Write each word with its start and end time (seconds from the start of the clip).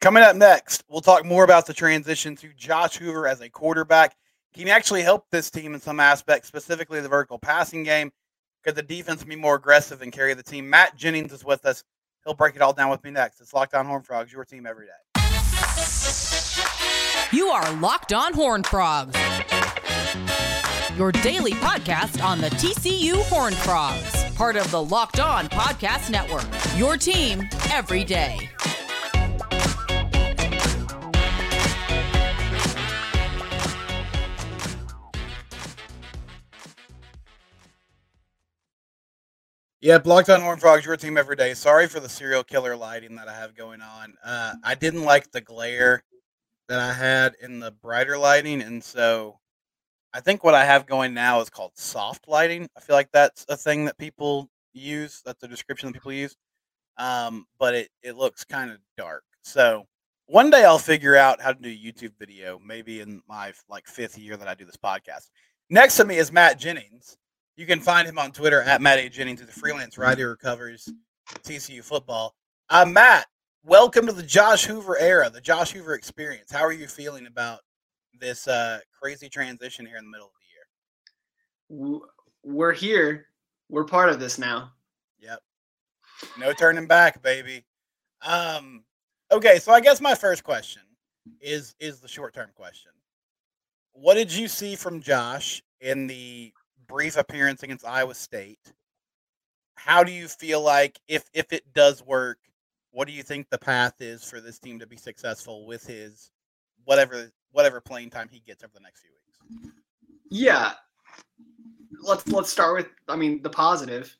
Coming 0.00 0.22
up 0.22 0.36
next, 0.36 0.84
we'll 0.88 1.00
talk 1.00 1.24
more 1.24 1.44
about 1.44 1.66
the 1.66 1.72
transition 1.72 2.36
to 2.36 2.52
Josh 2.54 2.96
Hoover 2.96 3.26
as 3.26 3.40
a 3.40 3.48
quarterback. 3.48 4.14
Can 4.52 4.66
he 4.66 4.70
actually 4.70 5.02
help 5.02 5.24
this 5.30 5.50
team 5.50 5.74
in 5.74 5.80
some 5.80 5.98
aspects, 5.98 6.46
specifically 6.46 7.00
the 7.00 7.08
vertical 7.08 7.38
passing 7.38 7.84
game? 7.84 8.12
Could 8.64 8.76
the 8.76 8.82
defense 8.82 9.24
be 9.24 9.34
more 9.34 9.56
aggressive 9.56 10.02
and 10.02 10.12
carry 10.12 10.34
the 10.34 10.42
team? 10.42 10.68
Matt 10.68 10.96
Jennings 10.96 11.32
is 11.32 11.44
with 11.44 11.64
us. 11.66 11.84
He'll 12.24 12.34
break 12.34 12.54
it 12.54 12.62
all 12.62 12.72
down 12.72 12.90
with 12.90 13.02
me 13.02 13.10
next. 13.10 13.40
It's 13.40 13.52
Locked 13.52 13.74
On 13.74 13.86
Horned 13.86 14.06
Frogs, 14.06 14.32
your 14.32 14.44
team 14.44 14.66
every 14.66 14.86
day. 14.86 14.92
You 17.32 17.48
are 17.48 17.72
Locked 17.76 18.12
On 18.12 18.32
Horned 18.32 18.66
Frogs, 18.66 19.16
your 20.96 21.12
daily 21.12 21.52
podcast 21.52 22.22
on 22.22 22.40
the 22.40 22.50
TCU 22.50 23.22
Horned 23.24 23.56
Frogs, 23.56 24.24
part 24.34 24.56
of 24.56 24.70
the 24.70 24.82
Locked 24.82 25.18
On 25.18 25.48
Podcast 25.48 26.10
Network. 26.10 26.46
Your 26.78 26.96
team 26.96 27.48
every 27.70 28.04
day. 28.04 28.50
Yeah, 39.84 39.98
blocked 39.98 40.30
On 40.30 40.40
Horned 40.40 40.62
Frogs, 40.62 40.86
your 40.86 40.96
team 40.96 41.18
every 41.18 41.36
day. 41.36 41.52
Sorry 41.52 41.86
for 41.86 42.00
the 42.00 42.08
serial 42.08 42.42
killer 42.42 42.74
lighting 42.74 43.16
that 43.16 43.28
I 43.28 43.34
have 43.34 43.54
going 43.54 43.82
on. 43.82 44.14
Uh, 44.24 44.54
I 44.64 44.74
didn't 44.74 45.02
like 45.02 45.30
the 45.30 45.42
glare 45.42 46.02
that 46.70 46.80
I 46.80 46.90
had 46.90 47.34
in 47.42 47.60
the 47.60 47.70
brighter 47.70 48.16
lighting, 48.16 48.62
and 48.62 48.82
so 48.82 49.38
I 50.14 50.20
think 50.20 50.42
what 50.42 50.54
I 50.54 50.64
have 50.64 50.86
going 50.86 51.12
now 51.12 51.42
is 51.42 51.50
called 51.50 51.72
soft 51.74 52.28
lighting. 52.28 52.66
I 52.74 52.80
feel 52.80 52.96
like 52.96 53.10
that's 53.12 53.44
a 53.50 53.58
thing 53.58 53.84
that 53.84 53.98
people 53.98 54.48
use. 54.72 55.20
That's 55.22 55.42
a 55.42 55.48
description 55.48 55.88
that 55.88 55.92
people 55.92 56.14
use. 56.14 56.34
Um, 56.96 57.44
but 57.58 57.74
it 57.74 57.90
it 58.02 58.16
looks 58.16 58.42
kind 58.42 58.70
of 58.70 58.78
dark. 58.96 59.24
So 59.42 59.84
one 60.24 60.48
day 60.48 60.64
I'll 60.64 60.78
figure 60.78 61.14
out 61.14 61.42
how 61.42 61.52
to 61.52 61.60
do 61.60 61.68
a 61.68 61.92
YouTube 61.92 62.12
video, 62.18 62.58
maybe 62.58 63.02
in 63.02 63.20
my 63.28 63.52
like 63.68 63.86
fifth 63.86 64.16
year 64.16 64.38
that 64.38 64.48
I 64.48 64.54
do 64.54 64.64
this 64.64 64.78
podcast. 64.78 65.28
Next 65.68 65.98
to 65.98 66.06
me 66.06 66.16
is 66.16 66.32
Matt 66.32 66.58
Jennings. 66.58 67.18
You 67.56 67.66
can 67.66 67.78
find 67.78 68.08
him 68.08 68.18
on 68.18 68.32
Twitter 68.32 68.62
at 68.62 68.82
Matt 68.82 68.98
A. 68.98 69.08
Jennings, 69.08 69.40
the 69.40 69.46
freelance 69.46 69.96
writer 69.96 70.30
who 70.30 70.36
covers 70.36 70.88
TCU 71.44 71.84
football. 71.84 72.34
Uh, 72.68 72.84
Matt, 72.84 73.26
welcome 73.62 74.06
to 74.06 74.12
the 74.12 74.24
Josh 74.24 74.64
Hoover 74.64 74.98
era, 74.98 75.30
the 75.30 75.40
Josh 75.40 75.70
Hoover 75.70 75.94
experience. 75.94 76.50
How 76.50 76.62
are 76.62 76.72
you 76.72 76.88
feeling 76.88 77.28
about 77.28 77.60
this 78.18 78.48
uh, 78.48 78.80
crazy 79.00 79.28
transition 79.28 79.86
here 79.86 79.98
in 79.98 80.04
the 80.04 80.10
middle 80.10 80.26
of 80.26 80.32
the 81.68 81.76
year? 81.92 82.00
We're 82.42 82.72
here. 82.72 83.26
We're 83.68 83.84
part 83.84 84.08
of 84.08 84.18
this 84.18 84.36
now. 84.36 84.72
Yep. 85.20 85.38
No 86.36 86.52
turning 86.52 86.88
back, 86.88 87.22
baby. 87.22 87.64
Um, 88.22 88.82
okay, 89.30 89.60
so 89.60 89.70
I 89.70 89.80
guess 89.80 90.00
my 90.00 90.16
first 90.16 90.42
question 90.42 90.82
is 91.40 91.76
is 91.78 92.00
the 92.00 92.08
short 92.08 92.34
term 92.34 92.50
question. 92.56 92.90
What 93.92 94.14
did 94.14 94.32
you 94.32 94.48
see 94.48 94.74
from 94.74 95.00
Josh 95.00 95.62
in 95.80 96.08
the 96.08 96.52
brief 96.86 97.16
appearance 97.16 97.62
against 97.62 97.86
Iowa 97.86 98.14
State. 98.14 98.72
How 99.76 100.04
do 100.04 100.12
you 100.12 100.28
feel 100.28 100.60
like 100.60 100.98
if 101.08 101.24
if 101.32 101.52
it 101.52 101.72
does 101.74 102.02
work, 102.02 102.38
what 102.92 103.08
do 103.08 103.12
you 103.12 103.22
think 103.22 103.50
the 103.50 103.58
path 103.58 104.00
is 104.00 104.24
for 104.24 104.40
this 104.40 104.58
team 104.58 104.78
to 104.78 104.86
be 104.86 104.96
successful 104.96 105.66
with 105.66 105.86
his 105.86 106.30
whatever 106.84 107.30
whatever 107.52 107.80
playing 107.80 108.10
time 108.10 108.28
he 108.30 108.40
gets 108.40 108.62
over 108.62 108.72
the 108.74 108.80
next 108.80 109.00
few 109.00 109.10
weeks? 109.10 109.72
Yeah. 110.30 110.72
Let's 112.00 112.26
let's 112.28 112.50
start 112.50 112.76
with 112.76 112.86
I 113.08 113.16
mean 113.16 113.42
the 113.42 113.50
positive. 113.50 114.16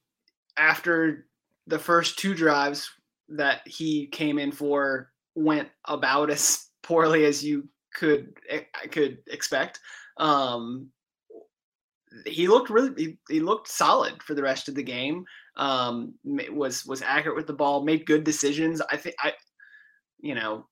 After 0.57 1.27
the 1.67 1.79
first 1.79 2.19
two 2.19 2.35
drives 2.35 2.91
that 3.29 3.67
he 3.67 4.07
came 4.09 4.39
in 4.39 4.53
for 4.53 5.11
went 5.35 5.69
about 5.87 6.31
as 6.31 6.69
poorly 6.83 7.25
as 7.25 7.45
you 7.45 7.69
could 7.95 8.35
eh, 8.49 8.63
could 8.91 9.19
expect. 9.29 9.81
Um, 10.17 10.91
he 12.27 12.49
looked 12.49 12.71
really 12.71 12.93
he, 12.97 13.19
he, 13.29 13.41
looked 13.41 13.69
solid 13.69 14.23
for 14.23 14.35
the 14.35 14.43
rest 14.43 14.69
of 14.69 14.75
the 14.75 14.83
game. 14.83 15.25
Um, 15.57 16.15
was 16.25 16.85
was 16.85 17.03
accurate 17.03 17.37
with 17.37 17.47
the 17.47 17.53
ball, 17.53 17.85
made 17.85 18.07
good 18.07 18.25
decisions. 18.25 18.81
I 18.91 18.97
think 18.97 19.17
I, 19.21 19.33
you 20.21 20.35
know, 20.35 20.67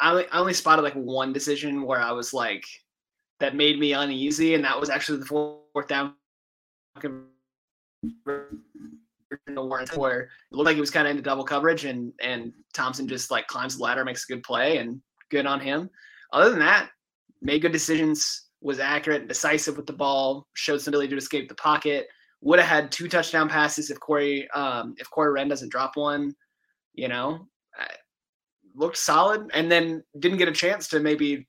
I 0.00 0.10
only, 0.10 0.26
I 0.30 0.38
only 0.38 0.54
spotted 0.54 0.82
like 0.82 0.94
one 0.94 1.32
decision 1.32 1.82
where 1.82 2.00
I 2.00 2.12
was 2.12 2.32
like 2.32 2.64
that 3.40 3.54
made 3.54 3.78
me 3.78 3.92
uneasy, 3.92 4.54
and 4.54 4.64
that 4.64 4.78
was 4.78 4.90
actually 4.90 5.18
the 5.18 5.26
fourth 5.26 5.88
down 5.88 6.14
where 9.94 10.20
it 10.20 10.28
looked 10.50 10.66
like 10.66 10.74
he 10.74 10.80
was 10.80 10.90
kind 10.90 11.06
of 11.06 11.10
into 11.10 11.22
double 11.22 11.44
coverage, 11.44 11.84
and 11.84 12.12
and 12.20 12.52
Thompson 12.74 13.08
just 13.08 13.30
like 13.30 13.46
climbs 13.46 13.76
the 13.76 13.82
ladder, 13.82 14.04
makes 14.04 14.24
a 14.28 14.32
good 14.32 14.42
play, 14.42 14.78
and 14.78 15.00
good 15.30 15.46
on 15.46 15.60
him. 15.60 15.90
Other 16.32 16.50
than 16.50 16.58
that, 16.60 16.90
made 17.40 17.62
good 17.62 17.72
decisions 17.72 18.47
was 18.60 18.80
accurate 18.80 19.20
and 19.20 19.28
decisive 19.28 19.76
with 19.76 19.86
the 19.86 19.92
ball, 19.92 20.46
showed 20.54 20.80
some 20.80 20.92
ability 20.92 21.10
to 21.10 21.16
escape 21.16 21.48
the 21.48 21.54
pocket. 21.54 22.08
Would 22.40 22.58
have 22.58 22.68
had 22.68 22.92
two 22.92 23.08
touchdown 23.08 23.48
passes 23.48 23.90
if 23.90 23.98
Corey 23.98 24.48
um, 24.50 24.94
if 24.98 25.10
Corey 25.10 25.32
Wren 25.32 25.48
doesn't 25.48 25.70
drop 25.70 25.96
one. 25.96 26.34
You 26.94 27.08
know, 27.08 27.46
looked 28.78 28.96
solid, 28.96 29.50
and 29.52 29.70
then 29.70 30.02
didn't 30.18 30.38
get 30.38 30.48
a 30.48 30.52
chance 30.52 30.88
to 30.88 31.00
maybe 31.00 31.46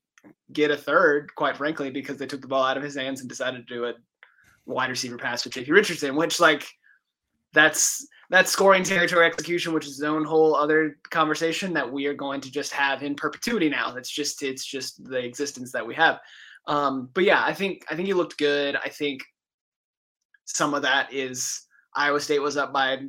get 0.52 0.72
a 0.72 0.78
third, 0.78 1.34
quite 1.36 1.58
frankly, 1.58 1.92
because 1.92 2.18
they 2.18 2.25
took 2.25 2.42
the 2.42 2.47
ball 2.47 2.64
out 2.64 2.78
of 2.78 2.84
his 2.84 2.96
hands 2.96 3.22
and 3.22 3.30
decided 3.30 3.68
to 3.68 3.74
do 3.74 3.86
a 3.86 3.94
wide 4.66 4.90
receiver 4.90 5.18
pass 5.18 5.44
to 5.44 5.50
J.P. 5.50 5.72
Richardson, 5.72 6.16
which 6.16 6.40
like 6.40 6.68
that's 7.53 8.06
that's 8.30 8.52
scoring 8.52 8.84
territory 8.84 9.26
execution, 9.26 9.74
which 9.74 9.86
is 9.86 9.94
its 9.94 10.03
own 10.03 10.24
whole 10.24 10.56
other 10.56 10.97
conversation 11.09 11.74
that 11.74 11.90
we 11.91 12.06
are 12.06 12.14
going 12.14 12.41
to 12.41 12.52
just 12.52 12.72
have 12.74 13.02
in 13.02 13.16
perpetuity 13.16 13.70
now. 13.70 13.91
That's 13.91 14.09
just 14.09 14.44
it's 14.44 14.66
just 14.66 15.03
the 15.03 15.24
existence 15.24 15.72
that 15.72 15.86
we 15.86 15.96
have. 15.96 16.20
Um, 16.69 17.09
but 17.13 17.24
yeah, 17.24 17.44
I 17.44 17.53
think 17.53 17.84
I 17.90 17.96
think 17.96 18.07
he 18.07 18.13
looked 18.13 18.38
good. 18.38 18.75
I 18.75 18.90
think 18.90 19.24
some 20.46 20.74
of 20.74 20.84
that 20.84 21.12
is 21.12 21.66
Iowa 21.96 22.19
State 22.22 22.41
was 22.41 22.57
up 22.57 22.72
by 22.72 23.00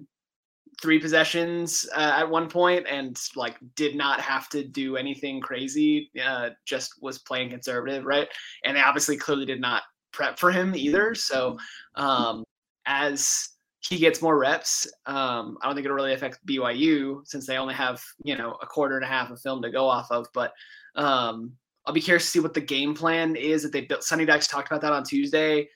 three 0.80 0.98
possessions 0.98 1.86
uh, 1.94 2.14
at 2.16 2.28
one 2.28 2.48
point 2.48 2.86
and 2.88 3.20
like 3.36 3.56
did 3.76 3.94
not 3.94 4.18
have 4.20 4.48
to 4.48 4.64
do 4.64 4.96
anything 4.96 5.40
crazy. 5.40 6.10
Uh, 6.22 6.50
just 6.64 6.94
was 7.02 7.18
playing 7.18 7.50
conservative, 7.50 8.04
right? 8.06 8.28
And 8.64 8.76
they 8.76 8.80
obviously 8.80 9.18
clearly 9.18 9.44
did 9.44 9.60
not 9.60 9.82
prep 10.12 10.38
for 10.38 10.50
him 10.50 10.74
either. 10.74 11.14
So 11.14 11.58
um, 11.96 12.44
as 12.86 13.50
he 13.80 13.98
gets 13.98 14.22
more 14.22 14.38
reps, 14.38 14.86
um, 15.04 15.58
I 15.60 15.66
don't 15.66 15.74
think 15.74 15.84
it'll 15.84 15.96
really 15.96 16.14
affect 16.14 16.44
BYU 16.46 17.20
since 17.26 17.46
they 17.46 17.58
only 17.58 17.74
have 17.74 18.02
you 18.24 18.36
know 18.36 18.56
a 18.62 18.66
quarter 18.66 18.96
and 18.96 19.04
a 19.04 19.08
half 19.08 19.30
of 19.30 19.40
film 19.40 19.60
to 19.62 19.70
go 19.70 19.86
off 19.86 20.10
of. 20.10 20.26
But 20.32 20.52
um, 20.96 21.52
I'll 21.86 21.94
be 21.94 22.00
curious 22.00 22.24
to 22.24 22.30
see 22.30 22.40
what 22.40 22.54
the 22.54 22.60
game 22.60 22.94
plan 22.94 23.36
is 23.36 23.62
that 23.62 23.72
they 23.72 23.82
built. 23.82 24.04
Sonny 24.04 24.24
Dykes 24.24 24.46
talked 24.46 24.70
about 24.70 24.82
that 24.82 24.92
on 24.92 25.02
Tuesday, 25.02 25.68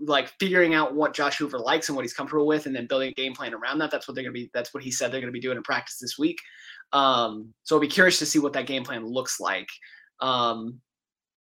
like 0.00 0.28
figuring 0.38 0.74
out 0.74 0.94
what 0.94 1.14
Josh 1.14 1.38
Hoover 1.38 1.58
likes 1.58 1.88
and 1.88 1.96
what 1.96 2.04
he's 2.04 2.14
comfortable 2.14 2.46
with, 2.46 2.66
and 2.66 2.74
then 2.74 2.86
building 2.86 3.10
a 3.10 3.14
game 3.14 3.34
plan 3.34 3.54
around 3.54 3.78
that. 3.78 3.90
That's 3.90 4.08
what 4.08 4.14
they're 4.14 4.24
gonna 4.24 4.32
be. 4.32 4.50
That's 4.54 4.72
what 4.72 4.82
he 4.82 4.90
said 4.90 5.12
they're 5.12 5.20
gonna 5.20 5.32
be 5.32 5.40
doing 5.40 5.56
in 5.56 5.62
practice 5.62 5.98
this 5.98 6.18
week. 6.18 6.38
Um, 6.92 7.52
so 7.62 7.76
I'll 7.76 7.80
be 7.80 7.88
curious 7.88 8.18
to 8.18 8.26
see 8.26 8.38
what 8.38 8.52
that 8.54 8.66
game 8.66 8.84
plan 8.84 9.06
looks 9.06 9.40
like. 9.40 9.68
Um, 10.20 10.80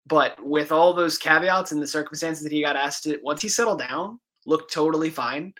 but 0.07 0.43
with 0.43 0.71
all 0.71 0.93
those 0.93 1.17
caveats 1.17 1.71
and 1.71 1.81
the 1.81 1.87
circumstances 1.87 2.43
that 2.43 2.51
he 2.51 2.61
got 2.61 2.75
asked 2.75 3.03
to, 3.03 3.19
once 3.23 3.41
he 3.41 3.49
settled 3.49 3.79
down, 3.79 4.19
looked 4.45 4.73
totally 4.73 5.09
fine. 5.09 5.53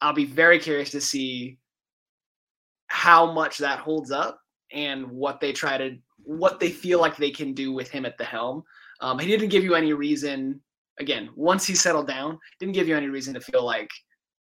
I'll 0.00 0.12
be 0.12 0.24
very 0.24 0.58
curious 0.58 0.90
to 0.90 1.00
see 1.00 1.58
how 2.88 3.32
much 3.32 3.58
that 3.58 3.78
holds 3.78 4.10
up 4.10 4.40
and 4.72 5.08
what 5.10 5.40
they 5.40 5.52
try 5.52 5.78
to 5.78 5.96
what 6.24 6.60
they 6.60 6.70
feel 6.70 7.00
like 7.00 7.16
they 7.16 7.30
can 7.30 7.52
do 7.52 7.72
with 7.72 7.90
him 7.90 8.04
at 8.04 8.18
the 8.18 8.24
helm. 8.24 8.62
Um, 9.00 9.18
he 9.18 9.26
didn't 9.26 9.48
give 9.48 9.64
you 9.64 9.74
any 9.74 9.92
reason. 9.92 10.60
Again, 10.98 11.30
once 11.34 11.66
he 11.66 11.74
settled 11.74 12.06
down, 12.06 12.38
didn't 12.58 12.74
give 12.74 12.88
you 12.88 12.96
any 12.96 13.08
reason 13.08 13.34
to 13.34 13.40
feel 13.40 13.64
like 13.64 13.90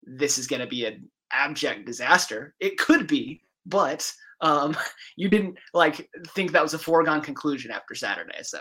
this 0.03 0.37
is 0.37 0.47
going 0.47 0.61
to 0.61 0.67
be 0.67 0.85
an 0.85 1.09
abject 1.31 1.85
disaster. 1.85 2.53
It 2.59 2.77
could 2.77 3.07
be, 3.07 3.41
but 3.65 4.11
um, 4.41 4.77
you 5.15 5.29
didn't 5.29 5.57
like 5.73 6.09
think 6.29 6.51
that 6.51 6.63
was 6.63 6.73
a 6.73 6.79
foregone 6.79 7.21
conclusion 7.21 7.71
after 7.71 7.95
Saturday. 7.95 8.39
So, 8.43 8.59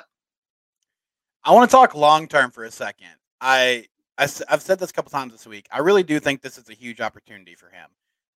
I 1.45 1.53
want 1.53 1.69
to 1.69 1.75
talk 1.75 1.95
long 1.95 2.29
term 2.29 2.51
for 2.51 2.65
a 2.65 2.71
second. 2.71 3.15
I, 3.41 3.87
I 4.17 4.25
I've 4.49 4.63
said 4.63 4.79
this 4.79 4.91
a 4.91 4.93
couple 4.93 5.11
times 5.11 5.33
this 5.33 5.47
week. 5.47 5.67
I 5.71 5.79
really 5.81 6.03
do 6.05 6.21
think 6.21 6.41
this 6.41 6.57
is 6.57 6.71
a 6.71 6.75
huge 6.75 7.01
opportunity 7.01 7.55
for 7.55 7.69
him. 7.69 7.89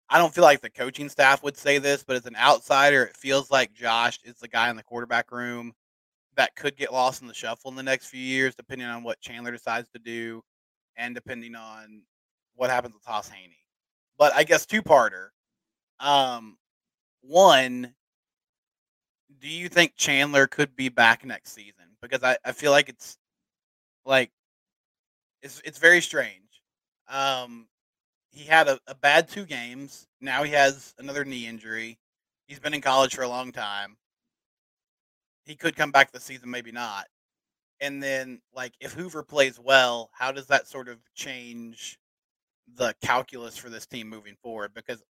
I 0.09 0.17
don't 0.19 0.33
feel 0.33 0.43
like 0.43 0.61
the 0.61 0.69
coaching 0.69 1.09
staff 1.09 1.43
would 1.43 1.57
say 1.57 1.79
this, 1.79 2.03
but 2.03 2.15
as 2.15 2.25
an 2.25 2.35
outsider, 2.35 3.03
it 3.03 3.17
feels 3.17 3.49
like 3.49 3.73
Josh 3.73 4.19
is 4.23 4.35
the 4.35 4.47
guy 4.47 4.69
in 4.69 4.75
the 4.75 4.83
quarterback 4.83 5.31
room 5.31 5.73
that 6.35 6.55
could 6.55 6.75
get 6.75 6.93
lost 6.93 7.21
in 7.21 7.27
the 7.27 7.33
shuffle 7.33 7.71
in 7.71 7.77
the 7.77 7.83
next 7.83 8.07
few 8.07 8.21
years, 8.21 8.55
depending 8.55 8.87
on 8.87 9.03
what 9.03 9.21
Chandler 9.21 9.51
decides 9.51 9.89
to 9.89 9.99
do 9.99 10.43
and 10.95 11.15
depending 11.15 11.55
on 11.55 12.03
what 12.55 12.69
happens 12.69 12.93
with 12.93 13.03
Hauss 13.03 13.29
Hejny. 13.29 13.57
But 14.17 14.33
I 14.35 14.43
guess 14.43 14.65
two 14.65 14.81
parter. 14.81 15.29
Um, 15.99 16.57
one, 17.21 17.93
do 19.39 19.47
you 19.47 19.69
think 19.69 19.95
Chandler 19.95 20.47
could 20.47 20.75
be 20.75 20.89
back 20.89 21.25
next 21.25 21.53
season? 21.53 21.85
Because 22.01 22.23
I, 22.23 22.37
I 22.45 22.51
feel 22.51 22.71
like 22.71 22.89
it's 22.89 23.17
like 24.05 24.31
it's 25.41 25.61
it's 25.65 25.79
very 25.79 26.01
strange. 26.01 26.61
Um, 27.09 27.67
he 28.35 28.45
had 28.45 28.67
a, 28.67 28.79
a 28.85 28.95
bad 28.95 29.29
two 29.29 29.45
games. 29.45 30.07
Now 30.19 30.43
he 30.43 30.51
has 30.51 30.93
another 30.99 31.23
knee 31.23 31.47
injury. 31.47 31.97
He's 32.47 32.59
been 32.59 32.73
in 32.73 32.81
college 32.81 33.15
for 33.15 33.23
a 33.23 33.29
long 33.29 33.51
time. 33.51 33.97
He 35.45 35.55
could 35.55 35.75
come 35.75 35.91
back 35.91 36.11
this 36.11 36.23
season, 36.23 36.51
maybe 36.51 36.71
not. 36.71 37.05
And 37.79 38.03
then, 38.03 38.41
like, 38.53 38.73
if 38.79 38.93
Hoover 38.93 39.23
plays 39.23 39.59
well, 39.59 40.09
how 40.13 40.31
does 40.31 40.47
that 40.47 40.67
sort 40.67 40.89
of 40.89 40.97
change 41.13 41.97
the 42.75 42.93
calculus 43.01 43.57
for 43.57 43.69
this 43.69 43.85
team 43.85 44.09
moving 44.09 44.35
forward? 44.41 44.73
Because 44.73 45.03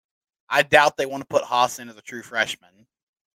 I 0.50 0.62
doubt 0.62 0.98
they 0.98 1.06
want 1.06 1.21
to 1.21 1.28
put 1.28 1.44
Hauss 1.44 1.80
in 1.80 1.89
as 1.89 1.98
a 1.98 2.01
true 2.01 2.21
freshman. 2.21 2.86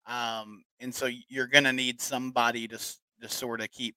Um, 0.05 0.63
and 0.79 0.93
so 0.93 1.09
you're 1.27 1.47
going 1.47 1.65
to 1.65 1.73
need 1.73 2.01
somebody 2.01 2.67
to 2.67 2.79
to 3.21 3.29
sort 3.29 3.61
of 3.61 3.71
keep 3.71 3.95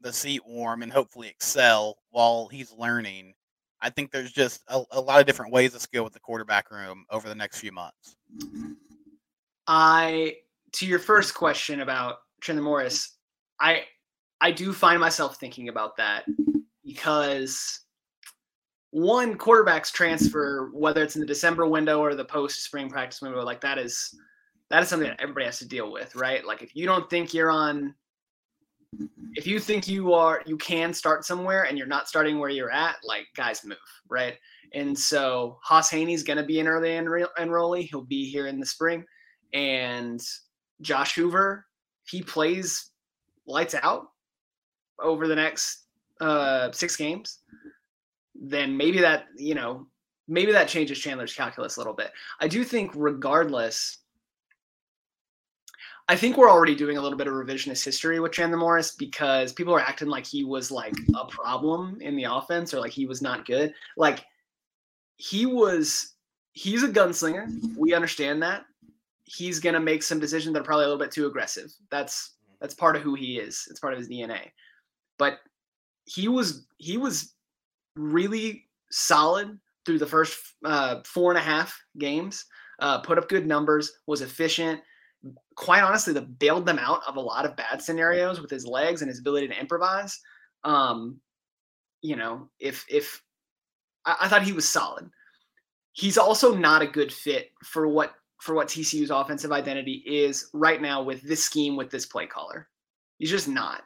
the 0.00 0.12
seat 0.12 0.42
warm 0.46 0.82
and 0.82 0.92
hopefully 0.92 1.28
excel 1.28 1.98
while 2.10 2.48
he's 2.48 2.72
learning. 2.72 3.34
I 3.80 3.90
think 3.90 4.10
there's 4.10 4.32
just 4.32 4.62
a, 4.68 4.82
a 4.90 5.00
lot 5.00 5.20
of 5.20 5.26
different 5.26 5.52
ways 5.52 5.72
to 5.72 5.80
skill 5.80 6.04
with 6.04 6.12
the 6.12 6.20
quarterback 6.20 6.70
room 6.70 7.04
over 7.10 7.28
the 7.28 7.34
next 7.34 7.60
few 7.60 7.72
months. 7.72 8.16
I 9.66 10.36
to 10.72 10.86
your 10.86 10.98
first 10.98 11.34
question 11.34 11.80
about 11.80 12.18
Chandler 12.40 12.64
Morris, 12.64 13.16
I 13.60 13.84
I 14.40 14.50
do 14.50 14.72
find 14.72 15.00
myself 15.00 15.38
thinking 15.38 15.68
about 15.68 15.96
that 15.96 16.24
because 16.84 17.80
one 18.90 19.36
quarterbacks 19.36 19.92
transfer, 19.92 20.70
whether 20.72 21.02
it's 21.02 21.16
in 21.16 21.20
the 21.20 21.26
December 21.26 21.66
window 21.66 22.00
or 22.00 22.14
the 22.14 22.24
post 22.24 22.64
spring 22.64 22.88
practice 22.88 23.20
window, 23.20 23.42
like 23.42 23.60
that 23.60 23.78
is 23.78 24.14
that 24.70 24.82
is 24.82 24.88
something 24.88 25.08
that 25.08 25.20
everybody 25.20 25.46
has 25.46 25.58
to 25.58 25.68
deal 25.68 25.92
with, 25.92 26.14
right? 26.14 26.44
Like 26.46 26.62
if 26.62 26.74
you 26.74 26.86
don't 26.86 27.08
think 27.08 27.32
you're 27.32 27.50
on 27.50 27.94
if 29.34 29.46
you 29.46 29.60
think 29.60 29.86
you 29.86 30.14
are 30.14 30.42
you 30.46 30.56
can 30.56 30.92
start 30.92 31.24
somewhere 31.24 31.64
and 31.64 31.76
you're 31.76 31.86
not 31.86 32.08
starting 32.08 32.38
where 32.38 32.50
you're 32.50 32.70
at, 32.70 32.96
like 33.04 33.26
guys 33.36 33.64
move, 33.64 33.78
right? 34.08 34.34
And 34.74 34.98
so 34.98 35.58
Hauss 35.62 35.90
Hejny's 35.90 36.22
going 36.22 36.36
to 36.36 36.44
be 36.44 36.60
an 36.60 36.66
early 36.66 36.90
enro- 36.90 37.28
enrollee. 37.38 37.88
He'll 37.88 38.02
be 38.02 38.28
here 38.28 38.46
in 38.46 38.60
the 38.60 38.66
spring, 38.66 39.04
and 39.52 40.20
Josh 40.80 41.14
Hoover, 41.14 41.66
he 42.04 42.22
plays 42.22 42.90
lights 43.46 43.74
out 43.74 44.06
over 45.00 45.26
the 45.26 45.36
next 45.36 45.84
uh, 46.20 46.70
six 46.72 46.96
games. 46.96 47.40
Then 48.34 48.76
maybe 48.76 49.00
that 49.00 49.26
you 49.36 49.54
know 49.54 49.86
maybe 50.26 50.52
that 50.52 50.68
changes 50.68 50.98
Chandler's 50.98 51.34
calculus 51.34 51.76
a 51.76 51.80
little 51.80 51.94
bit. 51.94 52.10
I 52.40 52.48
do 52.48 52.64
think 52.64 52.92
regardless 52.94 53.98
I 56.10 56.16
think 56.16 56.38
we're 56.38 56.50
already 56.50 56.74
doing 56.74 56.96
a 56.96 57.02
little 57.02 57.18
bit 57.18 57.26
of 57.26 57.34
revisionist 57.34 57.84
history 57.84 58.18
with 58.18 58.32
Chandler 58.32 58.56
Morris 58.56 58.92
because 58.92 59.52
people 59.52 59.74
are 59.74 59.80
acting 59.80 60.08
like 60.08 60.24
he 60.24 60.42
was 60.42 60.70
like 60.70 60.94
a 61.14 61.26
problem 61.26 62.00
in 62.00 62.16
the 62.16 62.24
offense 62.24 62.72
or 62.72 62.80
like 62.80 62.92
he 62.92 63.06
was 63.06 63.20
not 63.20 63.46
good. 63.46 63.74
Like 63.98 64.24
he 65.16 65.44
was 65.44 66.14
he's 66.52 66.82
a 66.82 66.88
gunslinger. 66.88 67.76
We 67.76 67.92
understand 67.92 68.42
that. 68.42 68.64
He's 69.24 69.60
gonna 69.60 69.80
make 69.80 70.02
some 70.02 70.18
decisions 70.18 70.54
that 70.54 70.60
are 70.60 70.64
probably 70.64 70.86
a 70.86 70.88
little 70.88 71.04
bit 71.04 71.12
too 71.12 71.26
aggressive. 71.26 71.70
That's 71.90 72.36
that's 72.58 72.74
part 72.74 72.96
of 72.96 73.02
who 73.02 73.14
he 73.14 73.38
is. 73.38 73.68
It's 73.70 73.80
part 73.80 73.92
of 73.92 73.98
his 73.98 74.08
DNA. 74.08 74.50
But 75.18 75.40
he 76.06 76.28
was 76.28 76.66
he 76.78 76.96
was 76.96 77.34
really 77.96 78.64
solid 78.90 79.58
through 79.84 79.98
the 79.98 80.06
first 80.06 80.38
uh, 80.64 81.00
four 81.04 81.30
and 81.30 81.38
a 81.38 81.42
half 81.42 81.78
games. 81.98 82.46
Uh, 82.78 82.98
put 83.00 83.18
up 83.18 83.28
good 83.28 83.46
numbers. 83.46 83.92
Was 84.06 84.22
efficient 84.22 84.80
quite 85.54 85.82
honestly, 85.82 86.12
that 86.12 86.38
bailed 86.38 86.66
them 86.66 86.78
out 86.78 87.02
of 87.06 87.16
a 87.16 87.20
lot 87.20 87.44
of 87.44 87.56
bad 87.56 87.82
scenarios 87.82 88.40
with 88.40 88.50
his 88.50 88.66
legs 88.66 89.02
and 89.02 89.08
his 89.08 89.18
ability 89.18 89.48
to 89.48 89.60
improvise. 89.60 90.20
Um, 90.64 91.20
you 92.00 92.16
know, 92.16 92.48
if 92.60 92.84
if 92.88 93.22
I, 94.04 94.16
I 94.22 94.28
thought 94.28 94.42
he 94.42 94.52
was 94.52 94.68
solid, 94.68 95.10
he's 95.92 96.18
also 96.18 96.54
not 96.54 96.82
a 96.82 96.86
good 96.86 97.12
fit 97.12 97.50
for 97.64 97.88
what 97.88 98.14
for 98.40 98.54
what 98.54 98.68
TCU's 98.68 99.10
offensive 99.10 99.50
identity 99.50 100.04
is 100.06 100.48
right 100.52 100.80
now 100.80 101.02
with 101.02 101.20
this 101.22 101.42
scheme 101.42 101.76
with 101.76 101.90
this 101.90 102.06
play 102.06 102.26
caller. 102.26 102.68
He's 103.18 103.30
just 103.30 103.48
not. 103.48 103.82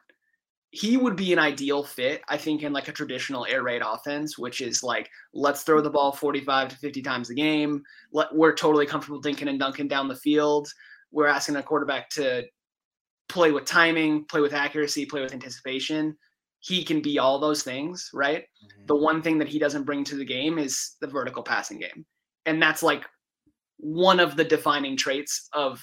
He 0.72 0.96
would 0.96 1.16
be 1.16 1.32
an 1.32 1.38
ideal 1.38 1.82
fit, 1.82 2.22
I 2.28 2.36
think, 2.36 2.62
in 2.62 2.72
like 2.72 2.88
a 2.88 2.92
traditional 2.92 3.46
air 3.46 3.62
raid 3.62 3.82
offense, 3.84 4.38
which 4.38 4.60
is 4.60 4.82
like 4.82 5.10
let's 5.32 5.62
throw 5.62 5.80
the 5.80 5.90
ball 5.90 6.12
45 6.12 6.68
to 6.68 6.76
50 6.76 7.02
times 7.02 7.30
a 7.30 7.34
game. 7.34 7.82
Let, 8.12 8.34
we're 8.34 8.54
totally 8.54 8.86
comfortable 8.86 9.22
dinking 9.22 9.48
and 9.48 9.58
dunking 9.58 9.88
down 9.88 10.08
the 10.08 10.16
field 10.16 10.68
we're 11.12 11.26
asking 11.26 11.56
a 11.56 11.62
quarterback 11.62 12.08
to 12.10 12.44
play 13.28 13.52
with 13.52 13.64
timing, 13.64 14.24
play 14.24 14.40
with 14.40 14.52
accuracy, 14.52 15.06
play 15.06 15.20
with 15.20 15.32
anticipation. 15.32 16.16
He 16.60 16.84
can 16.84 17.00
be 17.00 17.18
all 17.18 17.38
those 17.38 17.62
things, 17.62 18.10
right? 18.12 18.42
Mm-hmm. 18.42 18.86
The 18.86 18.96
one 18.96 19.22
thing 19.22 19.38
that 19.38 19.48
he 19.48 19.58
doesn't 19.58 19.84
bring 19.84 20.04
to 20.04 20.16
the 20.16 20.24
game 20.24 20.58
is 20.58 20.96
the 21.00 21.06
vertical 21.06 21.42
passing 21.42 21.78
game. 21.78 22.04
And 22.46 22.60
that's 22.60 22.82
like 22.82 23.04
one 23.78 24.20
of 24.20 24.36
the 24.36 24.44
defining 24.44 24.96
traits 24.96 25.48
of 25.52 25.82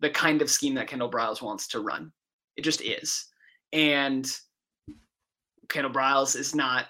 the 0.00 0.10
kind 0.10 0.42
of 0.42 0.50
scheme 0.50 0.74
that 0.74 0.88
Kendall 0.88 1.10
Briles 1.10 1.42
wants 1.42 1.68
to 1.68 1.80
run. 1.80 2.12
It 2.56 2.62
just 2.62 2.80
is. 2.82 3.26
And 3.72 4.30
Kendall 5.68 5.92
Briles 5.92 6.36
is 6.36 6.54
not 6.54 6.86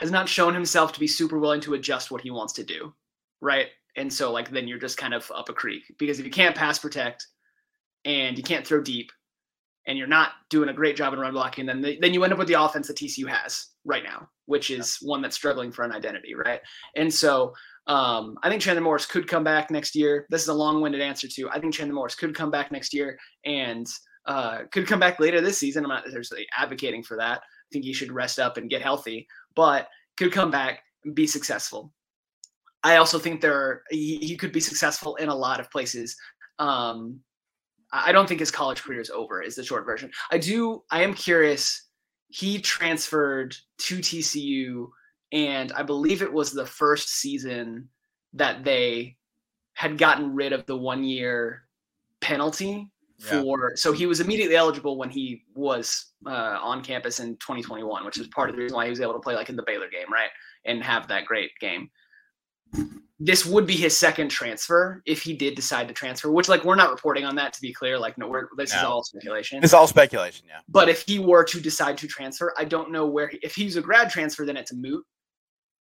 has 0.00 0.10
not 0.10 0.28
shown 0.28 0.52
himself 0.54 0.92
to 0.92 1.00
be 1.00 1.06
super 1.06 1.38
willing 1.38 1.60
to 1.60 1.74
adjust 1.74 2.10
what 2.10 2.20
he 2.20 2.30
wants 2.30 2.52
to 2.54 2.64
do, 2.64 2.92
right? 3.40 3.68
And 3.96 4.12
so 4.12 4.32
like 4.32 4.50
then 4.50 4.68
you're 4.68 4.78
just 4.78 4.98
kind 4.98 5.14
of 5.14 5.30
up 5.34 5.48
a 5.48 5.52
creek 5.52 5.82
because 5.98 6.18
if 6.18 6.24
you 6.24 6.30
can't 6.30 6.56
pass 6.56 6.78
protect 6.78 7.26
and 8.04 8.36
you 8.36 8.42
can't 8.42 8.66
throw 8.66 8.80
deep 8.80 9.10
and 9.86 9.98
you're 9.98 10.06
not 10.06 10.32
doing 10.50 10.68
a 10.68 10.72
great 10.72 10.96
job 10.96 11.12
in 11.12 11.18
run 11.18 11.32
blocking, 11.32 11.66
then 11.66 11.82
then 11.82 12.14
you 12.14 12.24
end 12.24 12.32
up 12.32 12.38
with 12.38 12.48
the 12.48 12.60
offense 12.60 12.88
that 12.88 12.96
TCU 12.96 13.28
has 13.28 13.68
right 13.84 14.02
now, 14.02 14.28
which 14.46 14.70
is 14.70 14.98
one 15.02 15.22
that's 15.22 15.36
struggling 15.36 15.70
for 15.70 15.84
an 15.84 15.92
identity, 15.92 16.34
right? 16.34 16.60
And 16.96 17.12
so 17.12 17.52
um, 17.86 18.38
I 18.42 18.48
think 18.48 18.62
Chandler 18.62 18.82
Morris 18.82 19.06
could 19.06 19.28
come 19.28 19.44
back 19.44 19.70
next 19.70 19.94
year. 19.94 20.26
This 20.30 20.42
is 20.42 20.48
a 20.48 20.54
long-winded 20.54 21.00
answer 21.00 21.28
to. 21.28 21.50
I 21.50 21.60
think 21.60 21.74
Chandler 21.74 21.94
Morris 21.94 22.14
could 22.14 22.34
come 22.34 22.50
back 22.50 22.72
next 22.72 22.94
year 22.94 23.18
and 23.44 23.86
uh, 24.26 24.60
could 24.72 24.86
come 24.86 25.00
back 25.00 25.20
later 25.20 25.40
this 25.40 25.58
season. 25.58 25.84
I'm 25.84 25.90
not 25.90 26.06
necessarily 26.06 26.46
advocating 26.56 27.02
for 27.02 27.16
that. 27.18 27.40
I 27.40 27.68
think 27.72 27.84
he 27.84 27.92
should 27.92 28.12
rest 28.12 28.38
up 28.38 28.56
and 28.56 28.70
get 28.70 28.80
healthy, 28.80 29.26
but 29.54 29.88
could 30.16 30.32
come 30.32 30.50
back 30.50 30.80
and 31.04 31.14
be 31.14 31.26
successful. 31.26 31.92
I 32.84 32.96
also 32.96 33.18
think 33.18 33.40
there 33.40 33.82
he, 33.90 34.18
he 34.18 34.36
could 34.36 34.52
be 34.52 34.60
successful 34.60 35.16
in 35.16 35.30
a 35.30 35.34
lot 35.34 35.58
of 35.58 35.70
places. 35.70 36.14
Um, 36.58 37.20
I 37.92 38.12
don't 38.12 38.28
think 38.28 38.40
his 38.40 38.50
college 38.50 38.82
career 38.82 39.00
is 39.00 39.10
over. 39.10 39.40
Is 39.40 39.56
the 39.56 39.64
short 39.64 39.86
version. 39.86 40.10
I 40.30 40.38
do. 40.38 40.82
I 40.90 41.02
am 41.02 41.14
curious. 41.14 41.88
He 42.28 42.60
transferred 42.60 43.56
to 43.78 43.98
TCU, 43.98 44.88
and 45.32 45.72
I 45.72 45.82
believe 45.82 46.20
it 46.20 46.32
was 46.32 46.52
the 46.52 46.66
first 46.66 47.08
season 47.08 47.88
that 48.34 48.64
they 48.64 49.16
had 49.72 49.96
gotten 49.96 50.34
rid 50.34 50.52
of 50.52 50.66
the 50.66 50.76
one 50.76 51.04
year 51.04 51.62
penalty 52.20 52.90
yeah. 53.18 53.42
for. 53.42 53.72
So 53.76 53.92
he 53.92 54.06
was 54.06 54.20
immediately 54.20 54.56
eligible 54.56 54.98
when 54.98 55.08
he 55.08 55.44
was 55.54 56.12
uh, 56.26 56.58
on 56.60 56.82
campus 56.82 57.20
in 57.20 57.36
2021, 57.36 58.04
which 58.04 58.18
is 58.18 58.26
part 58.28 58.50
of 58.50 58.56
the 58.56 58.62
reason 58.62 58.76
why 58.76 58.84
he 58.84 58.90
was 58.90 59.00
able 59.00 59.14
to 59.14 59.20
play 59.20 59.36
like 59.36 59.48
in 59.48 59.56
the 59.56 59.64
Baylor 59.66 59.88
game, 59.88 60.12
right, 60.12 60.30
and 60.66 60.82
have 60.82 61.08
that 61.08 61.24
great 61.24 61.52
game 61.60 61.88
this 63.20 63.46
would 63.46 63.66
be 63.66 63.74
his 63.74 63.96
second 63.96 64.28
transfer 64.28 65.02
if 65.06 65.22
he 65.22 65.34
did 65.34 65.54
decide 65.54 65.88
to 65.88 65.94
transfer 65.94 66.30
which 66.30 66.48
like 66.48 66.64
we're 66.64 66.74
not 66.74 66.90
reporting 66.90 67.24
on 67.24 67.36
that 67.36 67.52
to 67.52 67.60
be 67.60 67.72
clear. 67.72 67.98
Like 67.98 68.18
no 68.18 68.28
we're 68.28 68.48
this 68.56 68.72
no. 68.72 68.78
is 68.78 68.84
all 68.84 69.04
speculation. 69.04 69.62
It's 69.62 69.72
all 69.72 69.86
speculation 69.86 70.46
yeah. 70.48 70.60
But 70.68 70.88
if 70.88 71.04
he 71.06 71.18
were 71.18 71.44
to 71.44 71.60
decide 71.60 71.96
to 71.98 72.08
transfer 72.08 72.52
i 72.58 72.64
don't 72.64 72.90
know 72.90 73.06
where 73.06 73.28
he, 73.28 73.38
if 73.42 73.54
he's 73.54 73.76
a 73.76 73.80
grad 73.80 74.10
transfer 74.10 74.44
then 74.44 74.56
it's 74.56 74.72
a 74.72 74.76
moot. 74.76 75.04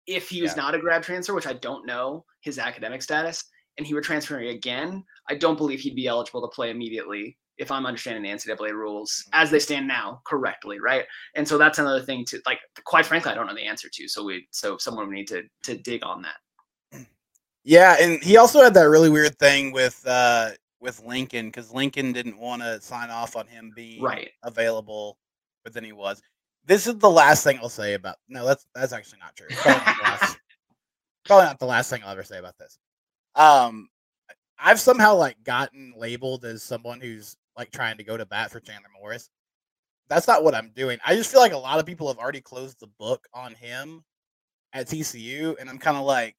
If 0.08 0.30
he 0.30 0.42
was 0.42 0.52
yeah. 0.52 0.64
not 0.64 0.76
a 0.76 0.80
grad 0.80 1.04
transfer 1.04 1.34
which 1.34 1.48
i 1.48 1.54
don't 1.54 1.88
know 1.88 2.26
his 2.42 2.60
academic 2.60 3.02
status 3.02 3.44
and 3.78 3.88
he 3.88 3.94
were 3.94 4.02
transferring 4.02 4.50
again 4.50 5.04
i 5.30 5.36
don't 5.36 5.58
believe 5.58 5.80
he'd 5.80 5.96
be 5.96 6.08
eligible 6.08 6.42
to 6.42 6.54
play 6.54 6.70
immediately 6.70 7.38
if 7.58 7.72
i'm 7.72 7.86
understanding 7.86 8.24
the 8.24 8.30
ncaa 8.30 8.72
rules 8.72 9.24
as 9.34 9.50
they 9.50 9.60
stand 9.60 9.88
now 9.88 10.22
correctly 10.26 10.80
right? 10.80 11.06
And 11.36 11.48
so 11.48 11.58
that's 11.58 11.80
another 11.80 12.02
thing 12.02 12.26
to 12.26 12.42
like 12.46 12.60
quite 12.84 13.06
frankly 13.06 13.32
i 13.32 13.36
don't 13.36 13.48
know 13.48 13.56
the 13.56 13.62
answer 13.62 13.88
to 13.94 14.08
so 14.08 14.26
we 14.26 14.48
so 14.52 14.78
someone 14.78 15.08
would 15.08 15.16
need 15.16 15.28
to 15.28 15.44
to 15.64 15.78
dig 15.78 16.04
on 16.04 16.22
that 16.24 16.36
yeah, 17.64 17.98
and 18.00 18.24
he 18.24 18.38
also 18.38 18.62
had 18.62 18.74
that 18.74 18.84
really 18.84 19.10
weird 19.10 19.38
thing 19.38 19.72
with 19.72 20.02
uh 20.08 20.52
with 20.80 21.04
Lincoln 21.06 21.48
because 21.48 21.72
Lincoln 21.72 22.12
didn't 22.12 22.38
want 22.38 22.62
to 22.64 22.82
sign 22.82 23.10
off 23.10 23.36
on 23.36 23.48
him 23.48 23.72
being 23.76 24.02
right. 24.02 24.32
available, 24.44 25.18
but 25.64 25.74
then 25.74 25.84
he 25.84 25.92
was. 25.92 26.22
This 26.66 26.88
is 26.88 26.98
the 26.98 27.10
last 27.10 27.44
thing 27.44 27.60
I'll 27.62 27.70
say 27.70 27.94
about. 27.94 28.18
No, 28.28 28.46
that's 28.46 28.66
that's 28.76 28.94
actually 28.94 29.20
not 29.20 29.36
true. 29.36 29.48
Probably 29.52 29.84
not, 29.86 30.04
last, 30.04 30.38
probably 31.26 31.46
not 31.46 31.60
the 31.60 31.66
last 31.66 31.90
thing 31.90 32.02
I'll 32.04 32.12
ever 32.12 32.24
say 32.24 32.40
about 32.40 32.58
this. 32.58 32.78
Um, 33.36 33.90
I've 34.60 34.80
somehow 34.80 35.16
like 35.16 35.42
gotten 35.44 35.94
labeled 35.96 36.46
as 36.46 36.64
someone 36.64 37.00
who's 37.00 37.36
like 37.58 37.72
trying 37.72 37.98
to 37.98 38.04
go 38.04 38.18
to 38.18 38.26
bat 38.26 38.52
for 38.52 38.60
Chandler 38.60 38.90
Morris. 39.00 39.30
That's 40.10 40.28
not 40.28 40.44
what 40.44 40.56
I'm 40.56 40.72
doing. 40.76 41.00
I 41.06 41.16
just 41.16 41.32
feel 41.32 41.40
like 41.40 41.54
a 41.54 41.58
lot 41.58 41.80
of 41.80 41.86
people 41.86 42.08
have 42.08 42.18
already 42.18 42.42
closed 42.42 42.80
the 42.80 42.90
book 43.00 43.28
on 43.34 43.54
him 43.54 44.04
at 44.74 44.88
TCU, 44.88 45.56
and 45.60 45.70
I'm 45.70 45.78
kind 45.78 45.98
of 45.98 46.04
like 46.04 46.36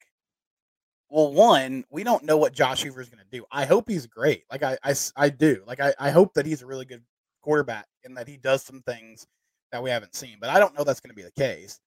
well, 1.13 1.31
one, 1.31 1.85
we 1.91 2.05
don't 2.05 2.25
know 2.25 2.39
what 2.39 2.55
Josh 2.55 2.83
Hoover 2.83 3.03
is 3.03 3.11
going 3.11 3.23
to 3.23 3.39
do. 3.39 3.45
I 3.53 3.67
hope 3.67 3.87
he's 3.87 4.07
great. 4.07 4.45
Like 4.51 4.63
I, 4.63 4.79
I, 4.83 4.95
I 5.15 5.29
do. 5.29 5.63
Like 5.67 5.79
I, 5.79 5.93
I 5.99 6.11
hope 6.11 6.33
that 6.33 6.47
he's 6.47 6.63
a 6.63 6.67
really 6.67 6.87
good 6.87 7.03
quarterback 7.43 7.87
and 8.03 8.17
that 8.17 8.27
he 8.27 8.39
does 8.39 8.63
some 8.63 8.81
things 8.87 9.27
that 9.73 9.83
we 9.83 9.91
haven't 9.91 10.15
seen. 10.15 10.39
But 10.41 10.49
I 10.49 10.59
don't 10.59 10.77
know 10.77 10.85
that's 10.85 11.01
going 11.01 11.11
to 11.11 11.15
be 11.15 11.23
the 11.23 11.31
case. 11.33 11.79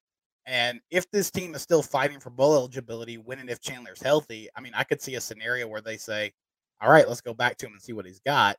And 0.46 0.80
if 0.92 1.10
this 1.10 1.32
team 1.32 1.56
is 1.56 1.64
still 1.64 1.82
fighting 1.82 2.20
for 2.20 2.30
bowl 2.30 2.54
eligibility, 2.54 3.18
when 3.18 3.40
and 3.40 3.50
if 3.50 3.60
Chandler's 3.62 4.00
healthy, 4.00 4.48
I 4.56 4.62
mean, 4.62 4.74
I 4.76 4.84
could 4.84 5.02
see 5.02 5.16
a 5.16 5.22
scenario 5.22 5.68
where 5.68 5.82
they 5.82 5.98
say, 5.98 6.32
all 6.80 6.92
right, 6.92 7.08
let's 7.08 7.22
go 7.22 7.34
back 7.34 7.58
to 7.58 7.66
him 7.66 7.74
and 7.74 7.82
see 7.82 7.94
what 7.94 8.06
he's 8.06 8.20
got. 8.20 8.58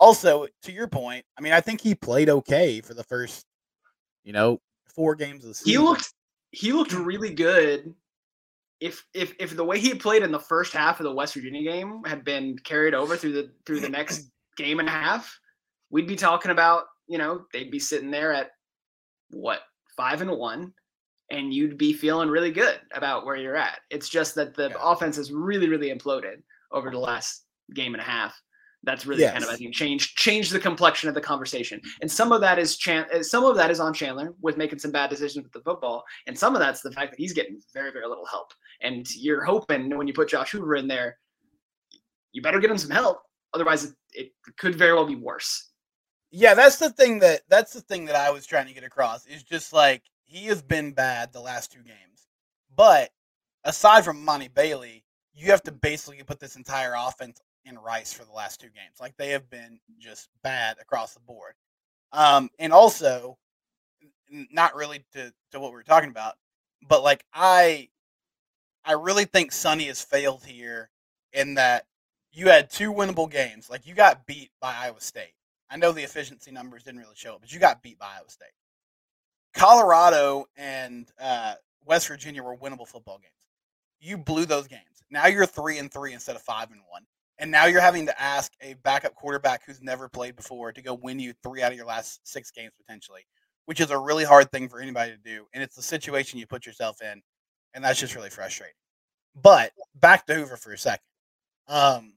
Also, 0.00 0.46
to 0.62 0.72
your 0.72 0.88
point, 0.88 1.22
I 1.38 1.42
mean, 1.42 1.52
I 1.52 1.60
think 1.60 1.82
he 1.82 1.94
played 1.94 2.30
okay 2.30 2.80
for 2.80 2.94
the 2.94 3.04
first, 3.04 3.44
you 4.24 4.32
know, 4.32 4.58
four 4.86 5.14
games 5.14 5.44
of 5.44 5.48
the 5.48 5.54
season. 5.54 5.70
He 5.70 5.78
looked 5.78 6.14
he 6.52 6.72
looked 6.72 6.94
really 6.94 7.34
good. 7.34 7.94
If 8.80 9.04
if 9.12 9.34
if 9.40 9.56
the 9.56 9.64
way 9.64 9.78
he 9.78 9.94
played 9.94 10.22
in 10.22 10.30
the 10.30 10.38
first 10.38 10.72
half 10.72 11.00
of 11.00 11.04
the 11.04 11.12
West 11.12 11.34
Virginia 11.34 11.62
game 11.62 12.02
had 12.06 12.24
been 12.24 12.56
carried 12.58 12.94
over 12.94 13.16
through 13.16 13.32
the 13.32 13.50
through 13.66 13.80
the 13.80 13.88
next 13.88 14.30
game 14.56 14.78
and 14.78 14.88
a 14.88 14.92
half, 14.92 15.38
we'd 15.90 16.06
be 16.06 16.16
talking 16.16 16.50
about, 16.50 16.84
you 17.08 17.18
know, 17.18 17.44
they'd 17.52 17.70
be 17.70 17.78
sitting 17.78 18.10
there 18.10 18.32
at 18.32 18.50
what, 19.30 19.60
five 19.96 20.20
and 20.22 20.30
one, 20.30 20.72
and 21.30 21.52
you'd 21.52 21.76
be 21.78 21.92
feeling 21.92 22.28
really 22.28 22.52
good 22.52 22.80
about 22.92 23.24
where 23.26 23.36
you're 23.36 23.56
at. 23.56 23.80
It's 23.90 24.08
just 24.08 24.34
that 24.36 24.54
the 24.54 24.68
Yeah. 24.70 24.76
offense 24.80 25.16
has 25.16 25.32
really, 25.32 25.68
really 25.68 25.90
imploded 25.90 26.42
over 26.72 26.90
the 26.90 26.98
last 26.98 27.46
game 27.74 27.94
and 27.94 28.00
a 28.00 28.04
half. 28.04 28.40
That's 28.84 29.06
really 29.06 29.24
kind 29.24 29.38
of 29.38 29.48
I 29.48 29.52
Yes. 29.52 29.58
think 29.58 29.74
changed 29.74 30.16
changed 30.16 30.52
the 30.52 30.60
complexion 30.60 31.08
of 31.08 31.14
the 31.14 31.20
conversation. 31.20 31.80
And 32.00 32.10
some 32.10 32.30
of 32.32 32.40
that 32.42 32.58
is 32.58 32.76
Chan- 32.76 33.08
uh, 33.12 33.22
some 33.22 33.44
of 33.44 33.56
that 33.56 33.70
is 33.70 33.80
on 33.80 33.92
Chandler 33.92 34.34
with 34.40 34.56
making 34.56 34.78
some 34.78 34.92
bad 34.92 35.10
decisions 35.10 35.42
with 35.42 35.52
the 35.52 35.60
football, 35.60 36.04
and 36.26 36.38
some 36.38 36.54
of 36.54 36.60
that's 36.60 36.80
the 36.80 36.92
fact 36.92 37.10
that 37.10 37.18
he's 37.18 37.32
getting 37.32 37.60
very 37.74 37.90
very 37.90 38.06
little 38.06 38.26
help. 38.26 38.52
And 38.80 39.06
you're 39.16 39.44
hoping 39.44 39.96
when 39.96 40.06
you 40.06 40.12
put 40.14 40.28
Josh 40.28 40.52
Hoover 40.52 40.76
in 40.76 40.86
there, 40.86 41.18
you 42.32 42.40
better 42.40 42.60
get 42.60 42.70
him 42.70 42.78
some 42.78 42.90
help. 42.90 43.20
Otherwise, 43.52 43.84
it, 43.84 43.94
it 44.12 44.32
could 44.58 44.74
very 44.76 44.92
well 44.94 45.06
be 45.06 45.16
worse. 45.16 45.70
Yeah, 46.30 46.54
that's 46.54 46.76
the 46.76 46.90
thing 46.90 47.18
that 47.20 47.42
that's 47.48 47.72
the 47.72 47.80
thing 47.80 48.04
that 48.04 48.16
I 48.16 48.30
was 48.30 48.46
trying 48.46 48.66
to 48.68 48.74
get 48.74 48.84
across 48.84 49.26
is 49.26 49.42
just 49.42 49.72
like 49.72 50.02
he 50.24 50.46
has 50.46 50.62
been 50.62 50.92
bad 50.92 51.32
the 51.32 51.40
last 51.40 51.72
two 51.72 51.82
games. 51.82 52.28
But 52.76 53.10
aside 53.64 54.04
from 54.04 54.24
Emani 54.24 54.52
Bailey, 54.52 55.04
you 55.34 55.46
have 55.50 55.62
to 55.64 55.72
basically 55.72 56.22
put 56.22 56.38
this 56.38 56.56
entire 56.56 56.94
offense 56.96 57.40
in 57.64 57.78
Rice 57.78 58.12
for 58.12 58.24
the 58.24 58.32
last 58.32 58.60
two 58.60 58.68
games. 58.68 58.96
Like 59.00 59.16
they 59.16 59.30
have 59.30 59.48
been 59.50 59.80
just 59.98 60.28
bad 60.42 60.76
across 60.80 61.14
the 61.14 61.20
board. 61.20 61.54
Um, 62.12 62.48
and 62.58 62.72
also, 62.72 63.38
not 64.30 64.74
really 64.74 65.04
to 65.12 65.32
to 65.52 65.60
what 65.60 65.70
we 65.70 65.76
were 65.76 65.82
talking 65.82 66.10
about, 66.10 66.34
but 66.86 67.02
like 67.02 67.24
I, 67.32 67.88
I 68.84 68.92
really 68.92 69.24
think 69.24 69.52
Sonny 69.52 69.84
has 69.84 70.02
failed 70.02 70.44
here 70.44 70.90
in 71.32 71.54
that 71.54 71.86
you 72.32 72.48
had 72.48 72.70
two 72.70 72.92
winnable 72.92 73.30
games. 73.30 73.68
Like 73.68 73.86
you 73.86 73.94
got 73.94 74.26
beat 74.26 74.50
by 74.60 74.74
Iowa 74.74 75.00
State. 75.00 75.34
I 75.70 75.76
know 75.76 75.92
the 75.92 76.02
efficiency 76.02 76.50
numbers 76.50 76.82
didn't 76.82 77.00
really 77.00 77.14
show 77.14 77.34
it, 77.34 77.40
but 77.40 77.52
you 77.52 77.60
got 77.60 77.82
beat 77.82 77.98
by 77.98 78.06
Iowa 78.06 78.28
State. 78.28 78.48
Colorado 79.54 80.46
and 80.56 81.10
uh, 81.20 81.54
West 81.84 82.08
Virginia 82.08 82.42
were 82.42 82.56
winnable 82.56 82.86
football 82.86 83.18
games. 83.18 83.32
You 84.00 84.16
blew 84.16 84.46
those 84.46 84.68
games. 84.68 84.82
Now 85.10 85.26
you're 85.26 85.46
three 85.46 85.78
and 85.78 85.92
three 85.92 86.12
instead 86.12 86.36
of 86.36 86.42
five 86.42 86.70
and 86.70 86.80
one, 86.88 87.04
and 87.38 87.50
now 87.50 87.66
you're 87.66 87.80
having 87.80 88.06
to 88.06 88.20
ask 88.20 88.52
a 88.60 88.74
backup 88.82 89.14
quarterback 89.14 89.62
who's 89.64 89.80
never 89.82 90.08
played 90.08 90.36
before 90.36 90.72
to 90.72 90.82
go 90.82 90.94
win 90.94 91.18
you 91.18 91.32
three 91.42 91.62
out 91.62 91.72
of 91.72 91.76
your 91.78 91.86
last 91.86 92.20
six 92.26 92.50
games 92.50 92.72
potentially, 92.80 93.22
which 93.66 93.80
is 93.80 93.90
a 93.90 93.98
really 93.98 94.24
hard 94.24 94.50
thing 94.50 94.68
for 94.68 94.80
anybody 94.80 95.12
to 95.12 95.18
do, 95.18 95.46
and 95.54 95.62
it's 95.62 95.76
the 95.76 95.82
situation 95.82 96.38
you 96.38 96.46
put 96.46 96.66
yourself 96.66 97.00
in, 97.02 97.22
and 97.74 97.84
that's 97.84 98.00
just 98.00 98.14
really 98.14 98.30
frustrating. 98.30 98.74
But 99.40 99.72
back 99.94 100.26
to 100.26 100.34
Hoover 100.34 100.56
for 100.56 100.72
a 100.72 100.78
second. 100.78 101.04
Um, 101.68 102.14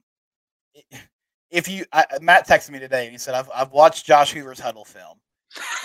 if 1.50 1.68
you 1.68 1.84
I, 1.92 2.06
Matt 2.20 2.48
texted 2.48 2.70
me 2.70 2.78
today 2.78 3.04
and 3.04 3.12
he 3.12 3.18
said 3.18 3.34
I've 3.34 3.50
I've 3.54 3.72
watched 3.72 4.06
Josh 4.06 4.32
Hoover's 4.32 4.58
huddle 4.58 4.84
film, 4.84 5.18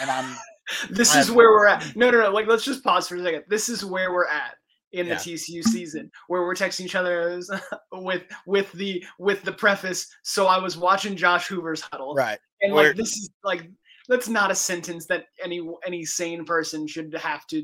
and 0.01 0.09
I'm 0.09 0.37
This 0.89 1.15
I 1.15 1.19
is 1.19 1.31
where 1.31 1.51
we're 1.51 1.67
at. 1.67 1.95
No, 1.95 2.09
no, 2.09 2.19
no. 2.19 2.29
Like, 2.29 2.47
let's 2.47 2.65
just 2.65 2.83
pause 2.83 3.07
for 3.07 3.15
a 3.15 3.23
second. 3.23 3.43
This 3.47 3.69
is 3.69 3.85
where 3.85 4.11
we're 4.11 4.27
at 4.27 4.55
in 4.93 5.07
Yeah. 5.07 5.15
the 5.15 5.19
TCU 5.19 5.63
season, 5.63 6.09
where 6.27 6.41
we're 6.43 6.55
texting 6.55 6.85
each 6.85 6.95
other 6.95 7.39
with 7.91 8.23
with 8.45 8.71
the 8.73 9.03
with 9.19 9.43
the 9.43 9.51
preface. 9.51 10.07
So 10.23 10.47
I 10.47 10.57
was 10.59 10.77
watching 10.77 11.15
Josh 11.15 11.47
Hoover's 11.47 11.81
huddle, 11.81 12.15
right. 12.15 12.39
and 12.61 12.73
where- 12.73 12.89
like 12.89 12.97
this 12.97 13.13
is 13.17 13.29
like 13.43 13.69
that's 14.09 14.29
not 14.29 14.51
a 14.51 14.55
sentence 14.55 15.05
that 15.07 15.25
any 15.43 15.67
any 15.85 16.05
sane 16.05 16.45
person 16.45 16.87
should 16.87 17.13
have 17.15 17.45
to. 17.47 17.63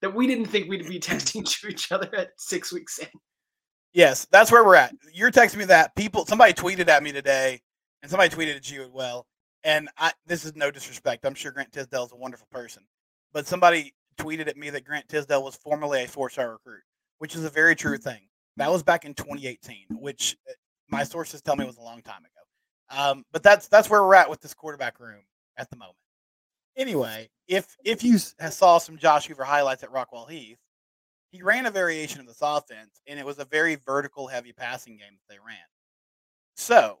That 0.00 0.14
we 0.14 0.26
didn't 0.26 0.46
think 0.46 0.68
we'd 0.68 0.88
be 0.88 0.98
texting 1.00 1.44
to 1.60 1.68
each 1.68 1.92
other 1.92 2.08
at 2.16 2.30
six 2.38 2.72
weeks 2.72 2.98
in. 2.98 3.08
Yes, 3.92 4.26
that's 4.30 4.50
where 4.50 4.64
we're 4.64 4.74
at. 4.76 4.94
You're 5.12 5.30
texting 5.30 5.58
me 5.58 5.64
that 5.66 5.94
people 5.94 6.24
somebody 6.26 6.54
tweeted 6.54 6.88
at 6.88 7.02
me 7.02 7.12
today, 7.12 7.60
and 8.02 8.10
somebody 8.10 8.34
tweeted 8.34 8.56
at 8.56 8.70
you 8.70 8.82
as 8.82 8.88
well. 8.90 9.26
And 9.64 9.90
I 9.98 10.12
this 10.26 10.44
is 10.46 10.56
no 10.56 10.70
disrespect. 10.70 11.26
I'm 11.26 11.34
sure 11.34 11.52
Grant 11.52 11.70
Tisdale 11.72 12.06
is 12.06 12.12
a 12.12 12.16
wonderful 12.16 12.48
person, 12.50 12.84
but 13.32 13.46
somebody 13.46 13.94
tweeted 14.22 14.48
at 14.48 14.56
me 14.56 14.70
that 14.70 14.84
Grant 14.84 15.08
Tisdale 15.08 15.42
was 15.42 15.56
formerly 15.56 16.04
a 16.04 16.08
four 16.08 16.30
star 16.30 16.52
recruit, 16.52 16.82
which 17.18 17.34
is 17.34 17.44
a 17.44 17.50
very 17.50 17.74
true 17.74 17.98
thing. 17.98 18.20
That 18.56 18.70
was 18.70 18.82
back 18.82 19.04
in 19.04 19.14
2018, 19.14 19.86
which 19.90 20.36
uh, 20.48 20.52
my 20.88 21.04
sources 21.04 21.40
tell 21.40 21.56
me 21.56 21.64
was 21.64 21.78
a 21.78 21.82
long 21.82 22.02
time 22.02 22.22
ago. 22.22 23.00
Um, 23.00 23.24
but 23.32 23.42
that's 23.42 23.68
that's 23.68 23.88
where 23.88 24.02
we're 24.02 24.14
at 24.14 24.28
with 24.28 24.40
this 24.40 24.54
quarterback 24.54 25.00
room 25.00 25.22
at 25.56 25.70
the 25.70 25.76
moment. 25.76 25.96
Anyway, 26.76 27.30
if 27.48 27.76
if 27.84 28.02
you 28.02 28.18
saw 28.18 28.78
some 28.78 28.98
Josh 28.98 29.26
Hoover 29.26 29.44
highlights 29.44 29.82
at 29.82 29.90
Rockwall-Heath, 29.90 30.58
he 31.30 31.42
ran 31.42 31.66
a 31.66 31.70
variation 31.70 32.20
of 32.20 32.26
this 32.26 32.42
offense, 32.42 33.00
and 33.06 33.18
it 33.18 33.26
was 33.26 33.38
a 33.38 33.44
very 33.46 33.74
vertical 33.74 34.26
heavy 34.26 34.52
passing 34.52 34.96
game 34.96 35.12
that 35.12 35.34
they 35.34 35.38
ran. 35.38 35.56
So 36.56 36.98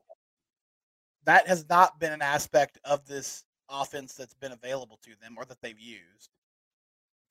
that 1.24 1.46
has 1.46 1.68
not 1.68 2.00
been 2.00 2.12
an 2.12 2.22
aspect 2.22 2.78
of 2.84 3.06
this 3.06 3.44
offense 3.68 4.14
that's 4.14 4.34
been 4.34 4.52
available 4.52 4.98
to 5.04 5.10
them 5.20 5.36
or 5.38 5.44
that 5.44 5.60
they've 5.62 5.78
used. 5.78 6.30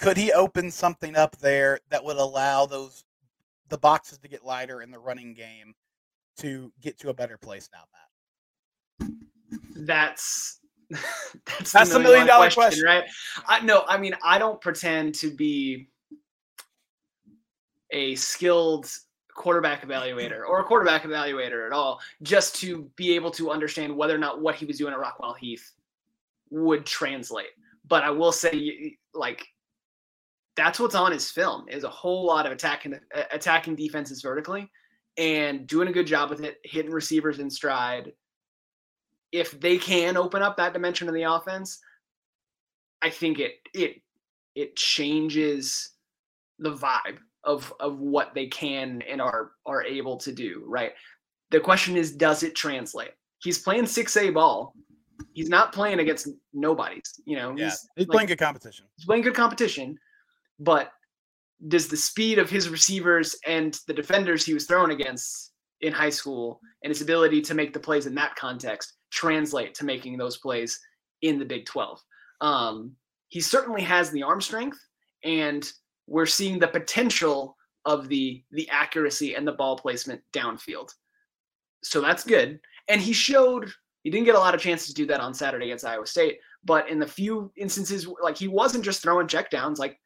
Could 0.02 0.18
he 0.18 0.34
open 0.34 0.72
something 0.72 1.16
up 1.16 1.38
there 1.38 1.80
that 1.90 2.04
would 2.04 2.18
allow 2.18 2.66
those 2.66 3.04
the 3.70 3.78
boxes 3.78 4.18
to 4.18 4.28
get 4.28 4.44
lighter 4.44 4.82
in 4.82 4.90
the 4.90 4.98
running 4.98 5.36
game 5.36 5.76
to 6.40 6.72
get 6.82 7.00
to 7.00 7.10
a 7.10 7.14
better 7.14 7.38
place 7.38 7.70
now, 7.72 7.84
Matt? 7.94 9.12
That's 9.76 10.60
that's, 11.46 11.72
That's 11.72 11.94
the 11.94 12.00
million 12.00 12.26
dollar 12.26 12.50
question. 12.50 12.84
right? 12.84 13.04
I 13.48 13.62
no, 13.62 13.84
I 13.88 13.98
mean 14.00 14.16
I 14.24 14.40
don't 14.40 14.60
pretend 14.60 15.14
to 15.16 15.30
be 15.30 15.88
a 17.92 18.16
skilled 18.16 18.92
quarterback 19.36 19.86
evaluator 19.86 20.48
or 20.48 20.62
a 20.62 20.64
quarterback 20.64 21.04
evaluator 21.04 21.68
at 21.68 21.74
all, 21.74 22.00
just 22.24 22.56
to 22.58 22.90
be 22.96 23.14
able 23.16 23.30
to 23.32 23.52
understand 23.52 23.96
whether 23.96 24.16
or 24.16 24.20
not 24.20 24.42
what 24.42 24.56
he 24.56 24.66
was 24.66 24.78
doing 24.78 24.94
at 24.94 25.00
Rockwall-Heath 25.00 25.74
would 26.50 26.86
translate. 26.86 27.48
But 27.88 28.04
I 28.04 28.10
will 28.10 28.32
say, 28.32 28.98
like, 29.14 29.46
that's 30.62 30.80
what's 30.80 30.94
on 30.94 31.12
his 31.12 31.32
film 31.32 31.66
is 31.68 31.84
a 31.84 31.90
whole 31.90 32.24
lot 32.24 32.46
of 32.46 32.52
attacking 32.52 32.94
uh, 32.94 33.24
attacking 33.34 33.76
defenses 33.76 34.22
vertically 34.22 34.70
and 35.18 35.66
doing 35.66 35.88
a 35.88 35.92
good 35.92 36.06
job 36.06 36.30
with 36.30 36.44
it, 36.44 36.60
hitting 36.64 36.92
receivers 36.92 37.40
in 37.40 37.50
stride. 37.50 38.12
If 39.32 39.60
they 39.60 39.80
can 39.80 40.18
open 40.18 40.44
up 40.44 40.58
that 40.58 40.74
dimension 40.74 41.08
of 41.08 41.16
the 41.16 41.24
offense, 41.24 41.80
I 43.02 43.10
think 43.10 43.40
it 43.40 43.56
it 43.74 44.02
it 44.54 44.76
changes 44.76 45.90
the 46.60 46.74
vibe 46.76 47.18
of 47.44 47.74
of 47.80 47.98
what 47.98 48.36
they 48.36 48.46
can 48.46 49.02
and 49.10 49.20
are 49.20 49.54
are 49.66 49.84
able 49.84 50.18
to 50.18 50.32
do, 50.32 50.64
right? 50.68 50.92
The 51.50 51.60
question 51.60 51.98
is 51.98 52.12
does 52.16 52.44
it 52.44 52.56
translate? 52.56 53.12
He's 53.42 53.58
playing 53.58 53.86
6A 53.86 54.32
ball. 54.36 54.76
He's 55.34 55.50
not 55.50 55.74
playing 55.74 56.00
against 56.00 56.28
nobodies, 56.54 57.20
you 57.26 57.36
know. 57.36 57.56
Yeah, 57.58 57.66
He's, 57.66 57.90
he's 57.96 58.08
like, 58.08 58.14
playing 58.16 58.28
good 58.28 58.38
competition. 58.38 58.86
he's 58.96 59.06
playing 59.06 59.24
good 59.24 59.34
competition, 59.34 59.98
but 60.62 60.92
does 61.68 61.88
the 61.88 61.98
speed 61.98 62.40
of 62.40 62.50
his 62.50 62.70
receivers 62.70 63.36
and 63.46 63.80
the 63.88 63.94
defenders 63.94 64.46
he 64.46 64.54
was 64.54 64.66
thrown 64.66 64.92
against 64.92 65.52
in 65.82 65.92
high 65.92 66.10
school 66.10 66.60
and 66.84 66.92
his 66.92 67.02
ability 67.02 67.42
to 67.42 67.54
make 67.54 67.74
the 67.74 67.80
plays 67.80 68.06
in 68.06 68.16
that 68.16 68.36
context 68.36 68.94
translate 69.12 69.74
to 69.76 69.86
making 69.86 70.18
those 70.18 70.38
plays 70.38 70.80
in 71.22 71.40
the 71.40 71.46
Big 71.46 71.66
12? 71.66 72.00
Um, 72.42 72.96
he 73.30 73.40
certainly 73.40 73.82
has 73.82 74.12
the 74.12 74.24
arm 74.24 74.42
strength, 74.42 74.80
and 75.24 75.70
we're 76.08 76.26
seeing 76.26 76.60
the 76.60 76.68
potential 76.68 77.56
of 77.86 78.08
the 78.10 78.44
the 78.52 78.70
accuracy 78.70 79.34
and 79.36 79.48
the 79.48 79.54
ball 79.54 79.78
placement 79.78 80.22
downfield. 80.34 80.90
So 81.84 82.02
that's 82.02 82.24
good. 82.24 82.60
And 82.88 83.02
he 83.02 83.14
showed 83.14 83.72
he 84.04 84.10
didn't 84.10 84.26
get 84.26 84.36
a 84.36 84.40
lot 84.40 84.54
of 84.54 84.62
chances 84.62 84.88
to 84.88 84.94
do 84.94 85.06
that 85.08 85.20
on 85.20 85.34
Saturday 85.34 85.66
against 85.66 85.86
Iowa 85.86 86.06
State, 86.06 86.40
but 86.64 86.90
in 86.90 87.00
the 87.00 87.08
few 87.08 87.52
instances 87.56 88.08
like 88.22 88.38
he 88.38 88.48
wasn't 88.48 88.84
just 88.84 89.02
throwing 89.02 89.28
checkdowns 89.28 89.78
like 89.78 89.98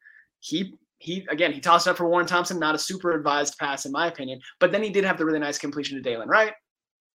he 0.46 0.74
he 0.98 1.26
again 1.28 1.52
he 1.52 1.60
tossed 1.60 1.88
up 1.88 1.96
for 1.96 2.08
Warren 2.08 2.26
Thompson 2.26 2.58
not 2.58 2.74
a 2.74 2.78
super 2.78 3.12
advised 3.12 3.58
pass 3.58 3.84
in 3.84 3.92
my 3.92 4.06
opinion 4.06 4.40
but 4.60 4.72
then 4.72 4.82
he 4.82 4.90
did 4.90 5.04
have 5.04 5.18
the 5.18 5.24
really 5.24 5.40
nice 5.40 5.58
completion 5.58 6.00
to 6.00 6.08
Dylan 6.08 6.26
Wright. 6.26 6.52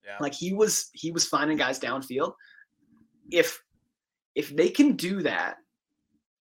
Yeah. 0.05 0.17
like 0.19 0.33
he 0.33 0.51
was 0.51 0.89
he 0.93 1.11
was 1.11 1.25
finding 1.25 1.57
guys 1.57 1.79
downfield. 1.79 2.33
If 3.31 3.61
if 4.35 4.55
they 4.55 4.69
can 4.69 4.95
do 4.95 5.21
that 5.23 5.55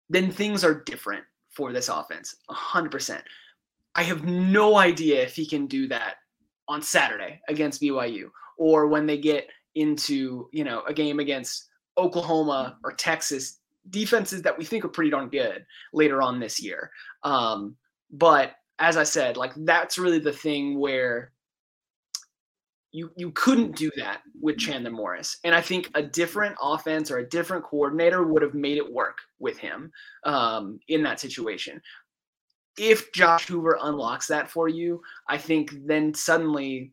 then 0.08 0.32
things 0.32 0.64
are 0.64 0.82
different 0.82 1.24
for 1.50 1.72
this 1.72 1.88
offense 1.88 2.34
100% 2.50 3.22
I 3.94 4.02
have 4.02 4.24
no 4.24 4.76
idea 4.76 5.22
if 5.22 5.34
he 5.34 5.46
can 5.46 5.66
do 5.66 5.88
that 5.88 6.16
on 6.68 6.82
Saturday 6.82 7.40
against 7.48 7.80
BYU 7.82 8.30
or 8.58 8.86
when 8.86 9.06
they 9.06 9.18
get 9.18 9.48
into 9.76 10.48
you 10.52 10.64
know 10.64 10.82
a 10.88 10.92
game 10.92 11.20
against 11.20 11.68
Oklahoma 11.96 12.78
or 12.82 12.92
Texas 12.92 13.59
defenses 13.88 14.42
that 14.42 14.58
we 14.58 14.64
think 14.64 14.84
are 14.84 14.88
pretty 14.88 15.10
darn 15.10 15.28
good 15.28 15.64
later 15.92 16.20
on 16.22 16.38
this 16.38 16.60
year. 16.60 16.90
Um, 17.22 17.76
but 18.10 18.56
as 18.78 18.96
I 18.96 19.04
said, 19.04 19.36
like 19.36 19.52
that's 19.56 19.98
really 19.98 20.18
the 20.18 20.32
thing 20.32 20.78
where 20.78 21.32
you 22.92 23.10
you 23.16 23.30
couldn't 23.32 23.76
do 23.76 23.90
that 23.96 24.22
with 24.40 24.58
Chandler 24.58 24.90
Morris. 24.90 25.38
And 25.44 25.54
I 25.54 25.60
think 25.60 25.90
a 25.94 26.02
different 26.02 26.56
offense 26.60 27.10
or 27.10 27.18
a 27.18 27.28
different 27.28 27.64
coordinator 27.64 28.24
would 28.24 28.42
have 28.42 28.54
made 28.54 28.78
it 28.78 28.92
work 28.92 29.18
with 29.38 29.58
him 29.58 29.92
um, 30.24 30.80
in 30.88 31.02
that 31.04 31.20
situation. 31.20 31.80
If 32.78 33.12
Josh 33.12 33.46
Hoover 33.46 33.78
unlocks 33.82 34.26
that 34.28 34.50
for 34.50 34.68
you, 34.68 35.02
I 35.28 35.38
think 35.38 35.72
then 35.86 36.14
suddenly 36.14 36.92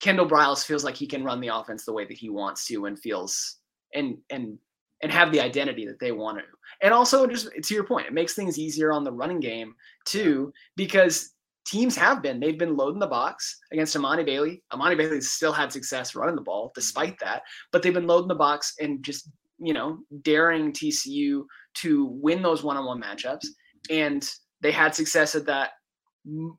Kendall 0.00 0.28
Briles 0.28 0.64
feels 0.64 0.84
like 0.84 0.96
he 0.96 1.06
can 1.06 1.24
run 1.24 1.40
the 1.40 1.48
offense 1.48 1.84
the 1.84 1.92
way 1.92 2.04
that 2.04 2.16
he 2.16 2.30
wants 2.30 2.64
to 2.66 2.86
and 2.86 2.98
feels 2.98 3.58
and 3.94 4.18
and 4.30 4.58
and 5.04 5.12
have 5.12 5.30
the 5.30 5.40
identity 5.40 5.86
that 5.86 6.00
they 6.00 6.12
want 6.12 6.38
to. 6.38 6.44
And 6.80 6.94
also 6.94 7.26
just 7.26 7.50
to 7.62 7.74
your 7.74 7.84
point, 7.84 8.06
it 8.06 8.14
makes 8.14 8.32
things 8.32 8.58
easier 8.58 8.90
on 8.90 9.04
the 9.04 9.12
running 9.12 9.38
game 9.38 9.74
too, 10.06 10.50
because 10.76 11.34
teams 11.66 11.94
have 11.94 12.22
been. 12.22 12.40
They've 12.40 12.58
been 12.58 12.74
loading 12.74 13.00
the 13.00 13.06
box 13.06 13.58
against 13.70 13.94
Emani 13.94 14.24
Bailey. 14.24 14.62
Emani 14.72 14.96
Bailey 14.96 15.20
still 15.20 15.52
had 15.52 15.70
success 15.70 16.14
running 16.14 16.36
the 16.36 16.40
ball 16.40 16.72
despite 16.74 17.18
that, 17.20 17.42
but 17.70 17.82
they've 17.82 17.92
been 17.92 18.06
loading 18.06 18.28
the 18.28 18.34
box 18.34 18.74
and 18.80 19.04
just, 19.04 19.28
you 19.58 19.74
know, 19.74 19.98
daring 20.22 20.72
TCU 20.72 21.44
to 21.74 22.06
win 22.06 22.40
those 22.40 22.64
one-on-one 22.64 23.02
matchups. 23.02 23.44
And 23.90 24.26
they 24.62 24.72
had 24.72 24.94
success 24.94 25.34
at 25.34 25.44
that 25.46 25.72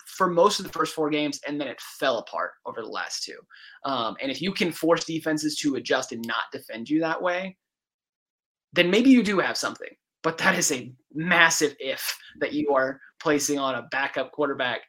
for 0.06 0.28
most 0.28 0.60
of 0.60 0.68
the 0.68 0.72
first 0.72 0.94
four 0.94 1.10
games, 1.10 1.40
and 1.48 1.60
then 1.60 1.68
it 1.68 1.82
fell 2.00 2.20
apart 2.20 2.52
over 2.68 2.84
the 2.84 2.88
last 2.88 3.24
two. 3.24 3.40
Um, 3.86 4.16
and 4.22 4.32
if 4.32 4.40
you 4.40 4.52
can 4.52 4.72
force 4.72 5.04
defenses 5.04 5.58
to 5.62 5.78
adjust 5.78 6.12
and 6.12 6.24
not 6.28 6.44
defend 6.52 6.88
you 6.88 7.00
that 7.00 7.20
way, 7.20 7.58
then 8.76 8.92
maybe 8.92 9.10
you 9.10 9.24
do 9.24 9.40
have 9.40 9.58
something. 9.58 9.90
But 10.22 10.38
that 10.40 10.58
is 10.58 10.72
a 10.72 10.92
massive 11.14 11.76
if 11.80 12.18
that 12.40 12.54
you 12.54 12.74
are 12.74 13.00
placing 13.20 13.60
on 13.60 13.76
a 13.76 13.88
backup 13.92 14.32
quarterback 14.32 14.82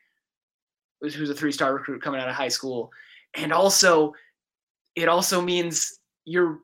who's 1.00 1.30
a 1.30 1.34
three-star 1.34 1.74
recruit 1.74 2.02
coming 2.02 2.20
out 2.20 2.28
of 2.28 2.34
high 2.34 2.48
school, 2.48 2.90
and 3.34 3.52
also 3.52 4.12
it 4.94 5.08
also 5.08 5.40
means 5.40 6.00
you're 6.24 6.60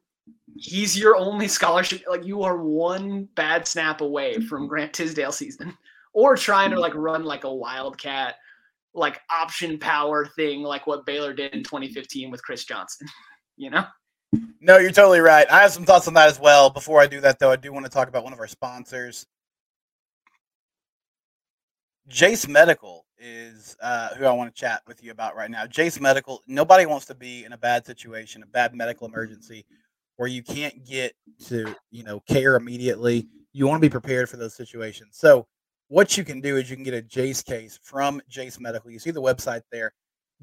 he's 0.56 0.98
your 0.98 1.16
only 1.16 1.48
scholarship. 1.48 2.02
Like 2.08 2.24
you 2.24 2.42
are 2.42 2.56
one 2.62 3.28
bad 3.34 3.68
snap 3.68 4.00
away 4.00 4.36
mm-hmm. 4.36 4.46
from 4.46 4.66
Grant 4.66 4.92
Tisdale 4.92 5.32
season, 5.32 5.76
or 6.12 6.36
trying 6.36 6.70
to 6.70 6.80
like 6.80 6.94
run 6.94 7.24
like 7.24 7.44
a 7.44 7.54
wildcat, 7.54 8.36
like 8.94 9.20
option 9.30 9.78
power 9.78 10.26
thing, 10.26 10.62
like 10.62 10.86
what 10.86 11.06
Baylor 11.06 11.34
did 11.34 11.52
in 11.54 11.62
2015 11.62 12.30
with 12.30 12.42
Chris 12.42 12.64
Johnson. 12.64 13.06
You 13.58 13.68
know. 13.68 13.84
No, 14.60 14.78
you're 14.78 14.92
totally 14.92 15.20
right. 15.20 15.46
I 15.50 15.62
have 15.62 15.72
some 15.72 15.84
thoughts 15.84 16.08
on 16.08 16.14
that 16.14 16.28
as 16.28 16.40
well. 16.40 16.70
Before 16.70 17.00
I 17.00 17.06
do 17.06 17.20
that, 17.20 17.38
though, 17.38 17.50
I 17.50 17.56
do 17.56 17.72
want 17.72 17.84
to 17.84 17.90
talk 17.90 18.08
about 18.08 18.24
one 18.24 18.32
of 18.32 18.38
our 18.38 18.46
sponsors. 18.46 19.26
Jase 22.08 22.48
Medical 22.48 23.04
is 23.18 23.76
uh, 23.82 24.14
who 24.14 24.24
I 24.24 24.32
want 24.32 24.54
to 24.54 24.60
chat 24.60 24.82
with 24.86 25.02
you 25.02 25.12
about 25.12 25.36
right 25.36 25.50
now. 25.50 25.66
Jase 25.66 26.00
Medical. 26.00 26.42
Nobody 26.46 26.86
wants 26.86 27.06
to 27.06 27.14
be 27.14 27.44
in 27.44 27.52
a 27.52 27.58
bad 27.58 27.86
situation, 27.86 28.42
a 28.42 28.46
bad 28.46 28.74
medical 28.74 29.06
emergency, 29.06 29.64
where 30.16 30.28
you 30.28 30.42
can't 30.42 30.84
get 30.84 31.14
to 31.46 31.74
you 31.90 32.02
know 32.02 32.20
care 32.20 32.56
immediately. 32.56 33.28
You 33.52 33.66
want 33.66 33.82
to 33.82 33.88
be 33.88 33.92
prepared 33.92 34.28
for 34.28 34.36
those 34.36 34.54
situations. 34.54 35.16
So 35.18 35.46
what 35.88 36.16
you 36.16 36.24
can 36.24 36.40
do 36.40 36.56
is 36.56 36.70
you 36.70 36.76
can 36.76 36.84
get 36.84 36.94
a 36.94 37.02
Jase 37.02 37.42
case 37.42 37.78
from 37.82 38.20
Jase 38.28 38.58
Medical. 38.58 38.90
You 38.90 38.98
see 38.98 39.10
the 39.10 39.22
website 39.22 39.62
there, 39.70 39.92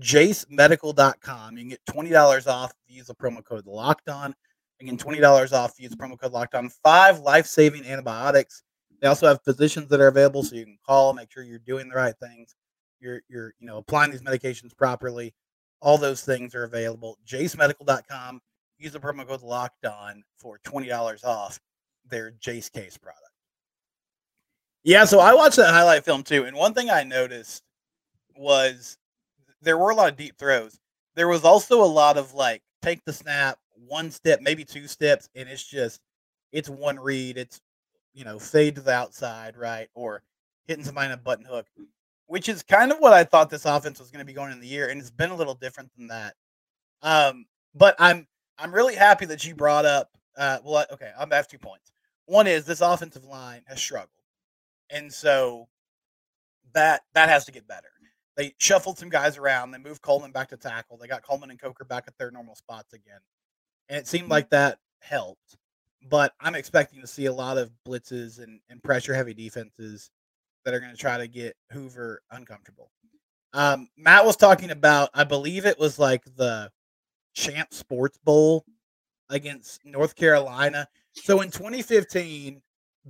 jasemedical.com. 0.02 1.58
You 1.58 1.64
can 1.64 1.70
get 1.70 1.86
$20 1.86 2.48
off 2.48 2.74
use 2.88 3.08
the 3.08 3.16
promo 3.16 3.44
code 3.44 3.66
locked 3.66 4.10
on. 4.10 4.34
Again, 4.82 4.98
$20 4.98 5.54
off 5.54 5.74
use 5.78 5.92
the 5.92 5.98
promo 5.98 6.20
code 6.20 6.32
locked 6.32 6.56
on. 6.56 6.70
Five 6.84 7.20
life 7.20 7.46
saving 7.46 7.86
antibiotics. 7.86 8.64
They 9.02 9.08
also 9.08 9.28
have 9.28 9.44
physicians 9.44 9.90
that 9.90 10.02
are 10.02 10.08
available 10.08 10.44
so 10.44 10.56
you 10.56 10.66
can 10.66 10.78
call, 10.86 11.14
make 11.14 11.32
sure 11.32 11.44
you're 11.44 11.60
doing 11.60 11.90
the 11.90 11.96
right 11.96 12.16
things. 12.22 12.56
You're, 13.00 13.22
you're, 13.30 13.54
you 13.60 13.68
know, 13.68 13.78
applying 13.78 14.12
these 14.12 14.22
medications 14.22 14.76
properly. 14.76 15.34
All 15.82 15.98
those 15.98 16.22
things 16.22 16.54
are 16.56 16.64
available. 16.64 17.18
jasemedical.com. 17.26 18.42
Use 18.78 18.92
the 18.92 19.00
promo 19.00 19.28
code 19.28 19.42
locked 19.42 19.86
on 19.86 20.24
for 20.38 20.60
$20 20.66 21.24
off 21.24 21.60
their 22.10 22.32
Jase 22.32 22.70
case 22.70 22.98
product. 22.98 23.24
Yeah, 24.84 25.06
so 25.06 25.20
I 25.20 25.34
watched 25.34 25.58
that 25.58 25.74
highlight 25.74 26.06
film 26.06 26.24
too, 26.24 26.46
and 26.46 26.56
one 26.56 26.74
thing 26.74 26.90
I 26.90 27.04
noticed 27.04 27.64
was 28.38 28.98
there 29.62 29.78
were 29.78 29.90
a 29.90 29.96
lot 29.96 30.10
of 30.10 30.18
deep 30.18 30.38
throws. 30.38 30.80
There 31.16 31.28
was 31.28 31.44
also 31.44 31.84
a 31.84 31.86
lot 31.86 32.18
of 32.18 32.34
like 32.34 32.62
take 32.82 33.04
the 33.06 33.14
snap, 33.14 33.58
one 33.88 34.12
step, 34.12 34.40
maybe 34.42 34.64
two 34.64 34.88
steps, 34.88 35.30
and 35.36 35.50
it's 35.50 35.66
just 35.66 36.02
it's 36.52 36.70
one 36.70 37.00
read. 37.00 37.38
It's 37.38 37.62
you 38.14 38.26
know 38.26 38.40
fade 38.40 38.76
to 38.76 38.82
the 38.82 38.92
outside, 38.92 39.58
right, 39.58 39.90
or 39.94 40.24
hitting 40.68 40.84
somebody 40.84 41.08
in 41.08 41.12
a 41.14 41.18
button 41.18 41.46
hook, 41.46 41.68
which 42.28 42.48
is 42.50 42.64
kind 42.64 42.92
of 42.92 43.00
what 43.00 43.14
I 43.14 43.24
thought 43.24 43.50
this 43.50 43.66
offense 43.66 44.00
was 44.00 44.12
going 44.12 44.20
to 44.20 44.26
be 44.26 44.34
going 44.34 44.52
in 44.52 44.60
the 44.60 44.68
year, 44.68 44.90
and 44.90 45.00
it's 45.00 45.12
been 45.12 45.32
a 45.32 45.36
little 45.36 45.56
different 45.56 45.92
than 45.98 46.08
that. 46.08 46.36
Um, 47.02 47.46
but 47.76 47.96
I'm 48.00 48.28
I'm 48.58 48.74
really 48.74 48.96
happy 48.96 49.26
that 49.26 49.46
you 49.46 49.56
brought 49.56 49.86
up. 49.86 50.10
Uh, 50.38 50.60
well, 50.64 50.86
okay, 50.92 51.12
I'm 51.20 51.32
have 51.32 51.48
two 51.48 51.58
points. 51.58 51.92
One 52.26 52.48
is 52.48 52.66
this 52.66 52.82
offensive 52.82 53.26
line 53.26 53.64
has 53.68 53.80
struggled, 53.80 54.10
and 54.90 55.12
so 55.12 55.68
that 56.74 57.02
that 57.14 57.30
has 57.30 57.46
to 57.46 57.52
get 57.52 57.68
better. 57.68 57.90
They 58.38 58.54
shuffled 58.58 58.98
some 58.98 59.10
guys 59.10 59.38
around. 59.38 59.72
They 59.72 59.78
moved 59.80 60.02
Coleman 60.02 60.32
back 60.32 60.50
to 60.50 60.58
tackle. 60.58 60.98
They 60.98 61.08
got 61.08 61.24
Coleman 61.24 61.50
and 61.50 61.60
Coker 61.60 61.84
back 61.84 62.06
at 62.08 62.18
their 62.18 62.32
normal 62.32 62.56
spots 62.56 62.94
again. 62.94 63.20
And 63.90 63.98
it 63.98 64.08
seemed 64.08 64.30
like 64.30 64.50
that 64.52 64.80
helped. 65.02 65.58
But 66.10 66.34
I'm 66.40 66.56
expecting 66.56 67.02
to 67.02 67.08
see 67.08 67.26
a 67.26 67.34
lot 67.34 67.58
of 67.58 67.72
blitzes 67.86 68.42
and, 68.42 68.60
and 68.70 68.82
pressure 68.82 69.14
heavy 69.14 69.34
defenses 69.34 70.10
that 70.64 70.74
are 70.74 70.80
going 70.80 70.92
to 70.92 70.98
try 70.98 71.18
to 71.18 71.28
get 71.28 71.58
Hoover 71.72 72.22
uncomfortable. 72.32 72.92
Um, 73.54 73.90
Matt 73.98 74.26
was 74.26 74.38
talking 74.38 74.72
about, 74.72 75.10
I 75.14 75.24
believe 75.24 75.66
it 75.66 75.80
was 75.80 76.00
like 76.00 76.24
the 76.36 76.72
Champ 77.34 77.74
Sports 77.74 78.18
Bowl 78.24 78.66
against 79.30 79.84
North 79.86 80.16
Carolina. 80.16 80.88
So 81.14 81.42
in 81.42 81.52
2015, 81.52 82.62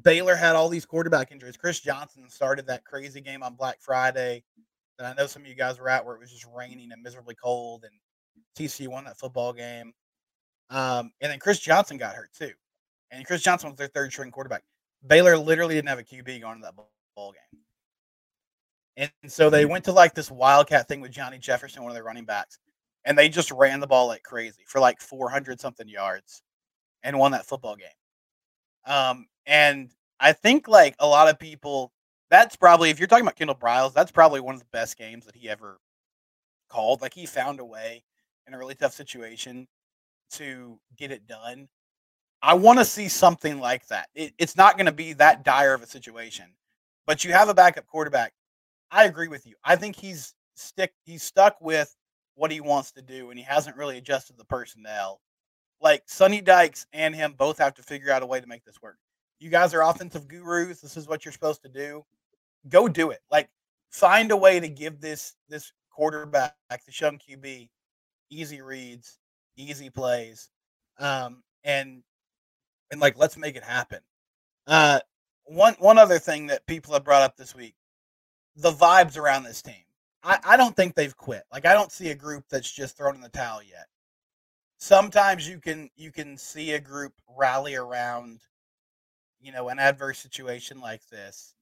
Baylor 0.04 0.36
had 0.36 0.56
all 0.56 0.70
these 0.70 0.86
quarterback 0.86 1.32
injuries. 1.32 1.58
Chris 1.58 1.80
Johnson 1.80 2.30
started 2.30 2.68
that 2.68 2.86
crazy 2.86 3.22
game 3.22 3.44
on 3.44 3.56
Black 3.56 3.78
Friday 3.82 4.44
that 5.00 5.18
I 5.18 5.20
know 5.20 5.28
some 5.28 5.42
of 5.42 5.48
you 5.48 5.56
guys 5.56 5.80
were 5.80 5.90
at 5.90 6.06
where 6.06 6.16
it 6.16 6.20
was 6.20 6.30
just 6.30 6.46
raining 6.54 6.92
and 6.92 7.02
miserably 7.02 7.36
cold, 7.42 7.86
and 7.86 7.94
TCU 8.58 8.90
won 8.90 9.06
that 9.06 9.18
football 9.18 9.54
game. 9.54 9.94
Um, 10.70 11.12
and 11.22 11.32
then 11.32 11.40
Chris 11.40 11.60
Johnson 11.60 11.98
got 11.98 12.16
hurt 12.16 12.32
too, 12.38 12.52
and 13.10 13.26
Chris 13.26 13.42
Johnson 13.42 13.70
was 13.70 13.78
their 13.78 13.88
third 13.88 14.12
string 14.12 14.30
quarterback. 14.30 14.64
Baylor 15.08 15.38
literally 15.38 15.74
didn't 15.74 15.90
have 15.90 16.00
a 16.00 16.04
QB 16.04 16.42
going 16.42 16.58
to 16.58 16.64
that 16.64 16.76
ball 17.16 17.34
game, 17.34 17.62
and 19.24 19.32
so 19.32 19.50
they 19.50 19.66
went 19.66 19.86
to 19.86 19.92
like 19.94 20.14
this 20.14 20.30
wildcat 20.30 20.88
thing 20.88 21.02
with 21.02 21.12
Johnny 21.12 21.40
Jefferson, 21.40 21.82
one 21.82 21.92
of 21.92 21.96
their 21.96 22.04
running 22.04 22.26
backs, 22.26 22.60
and 23.06 23.18
they 23.18 23.30
just 23.30 23.52
ran 23.52 23.80
the 23.80 23.88
ball 23.88 24.08
like 24.08 24.22
crazy 24.24 24.64
for 24.68 24.80
like 24.80 25.02
400 25.02 25.60
something 25.60 25.88
yards, 25.88 26.44
and 27.02 27.18
won 27.18 27.32
that 27.32 27.46
football 27.46 27.78
game. 27.78 27.88
Um, 28.86 29.28
and 29.46 29.90
I 30.20 30.34
think 30.34 30.68
like 30.68 30.96
a 31.00 31.08
lot 31.08 31.30
of 31.30 31.40
people 31.40 31.94
that's 32.30 32.56
probably 32.56 32.90
if 32.90 33.00
you're 33.00 33.08
talking 33.08 33.24
about 33.24 33.36
Kendall 33.36 33.56
Briles, 33.56 33.94
that's 33.94 34.12
probably 34.12 34.40
one 34.40 34.56
of 34.56 34.62
the 34.62 34.68
best 34.72 34.98
games 34.98 35.26
that 35.26 35.36
he 35.36 35.50
ever 35.50 35.80
called. 36.70 37.02
Like 37.02 37.14
he 37.14 37.26
found 37.26 37.60
a 37.60 37.66
way 37.66 38.04
in 38.48 38.54
a 38.54 38.58
really 38.58 38.76
tough 38.76 38.94
situation 38.94 39.68
to 40.32 40.80
get 40.98 41.12
it 41.12 41.28
done. 41.28 41.68
I 42.42 42.54
want 42.54 42.80
to 42.80 42.86
see 42.86 43.10
something 43.10 43.60
like 43.60 43.88
that. 43.88 44.08
It, 44.16 44.34
it's 44.38 44.56
not 44.56 44.78
going 44.78 44.86
to 44.86 44.92
be 44.92 45.14
that 45.14 45.44
dire 45.44 45.74
of 45.74 45.84
a 45.84 45.88
situation, 45.88 46.46
but 47.06 47.26
you 47.26 47.34
have 47.34 47.50
a 47.50 47.54
backup 47.54 47.88
quarterback. 47.88 48.34
I 48.92 49.06
agree 49.06 49.28
with 49.28 49.46
you. 49.46 49.56
I 49.64 49.76
think 49.76 49.96
he's 49.96 50.34
stick 50.56 50.94
he's 51.06 51.24
stuck 51.24 51.60
with 51.62 51.96
what 52.36 52.52
he 52.52 52.62
wants 52.62 52.92
to 52.94 53.02
do, 53.02 53.30
and 53.30 53.40
he 53.40 53.44
hasn't 53.44 53.76
really 53.76 53.98
adjusted 53.98 54.38
the 54.38 54.46
personnel. 54.46 55.20
Like 55.82 56.04
Sonny 56.06 56.42
Dykes 56.42 56.86
and 56.94 57.16
him 57.16 57.34
both 57.38 57.58
have 57.58 57.74
to 57.76 57.84
figure 57.84 58.12
out 58.12 58.24
a 58.24 58.26
way 58.26 58.40
to 58.40 58.48
make 58.48 58.64
this 58.66 58.82
work. 58.82 58.98
You 59.40 59.50
guys 59.50 59.74
are 59.74 59.84
offensive 59.84 60.28
gurus. 60.28 60.82
This 60.82 60.98
is 60.98 61.08
what 61.08 61.24
you're 61.26 61.32
supposed 61.32 61.64
to 61.64 61.70
do 61.70 62.04
go 62.68 62.88
do 62.88 63.12
it. 63.12 63.20
Like 63.32 63.50
find 63.90 64.32
a 64.32 64.38
way 64.38 64.60
to 64.60 64.68
give 64.68 65.00
this 65.00 65.36
this 65.48 65.72
quarterback, 65.92 66.56
the 66.70 66.94
young 66.94 67.20
QB, 67.20 67.70
easy 68.30 68.62
reads, 68.62 69.20
easy 69.56 69.90
plays, 69.90 70.50
um, 71.00 71.44
and 71.64 72.04
and 72.92 73.00
like 73.00 73.18
let's 73.18 73.38
make 73.38 73.56
it 73.56 73.64
happen. 73.64 74.00
Uh, 74.68 75.00
one 75.46 75.76
one 75.80 75.98
other 75.98 76.20
thing 76.20 76.48
that 76.48 76.68
people 76.68 76.94
have 76.94 77.04
brought 77.04 77.24
up 77.24 77.38
this 77.38 77.56
week, 77.56 77.76
the 78.56 78.72
vibes 78.72 79.18
around 79.18 79.44
this 79.44 79.62
team. 79.62 79.84
I, 80.22 80.38
I 80.44 80.58
don't 80.58 80.76
think 80.76 80.96
they've 80.96 81.16
quit. 81.16 81.44
Like 81.52 81.66
I 81.66 81.74
don't 81.74 81.92
see 81.92 82.10
a 82.10 82.16
group 82.16 82.46
that's 82.50 82.72
just 82.72 82.98
thrown 82.98 83.16
in 83.16 83.22
the 83.22 83.30
towel 83.30 83.64
yet. 83.64 83.88
Sometimes 84.78 85.48
you 85.48 85.60
can 85.60 85.90
you 85.96 86.12
can 86.12 86.38
see 86.38 86.74
a 86.74 86.80
group 86.80 87.14
rally 87.38 87.76
around, 87.76 88.42
you 89.42 89.52
know, 89.52 89.70
an 89.70 89.80
adverse 89.80 90.20
situation 90.20 90.80
like 90.82 91.08
this 91.10 91.56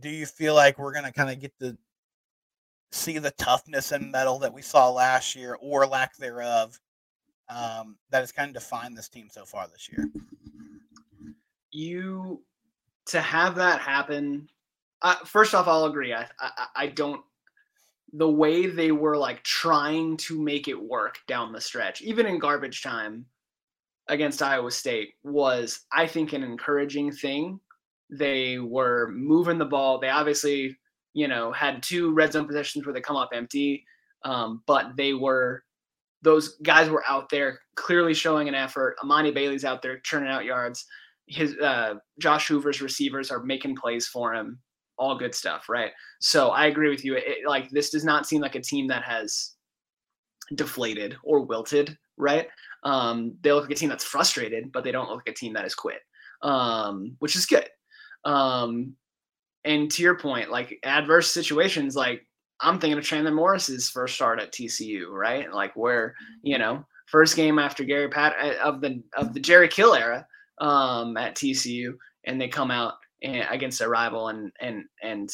do 0.00 0.08
you 0.08 0.26
feel 0.26 0.54
like 0.54 0.78
we're 0.78 0.92
going 0.92 1.04
to 1.04 1.12
kind 1.12 1.30
of 1.30 1.40
get 1.40 1.58
to 1.60 1.76
see 2.92 3.18
the 3.18 3.30
toughness 3.32 3.92
and 3.92 4.10
mettle 4.10 4.38
that 4.40 4.52
we 4.52 4.62
saw 4.62 4.90
last 4.90 5.34
year 5.34 5.56
or 5.60 5.86
lack 5.86 6.16
thereof 6.16 6.78
um, 7.48 7.96
that 8.10 8.20
has 8.20 8.32
kind 8.32 8.48
of 8.48 8.54
defined 8.54 8.96
this 8.96 9.08
team 9.08 9.28
so 9.30 9.44
far 9.44 9.66
this 9.68 9.88
year? 9.90 10.08
you 11.74 12.40
to 13.06 13.20
have 13.20 13.56
that 13.56 13.80
happen. 13.80 14.48
Uh, 15.02 15.16
first 15.26 15.54
off, 15.54 15.68
I'll 15.68 15.84
agree. 15.84 16.14
I, 16.14 16.26
I 16.38 16.66
I 16.76 16.86
don't 16.86 17.20
the 18.12 18.30
way 18.30 18.66
they 18.66 18.92
were 18.92 19.16
like 19.16 19.42
trying 19.42 20.16
to 20.16 20.40
make 20.40 20.68
it 20.68 20.80
work 20.80 21.18
down 21.26 21.52
the 21.52 21.60
stretch, 21.60 22.00
even 22.00 22.26
in 22.26 22.38
garbage 22.38 22.82
time 22.82 23.26
against 24.08 24.42
Iowa 24.42 24.70
State, 24.70 25.14
was 25.24 25.80
I 25.92 26.06
think 26.06 26.32
an 26.32 26.44
encouraging 26.44 27.10
thing. 27.12 27.60
They 28.10 28.58
were 28.58 29.10
moving 29.12 29.58
the 29.58 29.64
ball. 29.64 29.98
They 29.98 30.08
obviously, 30.08 30.76
you 31.14 31.28
know, 31.28 31.52
had 31.52 31.82
two 31.82 32.12
red 32.12 32.32
zone 32.32 32.46
possessions 32.46 32.84
where 32.84 32.92
they 32.92 33.00
come 33.00 33.16
up 33.16 33.30
empty, 33.32 33.84
um, 34.24 34.62
but 34.66 34.96
they 34.96 35.14
were 35.14 35.64
those 36.22 36.56
guys 36.62 36.88
were 36.88 37.04
out 37.06 37.28
there 37.28 37.60
clearly 37.76 38.14
showing 38.14 38.48
an 38.48 38.54
effort. 38.54 38.96
Emani 39.04 39.32
Bailey's 39.32 39.64
out 39.64 39.82
there 39.82 39.98
churning 40.00 40.30
out 40.30 40.44
yards. 40.44 40.86
His 41.26 41.56
uh, 41.58 41.94
Josh 42.18 42.48
Hoover's 42.48 42.80
receivers 42.80 43.30
are 43.30 43.42
making 43.42 43.76
plays 43.76 44.08
for 44.08 44.34
him. 44.34 44.58
All 44.96 45.18
good 45.18 45.34
stuff, 45.34 45.68
right? 45.68 45.90
So 46.20 46.50
I 46.50 46.66
agree 46.66 46.88
with 46.88 47.04
you. 47.04 47.16
It, 47.16 47.46
like 47.46 47.68
this 47.70 47.90
does 47.90 48.04
not 48.04 48.26
seem 48.26 48.40
like 48.40 48.54
a 48.54 48.60
team 48.60 48.86
that 48.88 49.04
has 49.04 49.52
deflated 50.54 51.16
or 51.22 51.44
wilted, 51.44 51.96
right? 52.16 52.48
Um, 52.84 53.36
they 53.42 53.52
look 53.52 53.64
like 53.64 53.72
a 53.72 53.74
team 53.74 53.88
that's 53.88 54.04
frustrated, 54.04 54.72
but 54.72 54.84
they 54.84 54.92
don't 54.92 55.08
look 55.08 55.16
like 55.26 55.34
a 55.34 55.38
team 55.38 55.52
that 55.54 55.62
has 55.62 55.74
quit, 55.74 56.00
um, 56.42 57.16
which 57.18 57.36
is 57.36 57.46
good. 57.46 57.68
Um, 58.24 58.96
and 59.64 59.90
to 59.92 60.02
your 60.02 60.16
point, 60.18 60.50
like 60.50 60.78
adverse 60.82 61.30
situations, 61.30 61.96
like 61.96 62.26
I'm 62.60 62.78
thinking 62.78 62.98
of 62.98 63.04
Chandler 63.04 63.32
Morris's 63.32 63.88
first 63.88 64.14
start 64.14 64.40
at 64.40 64.52
TCU, 64.52 65.08
right? 65.10 65.52
Like 65.52 65.74
where 65.74 66.14
you 66.42 66.58
know 66.58 66.84
first 67.06 67.36
game 67.36 67.58
after 67.58 67.84
Gary 67.84 68.08
Pat 68.08 68.34
uh, 68.40 68.54
of 68.62 68.80
the 68.80 69.02
of 69.16 69.34
the 69.34 69.40
Jerry 69.40 69.68
Kill 69.68 69.94
era 69.94 70.26
um, 70.60 71.16
at 71.16 71.34
TCU, 71.34 71.94
and 72.24 72.40
they 72.40 72.48
come 72.48 72.70
out 72.70 72.94
and, 73.22 73.46
against 73.50 73.80
a 73.80 73.88
rival 73.88 74.28
and 74.28 74.52
and 74.60 74.84
and 75.02 75.30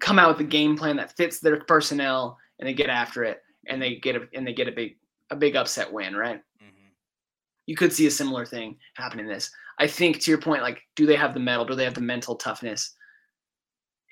come 0.00 0.18
out 0.18 0.28
with 0.36 0.46
a 0.46 0.48
game 0.48 0.76
plan 0.76 0.96
that 0.96 1.16
fits 1.16 1.40
their 1.40 1.60
personnel, 1.64 2.38
and 2.58 2.68
they 2.68 2.74
get 2.74 2.90
after 2.90 3.24
it, 3.24 3.40
and 3.68 3.80
they 3.80 3.96
get 3.96 4.16
a 4.16 4.28
and 4.34 4.46
they 4.46 4.52
get 4.54 4.68
a 4.68 4.72
big 4.72 4.96
a 5.30 5.36
big 5.36 5.56
upset 5.56 5.92
win, 5.92 6.14
right? 6.14 6.38
Mm-hmm. 6.62 6.88
You 7.66 7.76
could 7.76 7.92
see 7.92 8.06
a 8.06 8.10
similar 8.10 8.44
thing 8.44 8.76
happen 8.96 9.20
in 9.20 9.26
this. 9.26 9.50
I 9.82 9.86
think 9.86 10.20
to 10.20 10.30
your 10.30 10.40
point, 10.40 10.62
like, 10.62 10.80
do 10.96 11.06
they 11.06 11.16
have 11.16 11.34
the 11.34 11.40
mettle? 11.40 11.64
Do 11.64 11.74
they 11.74 11.84
have 11.84 11.94
the 11.94 12.00
mental 12.00 12.36
toughness? 12.36 12.94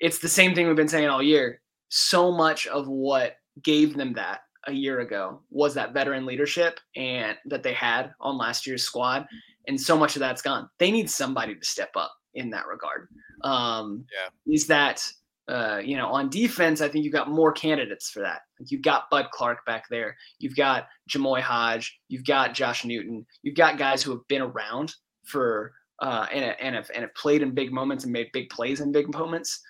it's 0.01 0.17
the 0.17 0.27
same 0.27 0.53
thing 0.53 0.67
we've 0.67 0.75
been 0.75 0.87
saying 0.87 1.07
all 1.07 1.23
year. 1.23 1.61
So 1.89 2.31
much 2.31 2.67
of 2.67 2.87
what 2.87 3.35
gave 3.63 3.95
them 3.95 4.13
that 4.13 4.41
a 4.67 4.73
year 4.73 4.99
ago 4.99 5.41
was 5.49 5.73
that 5.75 5.93
veteran 5.93 6.25
leadership 6.25 6.79
and 6.95 7.37
that 7.45 7.63
they 7.63 7.73
had 7.73 8.11
on 8.19 8.37
last 8.37 8.67
year's 8.67 8.83
squad, 8.83 9.25
and 9.67 9.79
so 9.79 9.97
much 9.97 10.15
of 10.15 10.19
that's 10.19 10.41
gone. 10.41 10.67
They 10.79 10.91
need 10.91 11.09
somebody 11.09 11.55
to 11.55 11.65
step 11.65 11.91
up 11.95 12.11
in 12.33 12.49
that 12.49 12.67
regard. 12.67 13.07
Um, 13.43 14.05
yeah, 14.11 14.53
is 14.53 14.67
that 14.67 15.05
uh, 15.47 15.81
you 15.83 15.97
know 15.97 16.07
on 16.07 16.29
defense? 16.29 16.81
I 16.81 16.89
think 16.89 17.05
you've 17.05 17.13
got 17.13 17.29
more 17.29 17.51
candidates 17.51 18.09
for 18.09 18.21
that. 18.21 18.41
You've 18.59 18.83
got 18.83 19.09
Bud 19.11 19.27
Clark 19.31 19.65
back 19.65 19.83
there. 19.89 20.15
You've 20.39 20.55
got 20.55 20.87
Jamoi 21.09 21.41
Hodge. 21.41 21.99
You've 22.07 22.25
got 22.25 22.55
Josh 22.55 22.85
Newton. 22.85 23.25
You've 23.43 23.55
got 23.55 23.77
guys 23.77 24.01
who 24.01 24.11
have 24.11 24.27
been 24.27 24.41
around 24.41 24.95
for 25.31 25.73
uh, 26.01 26.25
and, 26.31 26.55
and 26.59 26.75
have 26.75 26.89
and 26.93 27.03
have 27.03 27.15
played 27.15 27.41
in 27.41 27.53
big 27.53 27.71
moments 27.71 28.03
and 28.03 28.13
made 28.13 28.27
big 28.33 28.49
plays 28.49 28.81
in 28.81 28.91
big 28.91 29.13
moments. 29.13 29.61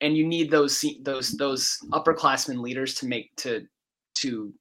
And 0.00 0.16
you 0.16 0.26
need 0.26 0.50
those 0.50 0.84
those 1.02 1.32
those 1.32 1.78
upperclassmen 1.92 2.60
leaders 2.60 2.94
to 2.96 3.06
make 3.06 3.34
to 3.36 3.66
to 4.18 4.52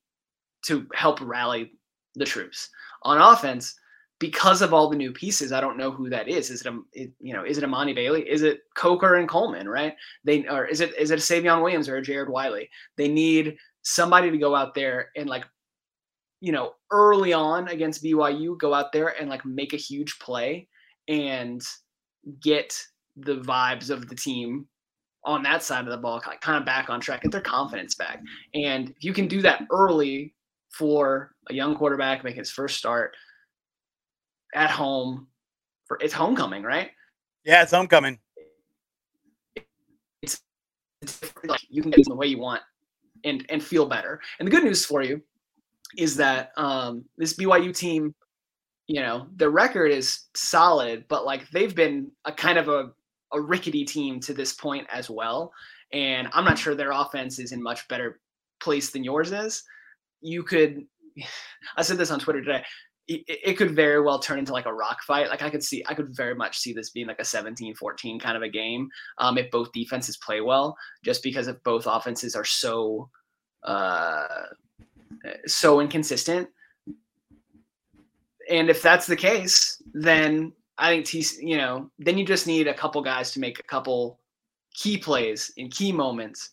to 0.65 0.87
help 0.93 1.19
rally 1.21 1.73
the 2.15 2.25
troops. 2.25 2.69
On 3.03 3.19
offense 3.19 3.75
because 4.17 4.61
of 4.61 4.73
all 4.73 4.89
the 4.89 4.95
new 4.95 5.11
pieces 5.11 5.51
i 5.51 5.59
don't 5.59 5.77
know 5.77 5.91
who 5.91 6.09
that 6.09 6.27
is. 6.27 6.49
Is 6.49 6.61
it 6.61 6.67
a 6.67 6.79
it, 6.93 7.11
you 7.19 7.33
know 7.33 7.43
is 7.43 7.57
it 7.57 7.63
Emani 7.63 7.93
Bailey? 7.93 8.27
Is 8.27 8.41
it 8.41 8.61
coker 8.75 9.15
and 9.15 9.29
coleman 9.29 9.67
right? 9.67 9.93
They 10.23 10.47
or 10.47 10.65
is 10.65 10.81
it 10.81 10.97
is 10.97 11.11
it 11.11 11.19
a 11.19 11.21
savion 11.21 11.61
williams 11.61 11.89
or 11.89 11.97
a 11.97 12.01
jared 12.01 12.29
wiley? 12.29 12.69
They 12.97 13.07
need 13.07 13.57
somebody 13.83 14.31
to 14.31 14.37
go 14.37 14.55
out 14.55 14.73
there 14.73 15.09
and 15.15 15.29
like 15.29 15.45
you 16.41 16.51
know 16.51 16.73
early 16.91 17.33
on 17.33 17.67
against 17.69 18.03
byu 18.03 18.57
go 18.57 18.73
out 18.73 18.91
there 18.91 19.19
and 19.19 19.29
like 19.29 19.45
make 19.45 19.73
a 19.73 19.77
huge 19.77 20.19
play 20.19 20.67
and 21.07 21.61
get 22.41 22.77
the 23.17 23.37
vibes 23.37 23.89
of 23.89 24.09
the 24.09 24.15
team 24.15 24.67
on 25.25 25.41
that 25.43 25.63
side 25.63 25.85
of 25.85 25.91
the 25.91 25.97
ball, 25.97 26.19
kind 26.19 26.57
of 26.57 26.65
back 26.65 26.89
on 26.89 27.01
track, 27.01 27.23
get 27.23 27.31
their 27.31 27.41
confidence 27.41 27.95
back. 27.95 28.21
And 28.53 28.91
if 28.91 29.03
you 29.03 29.11
can 29.11 29.27
do 29.27 29.41
that 29.41 29.63
early 29.71 30.33
for 30.71 31.31
a 31.49 31.53
young 31.53 31.75
quarterback 31.75 32.23
making 32.23 32.39
his 32.39 32.51
first 32.51 32.77
start 32.77 33.15
at 34.53 34.69
home, 34.69 35.27
for 35.87 35.97
it's 36.01 36.13
homecoming, 36.13 36.63
right? 36.63 36.91
Yeah, 37.43 37.63
it's 37.63 37.71
homecoming. 37.71 38.19
It's, 40.21 40.41
it's 41.01 41.21
like 41.45 41.61
you 41.69 41.81
can 41.81 41.91
get 41.91 42.01
it 42.01 42.07
the 42.07 42.15
way 42.15 42.27
you 42.27 42.39
want 42.39 42.61
and 43.23 43.45
and 43.49 43.63
feel 43.63 43.85
better. 43.85 44.21
And 44.39 44.47
the 44.47 44.51
good 44.51 44.63
news 44.63 44.85
for 44.85 45.01
you 45.01 45.21
is 45.97 46.15
that 46.17 46.51
um, 46.57 47.05
this 47.17 47.33
BYU 47.33 47.75
team, 47.75 48.13
you 48.87 49.01
know, 49.01 49.27
the 49.35 49.49
record 49.49 49.91
is 49.91 50.25
solid, 50.35 51.05
but 51.07 51.25
like 51.25 51.49
they've 51.51 51.75
been 51.75 52.11
a 52.25 52.31
kind 52.31 52.57
of 52.57 52.69
a 52.69 52.91
a 53.35 53.41
rickety 53.41 53.85
team 53.85 54.19
to 54.21 54.33
this 54.33 54.53
point 54.53 54.87
as 54.91 55.09
well. 55.09 55.51
And 55.93 56.29
I'm 56.33 56.45
not 56.45 56.57
sure 56.57 56.73
their 56.73 56.91
offense 56.91 57.37
is 57.37 57.51
in 57.51 57.61
much 57.61 57.87
better 57.87 58.19
place 58.59 58.89
than 58.89 59.03
yours 59.03 59.31
is. 59.31 59.63
You 60.21 60.43
could, 60.43 60.85
I 61.77 61.81
said 61.81 61.97
this 61.97 62.11
on 62.11 62.19
Twitter 62.19 62.41
today. 62.41 62.63
It, 63.07 63.23
it 63.27 63.53
could 63.53 63.75
very 63.75 64.01
well 64.01 64.17
turn 64.17 64.39
into 64.39 64.53
like 64.53 64.65
a 64.65 64.73
rock 64.73 65.03
fight. 65.03 65.29
Like 65.29 65.43
I 65.43 65.49
could 65.49 65.63
see, 65.63 65.83
I 65.87 65.93
could 65.93 66.15
very 66.15 66.33
much 66.33 66.57
see 66.57 66.73
this 66.73 66.89
being 66.89 67.05
like 67.05 67.19
a 67.19 67.23
17-14 67.23 68.19
kind 68.19 68.35
of 68.35 68.41
a 68.41 68.49
game 68.49 68.89
um, 69.19 69.37
if 69.37 69.51
both 69.51 69.71
defenses 69.73 70.17
play 70.17 70.41
well, 70.41 70.75
just 71.03 71.21
because 71.21 71.47
if 71.47 71.61
both 71.63 71.85
offenses 71.85 72.35
are 72.35 72.45
so, 72.45 73.09
uh, 73.63 74.27
so 75.47 75.79
inconsistent. 75.79 76.49
And 78.49 78.69
if 78.69 78.81
that's 78.81 79.07
the 79.07 79.15
case, 79.15 79.81
then 79.93 80.53
I 80.77 80.89
think 80.89 81.05
T, 81.05 81.25
you 81.39 81.57
know, 81.57 81.89
then 81.97 82.17
you 82.17 82.25
just 82.25 82.47
need 82.47 82.67
a 82.67 82.73
couple 82.73 83.01
guys 83.01 83.31
to 83.31 83.39
make 83.39 83.59
a 83.59 83.63
couple 83.63 84.19
key 84.73 84.97
plays 84.97 85.51
in 85.57 85.69
key 85.69 85.91
moments, 85.91 86.49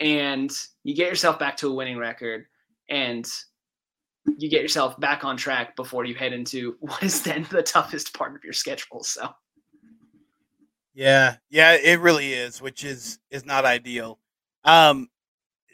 and 0.00 0.50
you 0.84 0.94
get 0.94 1.08
yourself 1.08 1.38
back 1.38 1.56
to 1.58 1.68
a 1.68 1.74
winning 1.74 1.98
record, 1.98 2.46
and 2.88 3.28
you 4.38 4.48
get 4.48 4.62
yourself 4.62 4.98
back 5.00 5.24
on 5.24 5.36
track 5.36 5.76
before 5.76 6.04
you 6.04 6.14
head 6.14 6.32
into 6.32 6.76
what 6.80 7.02
is 7.02 7.22
then 7.22 7.46
the 7.50 7.62
toughest 7.62 8.14
part 8.14 8.34
of 8.34 8.44
your 8.44 8.52
schedule. 8.52 9.02
So, 9.02 9.28
yeah, 10.94 11.36
yeah, 11.50 11.72
it 11.72 12.00
really 12.00 12.32
is, 12.32 12.62
which 12.62 12.84
is 12.84 13.18
is 13.30 13.44
not 13.44 13.64
ideal. 13.64 14.18
Um, 14.64 15.08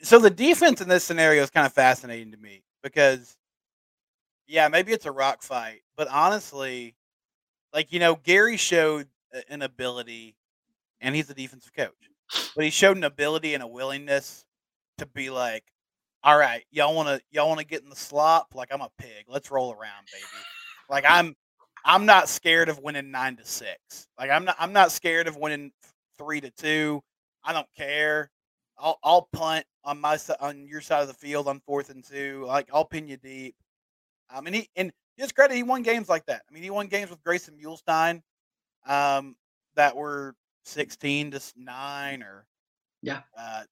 so 0.03 0.19
the 0.19 0.31
defense 0.31 0.81
in 0.81 0.89
this 0.89 1.05
scenario 1.05 1.43
is 1.43 1.51
kind 1.51 1.67
of 1.67 1.73
fascinating 1.73 2.33
to 2.33 2.39
me 2.39 2.63
because, 2.83 3.37
yeah, 4.47 4.69
maybe 4.69 4.93
it's 4.93 5.07
a 5.07 5.13
rock 5.13 5.43
fight, 5.43 5.83
but 5.97 6.09
honestly 6.09 6.95
like, 7.73 7.93
you 7.93 8.01
know, 8.01 8.17
Gary 8.17 8.57
showed 8.57 9.09
an 9.49 9.63
ability, 9.63 10.37
and 11.01 11.15
he's 11.15 11.31
a 11.31 11.35
defensive 11.35 11.73
coach, 11.75 12.11
but 12.57 12.65
he 12.65 12.71
showed 12.71 12.97
an 12.97 13.05
ability 13.05 13.55
and 13.55 13.63
a 13.63 13.67
willingness 13.67 14.45
to 14.99 15.07
be 15.07 15.31
like, 15.31 15.65
all 16.23 16.37
right, 16.37 16.65
y'all 16.71 16.95
want 16.95 17.09
to 17.09 17.21
y'all 17.31 17.49
want 17.49 17.61
to 17.61 17.67
get 17.67 17.83
in 17.83 17.89
the 17.89 17.97
slop? 17.97 18.49
Like 18.55 18.69
I'm 18.73 18.83
a 18.83 18.91
pig. 18.99 19.25
Let's 19.29 19.51
roll 19.51 19.73
around, 19.73 20.07
baby. 20.13 20.45
Like 20.91 21.05
I'm 21.09 21.35
I'm 21.85 22.05
not 22.05 22.29
scared 22.29 22.69
of 22.69 22.79
winning 22.81 23.11
nine 23.11 23.37
to 23.37 23.47
six. 23.47 24.07
Like 24.19 24.31
I'm 24.31 24.45
not 24.45 24.57
I'm 24.59 24.75
not 24.75 24.93
scared 24.93 25.29
of 25.29 25.37
winning 25.37 25.73
three 26.19 26.41
to 26.43 26.51
two. 26.51 27.03
I 27.43 27.55
don't 27.55 27.69
care. 27.75 28.31
I'll 28.81 28.99
I'll 29.03 29.29
punt 29.33 29.65
on 29.85 30.01
my 30.01 30.19
on 30.41 30.67
your 30.67 30.81
side 30.81 31.03
of 31.03 31.09
the 31.09 31.15
field 31.15 31.49
on 31.49 31.61
fourth 31.61 31.91
and 31.91 32.05
two. 32.05 32.45
Like 32.47 32.69
I'll 32.73 32.85
pin 32.85 33.07
you 33.07 33.17
deep. 33.17 33.55
I 34.31 34.41
mean, 34.41 34.55
he 34.55 34.71
and 34.77 34.93
his 35.17 35.33
credit, 35.33 35.55
he 35.55 35.63
won 35.63 35.83
games 35.83 36.09
like 36.09 36.27
that. 36.27 36.43
I 36.49 36.55
mean, 36.55 36.63
he 36.63 36.71
won 36.71 36.87
games 36.87 37.11
with 37.11 37.23
Grayson 37.23 37.59
Muehlstein 37.63 38.23
um, 38.87 39.37
that 39.75 39.95
were 39.95 40.35
16 40.65 41.33
to 41.33 41.41
9 41.57 42.23
or 42.23 42.47
yeah, 43.03 43.21
uh, 43.39 43.65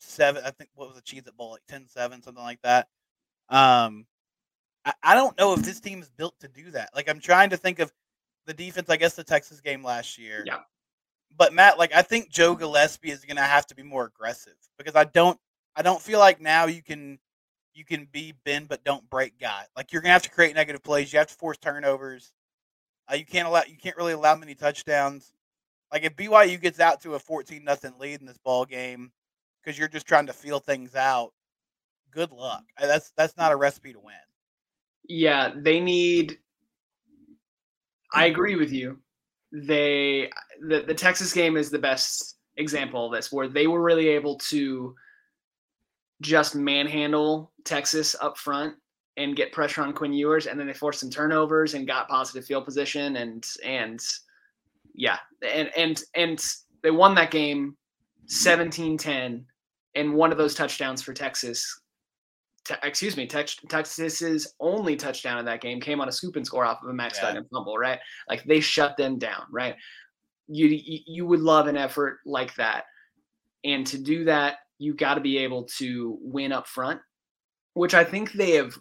7. 0.00 0.42
I 0.44 0.50
think 0.50 0.70
what 0.74 0.88
was 0.88 0.96
the 0.96 1.02
Cheez 1.02 1.26
It 1.26 1.36
Bowl, 1.36 1.52
like 1.52 1.62
10 1.68 1.86
7, 1.88 2.22
something 2.22 2.42
like 2.42 2.60
that. 2.62 2.88
Um, 3.48 4.06
I, 4.84 4.92
I 5.02 5.14
don't 5.14 5.36
know 5.38 5.54
if 5.54 5.62
this 5.62 5.80
team 5.80 6.02
is 6.02 6.10
built 6.10 6.38
to 6.40 6.48
do 6.48 6.70
that. 6.72 6.90
Like, 6.94 7.08
I'm 7.08 7.20
trying 7.20 7.50
to 7.50 7.56
think 7.56 7.78
of 7.78 7.92
the 8.46 8.54
defense, 8.54 8.90
I 8.90 8.96
guess 8.96 9.14
the 9.14 9.24
Texas 9.24 9.60
game 9.60 9.82
last 9.82 10.18
year. 10.18 10.42
Yeah. 10.46 10.60
But 11.36 11.52
Matt, 11.52 11.78
like 11.78 11.94
I 11.94 12.02
think 12.02 12.30
Joe 12.30 12.54
Gillespie 12.54 13.10
is 13.10 13.24
going 13.24 13.36
to 13.36 13.42
have 13.42 13.66
to 13.66 13.74
be 13.74 13.82
more 13.82 14.04
aggressive 14.06 14.54
because 14.78 14.94
I 14.94 15.04
don't, 15.04 15.38
I 15.74 15.82
don't 15.82 16.00
feel 16.00 16.18
like 16.18 16.40
now 16.40 16.66
you 16.66 16.82
can 16.82 17.18
you 17.74 17.84
can 17.84 18.06
be 18.12 18.32
bend 18.44 18.68
but 18.68 18.84
don't 18.84 19.08
break 19.10 19.38
guy. 19.38 19.64
Like 19.76 19.92
you're 19.92 20.00
gonna 20.00 20.12
have 20.12 20.22
to 20.22 20.30
create 20.30 20.54
negative 20.54 20.82
plays. 20.82 21.12
You 21.12 21.18
have 21.18 21.28
to 21.28 21.34
force 21.34 21.58
turnovers. 21.58 22.32
Uh, 23.10 23.16
you 23.16 23.26
can't 23.26 23.46
allow. 23.48 23.62
You 23.68 23.76
can't 23.76 23.96
really 23.96 24.12
allow 24.12 24.36
many 24.36 24.54
touchdowns. 24.54 25.32
Like 25.92 26.04
if 26.04 26.16
BYU 26.16 26.60
gets 26.60 26.80
out 26.80 27.00
to 27.02 27.14
a 27.14 27.18
14 27.18 27.62
nothing 27.62 27.94
lead 27.98 28.20
in 28.20 28.26
this 28.26 28.38
ball 28.38 28.64
game 28.64 29.12
because 29.62 29.78
you're 29.78 29.88
just 29.88 30.06
trying 30.06 30.26
to 30.26 30.32
feel 30.32 30.58
things 30.60 30.94
out, 30.94 31.32
good 32.10 32.32
luck. 32.32 32.64
That's 32.80 33.12
that's 33.16 33.36
not 33.36 33.52
a 33.52 33.56
recipe 33.56 33.92
to 33.92 34.00
win. 34.00 34.14
Yeah, 35.06 35.52
they 35.54 35.80
need. 35.80 36.38
I 38.12 38.26
agree 38.26 38.54
with 38.54 38.72
you. 38.72 39.00
They 39.54 40.30
the, 40.66 40.80
the 40.80 40.94
Texas 40.94 41.32
game 41.32 41.56
is 41.56 41.70
the 41.70 41.78
best 41.78 42.38
example 42.56 43.06
of 43.06 43.12
this, 43.12 43.32
where 43.32 43.48
they 43.48 43.66
were 43.66 43.82
really 43.82 44.08
able 44.08 44.36
to 44.50 44.94
just 46.20 46.54
manhandle 46.54 47.52
Texas 47.64 48.16
up 48.20 48.36
front 48.36 48.74
and 49.16 49.36
get 49.36 49.52
pressure 49.52 49.82
on 49.82 49.92
Quinn 49.92 50.12
Ewers, 50.12 50.46
and 50.46 50.58
then 50.58 50.66
they 50.66 50.72
forced 50.72 51.00
some 51.00 51.10
turnovers 51.10 51.74
and 51.74 51.86
got 51.86 52.08
positive 52.08 52.44
field 52.44 52.64
position, 52.64 53.16
and 53.16 53.46
and 53.64 54.00
yeah, 54.94 55.18
and 55.48 55.70
and 55.76 56.02
and 56.14 56.44
they 56.82 56.90
won 56.90 57.14
that 57.14 57.30
game 57.30 57.76
17-10, 58.26 59.44
and 59.94 60.14
one 60.14 60.32
of 60.32 60.38
those 60.38 60.54
touchdowns 60.54 61.02
for 61.02 61.12
Texas. 61.12 61.80
Te- 62.64 62.74
excuse 62.82 63.16
me, 63.16 63.26
Tex- 63.26 63.58
Texas's 63.68 64.54
only 64.58 64.96
touchdown 64.96 65.38
in 65.38 65.44
that 65.44 65.60
game 65.60 65.80
came 65.80 66.00
on 66.00 66.08
a 66.08 66.12
scoop 66.12 66.36
and 66.36 66.46
score 66.46 66.64
off 66.64 66.82
of 66.82 66.88
a 66.88 66.92
Max 66.94 67.18
Yeah. 67.18 67.28
Duggan 67.28 67.46
fumble, 67.52 67.76
right? 67.76 67.98
Like 68.28 68.44
they 68.44 68.60
shut 68.60 68.96
them 68.96 69.18
down, 69.18 69.44
right? 69.50 69.76
You 70.48 70.68
you 70.68 71.00
you 71.06 71.26
would 71.26 71.40
love 71.40 71.66
an 71.66 71.76
effort 71.76 72.20
like 72.26 72.54
that, 72.56 72.84
and 73.64 73.86
to 73.86 73.98
do 73.98 74.24
that, 74.24 74.56
you 74.78 74.94
got 74.94 75.14
to 75.14 75.20
be 75.20 75.38
able 75.38 75.64
to 75.78 76.18
win 76.20 76.52
up 76.52 76.66
front, 76.66 77.00
which 77.74 77.94
I 77.94 78.04
think 78.04 78.32
they 78.32 78.52
have 78.52 78.78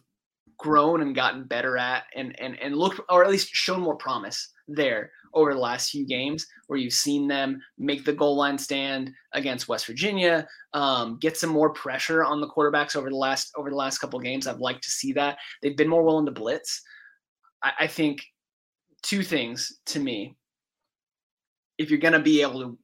grown 0.57 1.01
and 1.01 1.15
gotten 1.15 1.43
better 1.45 1.77
at 1.77 2.03
and 2.15 2.39
and 2.39 2.59
and 2.59 2.75
looked 2.75 2.99
or 3.09 3.23
at 3.23 3.29
least 3.31 3.49
shown 3.49 3.81
more 3.81 3.95
promise 3.95 4.49
there 4.67 5.11
over 5.33 5.53
the 5.53 5.59
last 5.59 5.89
few 5.89 6.05
games 6.05 6.47
where 6.67 6.79
you've 6.79 6.93
seen 6.93 7.27
them 7.27 7.61
make 7.77 8.05
the 8.05 8.13
goal 8.13 8.35
line 8.35 8.57
stand 8.57 9.11
against 9.33 9.67
West 9.67 9.85
Virginia, 9.85 10.47
um, 10.73 11.17
get 11.19 11.37
some 11.37 11.49
more 11.49 11.71
pressure 11.71 12.23
on 12.23 12.39
the 12.39 12.47
quarterbacks 12.47 12.95
over 12.95 13.09
the 13.09 13.15
last 13.15 13.51
over 13.55 13.69
the 13.69 13.75
last 13.75 13.99
couple 13.99 14.19
games. 14.19 14.47
I'd 14.47 14.59
like 14.59 14.81
to 14.81 14.91
see 14.91 15.13
that. 15.13 15.37
They've 15.61 15.77
been 15.77 15.89
more 15.89 16.03
willing 16.03 16.25
to 16.25 16.31
blitz. 16.31 16.81
I, 17.63 17.71
I 17.81 17.87
think 17.87 18.23
two 19.01 19.23
things 19.23 19.79
to 19.87 19.99
me. 19.99 20.35
If 21.77 21.89
you're 21.89 21.99
gonna 21.99 22.19
be 22.19 22.41
able 22.41 22.61
to 22.61 22.77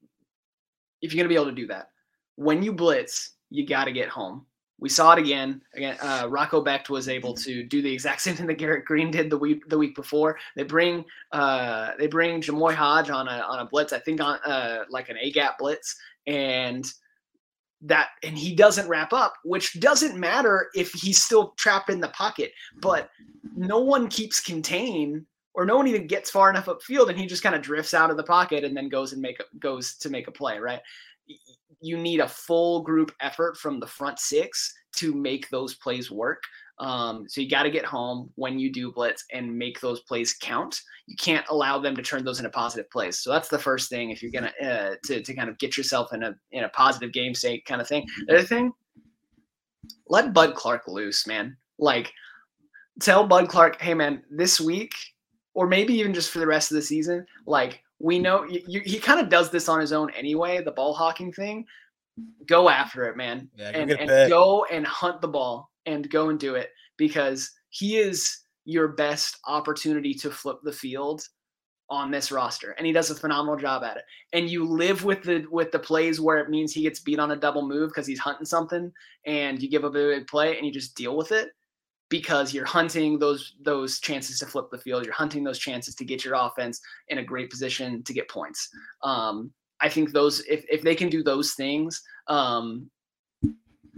if 1.01 1.13
you're 1.13 1.23
gonna 1.23 1.29
be 1.29 1.35
able 1.35 1.45
to 1.45 1.51
do 1.51 1.67
that, 1.67 1.87
when 2.35 2.63
you 2.63 2.73
blitz, 2.73 3.35
you 3.49 3.65
gotta 3.65 3.91
get 3.91 4.09
home. 4.09 4.45
We 4.79 4.89
saw 4.89 5.13
it 5.13 5.19
again. 5.19 5.61
Again, 5.75 5.97
uh, 6.01 6.27
Rocco 6.29 6.63
Becht 6.63 6.89
was 6.89 7.09
able 7.09 7.33
to 7.35 7.63
do 7.63 7.81
the 7.81 7.91
exact 7.91 8.21
same 8.23 8.35
thing 8.35 8.47
that 8.47 8.57
Garrett 8.57 8.85
Greene 8.85 9.11
did 9.11 9.29
the 9.29 9.37
week 9.37 9.67
the 9.69 9.77
week 9.77 9.95
before. 9.95 10.37
They 10.55 10.63
bring 10.63 11.05
uh, 11.31 11.91
they 11.97 12.07
bring 12.07 12.41
Jamoi 12.41 12.73
Hodge 12.73 13.09
on 13.09 13.27
a 13.27 13.41
on 13.47 13.59
a 13.59 13.65
blitz. 13.65 13.93
I 13.93 13.99
think 13.99 14.21
on 14.21 14.39
uh, 14.45 14.85
like 14.89 15.09
an 15.09 15.17
A 15.19 15.31
gap 15.31 15.57
blitz, 15.59 15.95
and 16.27 16.91
that 17.81 18.09
and 18.23 18.37
he 18.37 18.55
doesn't 18.55 18.87
wrap 18.87 19.13
up, 19.13 19.35
which 19.43 19.79
doesn't 19.79 20.19
matter 20.19 20.69
if 20.73 20.91
he's 20.91 21.21
still 21.21 21.53
trapped 21.57 21.89
in 21.89 21.99
the 21.99 22.09
pocket. 22.09 22.51
But 22.81 23.09
no 23.55 23.79
one 23.79 24.07
keeps 24.07 24.39
contain, 24.39 25.25
or 25.53 25.65
no 25.65 25.77
one 25.77 25.87
even 25.87 26.07
gets 26.07 26.29
far 26.29 26.49
enough 26.49 26.65
upfield, 26.65 27.09
and 27.09 27.17
he 27.17 27.25
just 27.25 27.43
kind 27.43 27.55
of 27.55 27.61
drifts 27.61 27.93
out 27.93 28.11
of 28.11 28.17
the 28.17 28.23
pocket 28.23 28.63
and 28.63 28.75
then 28.75 28.89
goes 28.89 29.13
and 29.13 29.21
make 29.21 29.41
goes 29.59 29.95
to 29.95 30.09
make 30.09 30.27
a 30.27 30.31
play. 30.31 30.59
Right? 30.59 30.81
You 31.81 31.97
need 31.97 32.19
a 32.19 32.27
full 32.27 32.81
group 32.81 33.11
effort 33.21 33.57
from 33.57 33.79
the 33.79 33.87
front 33.87 34.19
six 34.19 34.73
to 34.97 35.13
make 35.13 35.49
those 35.49 35.75
plays 35.75 36.11
work. 36.11 36.41
Um, 36.79 37.25
so 37.27 37.41
you 37.41 37.49
got 37.49 37.63
to 37.63 37.71
get 37.71 37.85
home 37.85 38.31
when 38.35 38.57
you 38.57 38.71
do 38.71 38.91
blitz 38.91 39.25
and 39.33 39.57
make 39.57 39.79
those 39.81 40.01
plays 40.01 40.33
count. 40.41 40.79
You 41.07 41.15
can't 41.17 41.45
allow 41.49 41.77
them 41.77 41.95
to 41.95 42.01
turn 42.01 42.23
those 42.23 42.39
into 42.39 42.49
positive 42.49 42.89
plays. 42.89 43.19
So 43.19 43.31
that's 43.31 43.49
the 43.49 43.59
first 43.59 43.89
thing 43.89 44.11
if 44.11 44.21
you're 44.21 44.31
gonna 44.31 44.53
uh, 44.63 44.95
to 45.05 45.21
to 45.21 45.33
kind 45.33 45.49
of 45.49 45.57
get 45.57 45.75
yourself 45.75 46.13
in 46.13 46.23
a 46.23 46.33
in 46.51 46.63
a 46.63 46.69
positive 46.69 47.11
game 47.11 47.33
state 47.33 47.65
kind 47.65 47.81
of 47.81 47.87
thing. 47.87 48.05
The 48.27 48.35
other 48.35 48.47
thing, 48.47 48.71
let 50.07 50.33
Bud 50.33 50.55
Clark 50.55 50.87
loose, 50.87 51.27
man. 51.27 51.57
Like 51.77 52.13
tell 53.01 53.27
Bud 53.27 53.49
Clark, 53.49 53.81
hey 53.81 53.93
man, 53.93 54.23
this 54.29 54.61
week 54.61 54.93
or 55.53 55.67
maybe 55.67 55.93
even 55.95 56.13
just 56.13 56.31
for 56.31 56.39
the 56.39 56.47
rest 56.47 56.71
of 56.71 56.75
the 56.75 56.81
season, 56.81 57.25
like 57.45 57.83
we 57.99 58.19
know 58.19 58.45
you, 58.45 58.61
you, 58.67 58.81
he 58.81 58.97
kind 58.97 59.19
of 59.19 59.29
does 59.29 59.51
this 59.51 59.69
on 59.69 59.79
his 59.79 59.91
own 59.91 60.09
anyway, 60.11 60.63
the 60.63 60.71
ball 60.71 60.93
hawking 60.93 61.31
thing. 61.31 61.65
Go 62.47 62.69
after 62.69 63.05
it, 63.05 63.15
man. 63.15 63.49
Yeah, 63.55 63.71
and, 63.73 63.91
and 63.91 64.29
go 64.29 64.65
and 64.65 64.85
hunt 64.85 65.21
the 65.21 65.27
ball 65.27 65.71
and 65.85 66.09
go 66.09 66.29
and 66.29 66.39
do 66.39 66.55
it 66.55 66.71
because 66.97 67.51
he 67.69 67.97
is 67.97 68.39
your 68.65 68.89
best 68.89 69.37
opportunity 69.47 70.13
to 70.13 70.29
flip 70.29 70.57
the 70.63 70.71
field 70.71 71.27
on 71.89 72.11
this 72.11 72.31
roster 72.31 72.71
and 72.73 72.85
he 72.85 72.93
does 72.93 73.09
a 73.09 73.15
phenomenal 73.15 73.57
job 73.57 73.83
at 73.83 73.97
it 73.97 74.03
and 74.33 74.47
you 74.47 74.63
live 74.63 75.05
with 75.05 75.23
the 75.23 75.43
with 75.49 75.71
the 75.71 75.79
plays 75.79 76.21
where 76.21 76.37
it 76.37 76.47
means 76.47 76.71
he 76.71 76.83
gets 76.83 76.99
beat 76.99 77.17
on 77.17 77.31
a 77.31 77.35
double 77.35 77.67
move 77.67 77.89
because 77.89 78.05
he's 78.05 78.19
hunting 78.19 78.45
something 78.45 78.91
and 79.25 79.59
you 79.59 79.67
give 79.67 79.83
up 79.83 79.91
a 79.91 79.93
big 79.93 80.27
play 80.27 80.55
and 80.55 80.67
you 80.67 80.71
just 80.71 80.95
deal 80.95 81.17
with 81.17 81.31
it 81.31 81.49
because 82.09 82.53
you're 82.53 82.65
hunting 82.65 83.19
those 83.19 83.53
those 83.61 83.99
chances 83.99 84.39
to 84.39 84.45
flip 84.45 84.69
the 84.71 84.77
field 84.77 85.05
you're 85.05 85.13
hunting 85.13 85.43
those 85.43 85.59
chances 85.59 85.95
to 85.95 86.05
get 86.05 86.25
your 86.25 86.35
offense 86.35 86.81
in 87.07 87.19
a 87.19 87.23
great 87.23 87.49
position 87.49 88.03
to 88.03 88.13
get 88.13 88.27
points 88.29 88.69
um, 89.03 89.51
i 89.79 89.89
think 89.89 90.11
those 90.11 90.41
if, 90.41 90.65
if 90.69 90.81
they 90.81 90.95
can 90.95 91.09
do 91.09 91.23
those 91.23 91.53
things 91.53 92.01
um, 92.27 92.89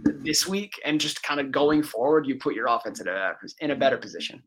this 0.04 0.46
week 0.46 0.72
and 0.84 1.00
just 1.00 1.22
kind 1.22 1.40
of 1.40 1.50
going 1.50 1.82
forward 1.82 2.26
you 2.26 2.36
put 2.36 2.54
your 2.54 2.66
offense 2.68 3.00
in 3.00 3.08
a 3.08 3.32
in 3.60 3.70
a 3.70 3.76
better 3.76 3.96
position 3.96 4.42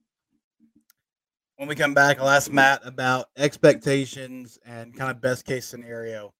When 1.57 1.69
we 1.69 1.75
come 1.75 1.93
back, 1.93 2.19
I'll 2.19 2.27
ask 2.27 2.51
Matt 2.51 2.81
about 2.85 3.29
expectations 3.37 4.59
and 4.65 4.93
kind 4.93 5.09
of 5.09 5.21
best 5.21 5.45
case 5.45 5.65
scenario 5.65 6.33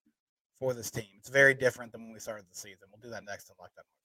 for 0.59 0.73
this 0.73 0.91
team. 0.91 1.05
It's 1.17 1.29
very 1.29 1.53
different 1.53 1.93
than 1.93 2.03
when 2.03 2.11
we 2.11 2.19
started 2.19 2.45
the 2.51 2.57
season. 2.57 2.87
We'll 2.91 2.99
do 3.01 3.09
that 3.11 3.23
next 3.23 3.49
on 3.49 3.55
Lockdown 3.55 3.87
Frogs. 3.87 4.04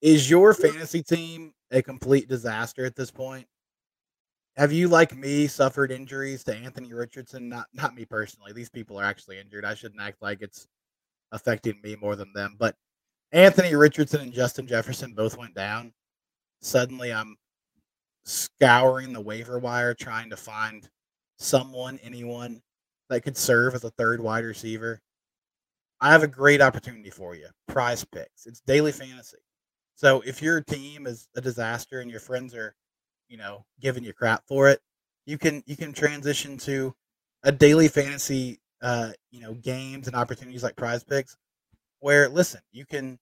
Is 0.00 0.30
your 0.30 0.54
fantasy 0.54 1.02
team 1.02 1.52
a 1.70 1.82
complete 1.82 2.28
disaster 2.28 2.84
at 2.84 2.96
this 2.96 3.10
point? 3.10 3.46
Have 4.56 4.72
you, 4.72 4.88
like 4.88 5.16
me, 5.16 5.46
suffered 5.46 5.92
injuries 5.92 6.42
to 6.44 6.54
Anthony 6.54 6.92
Richardson? 6.92 7.48
Not 7.48 7.66
not 7.72 7.94
me 7.94 8.04
personally. 8.04 8.52
These 8.52 8.70
people 8.70 8.98
are 8.98 9.04
actually 9.04 9.38
injured. 9.38 9.64
I 9.64 9.74
shouldn't 9.74 10.02
act 10.02 10.20
like 10.22 10.42
it's 10.42 10.66
affecting 11.32 11.80
me 11.82 11.96
more 12.00 12.16
than 12.16 12.32
them. 12.34 12.56
But 12.58 12.74
Anthony 13.32 13.74
Richardson 13.74 14.20
and 14.20 14.32
Justin 14.32 14.66
Jefferson 14.66 15.14
both 15.14 15.38
went 15.38 15.54
down 15.54 15.92
suddenly 16.60 17.12
I'm 17.12 17.36
scouring 18.24 19.12
the 19.12 19.20
waiver 19.20 19.58
wire 19.58 19.94
trying 19.94 20.30
to 20.30 20.36
find 20.36 20.88
someone, 21.38 21.98
anyone 22.02 22.60
that 23.08 23.22
could 23.22 23.36
serve 23.36 23.74
as 23.74 23.84
a 23.84 23.90
third 23.90 24.20
wide 24.20 24.44
receiver. 24.44 25.00
I 26.00 26.12
have 26.12 26.22
a 26.22 26.28
great 26.28 26.60
opportunity 26.60 27.10
for 27.10 27.34
you. 27.34 27.48
Prize 27.68 28.04
picks. 28.04 28.46
It's 28.46 28.60
daily 28.60 28.92
fantasy. 28.92 29.38
So 30.00 30.22
if 30.24 30.40
your 30.40 30.62
team 30.62 31.06
is 31.06 31.28
a 31.36 31.42
disaster 31.42 32.00
and 32.00 32.10
your 32.10 32.20
friends 32.20 32.54
are, 32.54 32.74
you 33.28 33.36
know, 33.36 33.66
giving 33.82 34.02
you 34.02 34.14
crap 34.14 34.42
for 34.48 34.66
it, 34.66 34.80
you 35.26 35.36
can 35.36 35.62
you 35.66 35.76
can 35.76 35.92
transition 35.92 36.56
to 36.56 36.94
a 37.42 37.52
daily 37.52 37.86
fantasy 37.86 38.60
uh, 38.80 39.10
you 39.30 39.42
know, 39.42 39.52
games 39.52 40.06
and 40.06 40.16
opportunities 40.16 40.62
like 40.62 40.74
prize 40.74 41.04
picks 41.04 41.36
where 41.98 42.30
listen, 42.30 42.62
you 42.72 42.86
can 42.86 43.18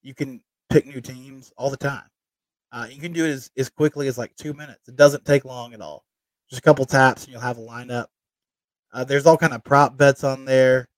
you 0.00 0.14
can 0.14 0.40
pick 0.70 0.86
new 0.86 1.02
teams 1.02 1.52
all 1.58 1.68
the 1.68 1.76
time. 1.76 2.08
Uh, 2.72 2.86
you 2.90 2.98
can 2.98 3.12
do 3.12 3.26
it 3.26 3.32
as, 3.32 3.50
as 3.58 3.68
quickly 3.68 4.08
as 4.08 4.16
like 4.16 4.34
two 4.36 4.54
minutes. 4.54 4.88
It 4.88 4.96
doesn't 4.96 5.26
take 5.26 5.44
long 5.44 5.74
at 5.74 5.82
all. 5.82 6.02
Just 6.48 6.60
a 6.60 6.62
couple 6.62 6.86
taps 6.86 7.24
and 7.24 7.32
you'll 7.32 7.42
have 7.42 7.58
a 7.58 7.60
lineup. 7.60 8.06
Uh, 8.90 9.04
there's 9.04 9.26
all 9.26 9.36
kind 9.36 9.52
of 9.52 9.62
prop 9.64 9.98
bets 9.98 10.24
on 10.24 10.46
there. 10.46 10.88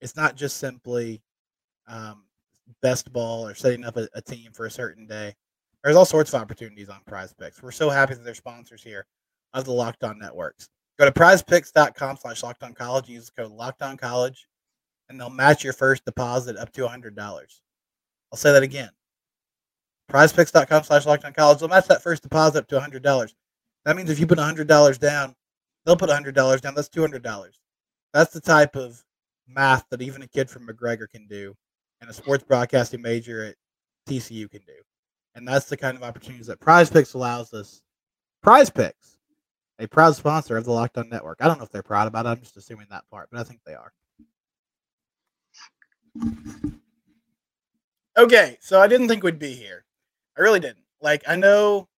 It's 0.00 0.16
not 0.16 0.34
just 0.34 0.56
simply 0.56 1.20
um, 1.86 2.24
best 2.80 3.12
ball 3.12 3.46
or 3.46 3.54
setting 3.54 3.84
up 3.84 3.96
a, 3.96 4.08
a 4.14 4.22
team 4.22 4.52
for 4.52 4.66
a 4.66 4.70
certain 4.70 5.06
day. 5.06 5.34
There's 5.82 5.96
all 5.96 6.04
sorts 6.04 6.32
of 6.32 6.40
opportunities 6.40 6.88
on 6.88 7.00
Prize 7.06 7.32
Picks. 7.32 7.62
We're 7.62 7.72
so 7.72 7.90
happy 7.90 8.14
that 8.14 8.24
they're 8.24 8.34
sponsors 8.34 8.82
here 8.82 9.06
of 9.52 9.64
the 9.64 9.72
Locked 9.72 10.04
On 10.04 10.18
Networks. 10.18 10.68
Go 10.98 11.04
to 11.04 11.12
prizepicks.com 11.12 12.18
slash 12.18 12.42
locked 12.42 12.62
on 12.62 12.74
college. 12.74 13.08
Use 13.08 13.30
the 13.34 13.42
code 13.42 13.52
locked 13.52 13.82
on 13.82 13.96
college, 13.96 14.46
and 15.08 15.18
they'll 15.18 15.30
match 15.30 15.64
your 15.64 15.72
first 15.72 16.04
deposit 16.04 16.56
up 16.56 16.72
to 16.72 16.82
$100. 16.82 17.18
I'll 17.18 18.38
say 18.38 18.52
that 18.52 18.62
again 18.62 18.90
prizepicks.com 20.12 20.84
slash 20.84 21.06
locked 21.06 21.24
on 21.24 21.32
college. 21.32 21.58
They'll 21.58 21.68
match 21.68 21.88
that 21.88 22.02
first 22.02 22.22
deposit 22.22 22.60
up 22.60 22.68
to 22.68 22.78
$100. 22.78 23.32
That 23.84 23.96
means 23.96 24.10
if 24.10 24.20
you 24.20 24.26
put 24.26 24.38
$100 24.38 24.98
down, 24.98 25.34
they'll 25.84 25.96
put 25.96 26.10
$100 26.10 26.60
down. 26.60 26.74
That's 26.74 26.88
$200. 26.88 27.48
That's 28.12 28.32
the 28.32 28.40
type 28.40 28.76
of 28.76 29.02
math 29.48 29.84
that 29.90 30.02
even 30.02 30.22
a 30.22 30.28
kid 30.28 30.50
from 30.50 30.66
McGregor 30.66 31.08
can 31.08 31.26
do 31.26 31.56
and 32.02 32.10
a 32.10 32.12
sports 32.12 32.44
broadcasting 32.44 33.00
major 33.00 33.44
at 33.44 33.54
TCU 34.08 34.50
can 34.50 34.60
do. 34.66 34.74
And 35.34 35.48
that's 35.48 35.66
the 35.66 35.76
kind 35.76 35.96
of 35.96 36.02
opportunities 36.02 36.48
that 36.48 36.60
Prize 36.60 36.90
Picks 36.90 37.14
allows 37.14 37.54
us. 37.54 37.80
Prize 38.42 38.68
Picks, 38.68 39.16
a 39.78 39.86
proud 39.86 40.16
sponsor 40.16 40.56
of 40.56 40.64
the 40.64 40.72
Locked 40.72 40.98
On 40.98 41.08
Network. 41.08 41.38
I 41.40 41.46
don't 41.46 41.58
know 41.58 41.64
if 41.64 41.70
they're 41.70 41.82
proud 41.82 42.08
about 42.08 42.26
it. 42.26 42.30
I'm 42.30 42.40
just 42.40 42.56
assuming 42.56 42.88
that 42.90 43.08
part, 43.08 43.28
but 43.30 43.40
I 43.40 43.44
think 43.44 43.60
they 43.64 43.74
are. 43.74 43.92
Okay, 48.18 48.58
so 48.60 48.80
I 48.80 48.88
didn't 48.88 49.08
think 49.08 49.22
we'd 49.22 49.38
be 49.38 49.54
here. 49.54 49.84
I 50.36 50.42
really 50.42 50.60
didn't. 50.60 50.84
Like, 51.00 51.22
I 51.26 51.36
know 51.36 51.88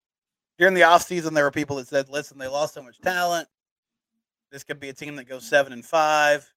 during 0.58 0.74
the 0.74 0.82
offseason 0.82 1.34
there 1.34 1.44
were 1.44 1.50
people 1.50 1.76
that 1.76 1.88
said, 1.88 2.08
listen, 2.10 2.38
they 2.38 2.46
lost 2.46 2.74
so 2.74 2.82
much 2.82 3.00
talent. 3.00 3.48
This 4.52 4.62
could 4.64 4.78
be 4.78 4.90
a 4.90 4.94
team 4.94 5.16
that 5.16 5.28
goes 5.28 5.48
seven 5.48 5.72
and 5.72 5.84
five. 5.84 6.48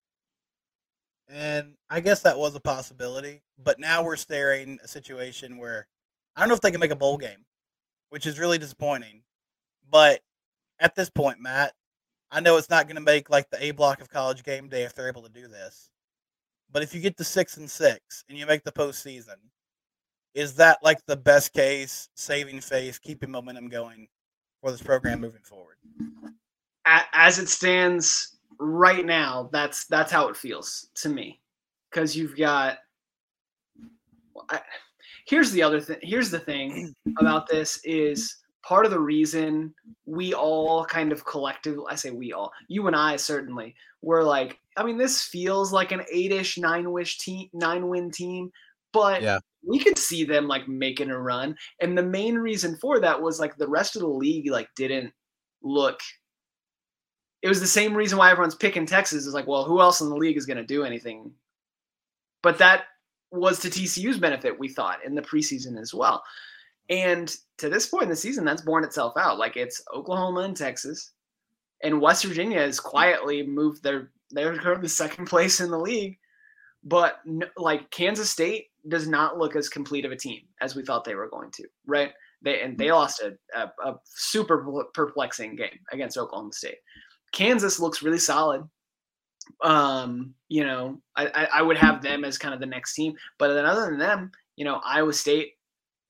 And 1.30 1.76
I 1.90 2.00
guess 2.02 2.22
that 2.22 2.38
was 2.38 2.56
a 2.56 2.60
possibility. 2.60 3.42
But 3.64 3.80
now 3.80 4.04
we're 4.04 4.16
staring 4.16 4.80
a 4.84 4.88
situation 4.88 5.58
where 5.58 5.88
I 6.36 6.42
don't 6.42 6.50
know 6.50 6.56
if 6.56 6.62
they 6.62 6.72
can 6.72 6.80
make 6.80 6.92
a 6.92 6.96
bowl 6.96 7.18
game. 7.18 7.46
which 8.10 8.26
is 8.26 8.40
really 8.40 8.58
disappointing. 8.58 9.22
But 9.90 10.22
at 10.80 10.96
this 10.96 11.10
point, 11.10 11.40
Matt, 11.42 11.74
I 12.32 12.40
know 12.40 12.58
it's 12.58 12.70
not 12.70 12.88
going 12.88 12.96
to 12.96 13.02
make 13.02 13.30
like 13.30 13.50
the 13.50 13.64
A 13.64 13.72
block 13.72 14.02
of 14.02 14.10
college 14.10 14.44
game 14.44 14.70
day 14.70 14.84
if 14.84 14.94
they're 14.94 15.08
able 15.08 15.24
to 15.24 15.30
do 15.30 15.48
this. 15.48 15.90
But 16.72 16.84
if 16.84 16.94
you 16.94 17.02
get 17.02 17.18
to 17.18 17.24
six 17.24 17.58
and 17.58 17.70
six 17.70 18.24
and 18.30 18.38
you 18.38 18.46
make 18.46 18.64
the 18.64 18.72
postseason, 18.72 19.38
is 20.34 20.56
that 20.56 20.80
like 20.84 21.00
the 21.08 21.18
best 21.18 21.54
case, 21.54 22.10
saving 22.16 22.62
face, 22.62 23.00
keeping 23.00 23.32
momentum 23.32 23.70
going 23.70 24.08
for 24.62 24.72
this 24.72 24.82
program 24.82 25.22
moving 25.22 25.42
forward? 25.44 25.78
As 26.86 27.40
it 27.40 27.50
stands 27.50 28.37
right 28.60 29.06
now, 29.06 29.50
that's 29.52 29.86
that's 29.86 30.12
how 30.12 30.28
it 30.28 30.38
feels 30.38 30.90
to 30.96 31.10
me, 31.10 31.40
because 31.90 32.16
you've 32.16 32.38
got. 32.38 32.78
I, 34.50 34.62
here's 35.26 35.52
the 35.52 35.64
other 35.64 35.82
thing. 35.82 35.98
Here's 36.02 36.32
the 36.32 36.40
thing 36.40 36.94
about 37.20 37.48
this 37.48 37.80
is 37.84 38.38
part 38.68 38.86
of 38.86 38.92
the 38.92 39.00
reason 39.00 39.74
we 40.06 40.34
all 40.34 40.84
kind 40.84 41.14
of 41.14 41.26
collective 41.26 41.80
i 41.90 41.96
say 41.96 42.12
we 42.12 42.34
all 42.34 42.52
you 42.68 42.86
and 42.88 42.96
i 42.96 43.16
certainly 43.16 43.74
were 44.02 44.24
like 44.24 44.60
i 44.76 44.84
mean 44.84 44.98
this 44.98 45.24
feels 45.24 45.72
like 45.72 45.94
an 45.94 46.02
eight-ish 46.12 46.58
nine-wish 46.58 47.18
team 47.20 47.48
nine 47.54 47.88
win 47.88 48.12
team 48.12 48.52
but 48.92 49.22
yeah. 49.22 49.40
we 49.66 49.80
could 49.80 49.98
see 49.98 50.26
them 50.26 50.50
like 50.50 50.68
making 50.68 51.10
a 51.10 51.18
run 51.18 51.56
and 51.80 51.98
the 51.98 52.04
main 52.04 52.36
reason 52.36 52.76
for 52.76 53.00
that 53.00 53.22
was 53.22 53.40
like 53.40 53.56
the 53.56 53.68
rest 53.68 53.96
of 53.96 54.02
the 54.02 54.08
league 54.08 54.52
like 54.52 54.68
didn't 54.76 55.14
look 55.64 56.00
it 57.48 57.50
was 57.50 57.62
the 57.62 57.68
same 57.68 57.96
reason 57.96 58.18
why 58.18 58.30
everyone's 58.32 58.56
picking 58.56 58.86
texas 58.86 59.26
is 59.26 59.34
like 59.34 59.48
well 59.48 59.64
who 59.64 59.82
else 59.82 60.02
in 60.02 60.10
the 60.10 60.16
league 60.16 60.38
is 60.38 60.46
going 60.46 60.58
to 60.58 60.66
do 60.66 60.84
anything 60.84 61.32
but 62.44 62.58
that 62.58 62.84
was 63.32 63.60
to 63.60 63.70
tcu's 63.70 64.18
benefit 64.18 64.58
we 64.60 64.68
thought 64.70 65.04
in 65.04 65.16
the 65.16 65.22
preseason 65.22 65.80
as 65.80 65.94
well 65.94 66.24
and 66.90 67.36
to 67.58 67.70
this 67.70 67.88
point 67.88 68.04
in 68.04 68.10
the 68.10 68.16
season, 68.16 68.46
that's 68.46 68.62
borne 68.62 68.84
itself 68.84 69.14
out. 69.18 69.38
Like 69.38 69.58
it's 69.58 69.82
Oklahoma 69.94 70.42
and 70.42 70.56
Texas, 70.56 71.12
and 71.84 72.02
West 72.02 72.24
Virginia 72.24 72.60
has 72.60 72.80
quietly 72.80 73.46
moved 73.46 73.84
their 73.84 74.12
they're 74.32 74.58
currently 74.58 74.88
second 74.88 75.26
place 75.30 75.60
in 75.60 75.70
the 75.70 75.80
league, 75.80 76.18
but 76.84 77.20
like 77.58 77.90
Kansas 77.92 78.30
State 78.30 78.68
does 78.88 79.08
not 79.08 79.38
look 79.38 79.56
as 79.56 79.68
complete 79.68 80.06
of 80.06 80.12
a 80.12 80.16
team 80.16 80.42
as 80.62 80.76
we 80.76 80.84
thought 80.84 81.04
they 81.04 81.16
were 81.16 81.30
going 81.30 81.52
to. 81.52 81.64
Right? 81.86 82.12
They 82.42 82.62
and 82.62 82.78
they 82.78 82.86
mm-hmm. 82.86 82.96
lost 82.96 83.22
a, 83.22 83.38
a, 83.56 83.72
a 83.84 83.96
super 84.06 84.66
perplexing 84.94 85.56
game 85.56 85.80
against 85.92 86.18
Oklahoma 86.18 86.54
State. 86.54 86.78
Kansas 87.32 87.80
looks 87.80 88.04
really 88.04 88.20
solid. 88.20 88.64
Um, 89.64 90.34
you 90.50 90.66
know, 90.66 91.02
I, 91.16 91.48
I 91.54 91.62
would 91.62 91.78
have 91.78 92.02
them 92.02 92.26
as 92.26 92.38
kind 92.38 92.54
of 92.54 92.60
the 92.60 92.66
next 92.66 92.96
team, 92.96 93.16
but 93.40 93.54
then 93.54 93.66
other 93.66 93.90
than 93.90 94.00
them, 94.00 94.32
you 94.56 94.66
know, 94.66 94.82
Iowa 94.84 95.14
State 95.14 95.54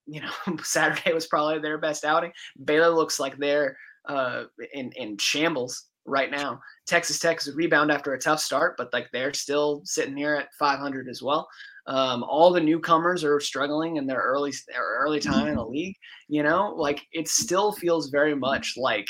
you 0.10 0.22
know, 0.22 0.58
Saturday 0.64 1.14
was 1.14 1.28
probably 1.28 1.60
their 1.60 1.78
best 1.78 2.06
outing. 2.06 2.32
Baylor 2.64 2.90
looks 2.90 3.20
like 3.20 3.38
they're 3.38 3.78
uh, 4.08 4.44
in 4.74 4.92
in 4.94 5.18
shambles 5.18 5.88
right 6.06 6.32
now. 6.32 6.62
Texas 6.86 7.20
Tech 7.20 7.40
is 7.40 7.50
a 7.50 7.54
rebound 7.54 7.92
after 7.92 8.14
a 8.14 8.20
tough 8.20 8.40
start, 8.40 8.76
but 8.78 8.94
like 8.94 9.10
they're 9.12 9.34
still 9.34 9.82
sitting 9.84 10.16
here 10.16 10.36
at 10.36 10.54
500 10.58 11.10
as 11.10 11.22
well. 11.22 11.48
Um, 11.88 12.24
all 12.24 12.52
the 12.54 12.62
newcomers 12.62 13.26
are 13.26 13.40
struggling 13.42 13.98
in 13.98 14.08
their 14.08 14.22
early 14.22 14.54
their 14.70 14.98
early 15.00 15.20
time 15.20 15.48
in 15.48 15.56
the 15.56 15.66
league. 15.66 15.98
You 16.30 16.44
know, 16.44 16.74
like 16.78 17.06
it 17.12 17.28
still 17.28 17.74
feels 17.74 18.10
very 18.10 18.34
much 18.34 18.76
like 18.78 19.08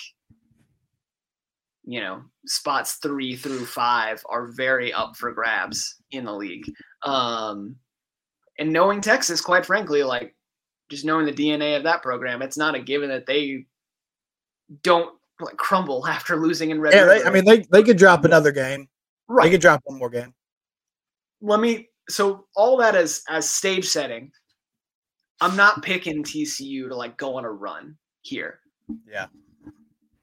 you 1.88 2.02
know 2.02 2.22
spots 2.46 3.00
three 3.02 3.36
through 3.36 3.66
five 3.66 4.22
are 4.30 4.52
very 4.52 4.94
up 4.94 5.16
for 5.16 5.32
grabs 5.32 5.96
in 6.12 6.26
the 6.26 6.34
league. 6.34 6.66
Um, 7.04 7.78
and 8.60 8.74
knowing 8.74 9.02
Texas, 9.02 9.40
quite 9.40 9.66
frankly, 9.66 10.04
like 10.04 10.36
just 10.90 11.06
knowing 11.06 11.26
the 11.26 11.32
DNA 11.32 11.78
of 11.78 11.84
that 11.84 12.04
program, 12.04 12.42
it's 12.42 12.58
not 12.58 12.76
a 12.76 12.80
given 12.80 13.10
that 13.10 13.26
they 13.26 13.66
don't 14.84 15.16
like 15.40 15.56
crumble 15.56 16.06
after 16.10 16.36
losing 16.36 16.72
in 16.72 16.82
Red. 16.82 16.94
Yeah, 16.94 17.06
they, 17.06 17.24
I 17.24 17.32
mean 17.32 17.46
they 17.46 17.66
they 17.72 17.84
could 17.84 17.98
drop 17.98 18.26
another 18.26 18.52
game. 18.52 18.90
Right. 19.30 19.46
They 19.46 19.52
could 19.52 19.62
drop 19.62 19.82
one 19.86 19.98
more 19.98 20.10
game. 20.10 20.34
Let 21.42 21.62
me 21.62 21.90
so 22.10 22.48
all 22.56 22.78
that 22.78 22.96
as 22.96 23.24
as 23.30 23.50
stage 23.50 23.88
setting. 23.88 24.32
I'm 25.40 25.56
not 25.56 25.84
picking 25.84 26.24
TCU 26.24 26.90
to 26.90 26.96
like 26.96 27.16
go 27.16 27.38
on 27.38 27.46
a 27.46 27.52
run 27.52 27.96
here. 28.24 28.60
Yeah. 29.08 29.28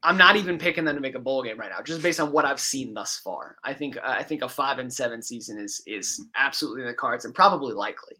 I'm 0.05 0.17
not 0.17 0.35
even 0.35 0.59
picking 0.59 0.85
them 0.85 0.95
to 0.95 1.01
make 1.01 1.15
a 1.15 1.19
bowl 1.19 1.41
game 1.41 1.59
right 1.59 1.71
now, 1.71 1.81
just 1.81 2.03
based 2.03 2.19
on 2.19 2.31
what 2.31 2.45
I've 2.45 2.59
seen 2.59 2.93
thus 2.93 3.17
far. 3.17 3.57
I 3.63 3.73
think 3.73 3.97
I 4.03 4.21
think 4.21 4.43
a 4.43 4.49
five 4.49 4.77
and 4.77 4.93
seven 4.93 5.21
season 5.21 5.57
is 5.57 5.81
is 5.87 6.23
absolutely 6.35 6.83
in 6.83 6.87
the 6.87 6.93
cards 6.93 7.25
and 7.25 7.33
probably 7.33 7.73
likely. 7.73 8.15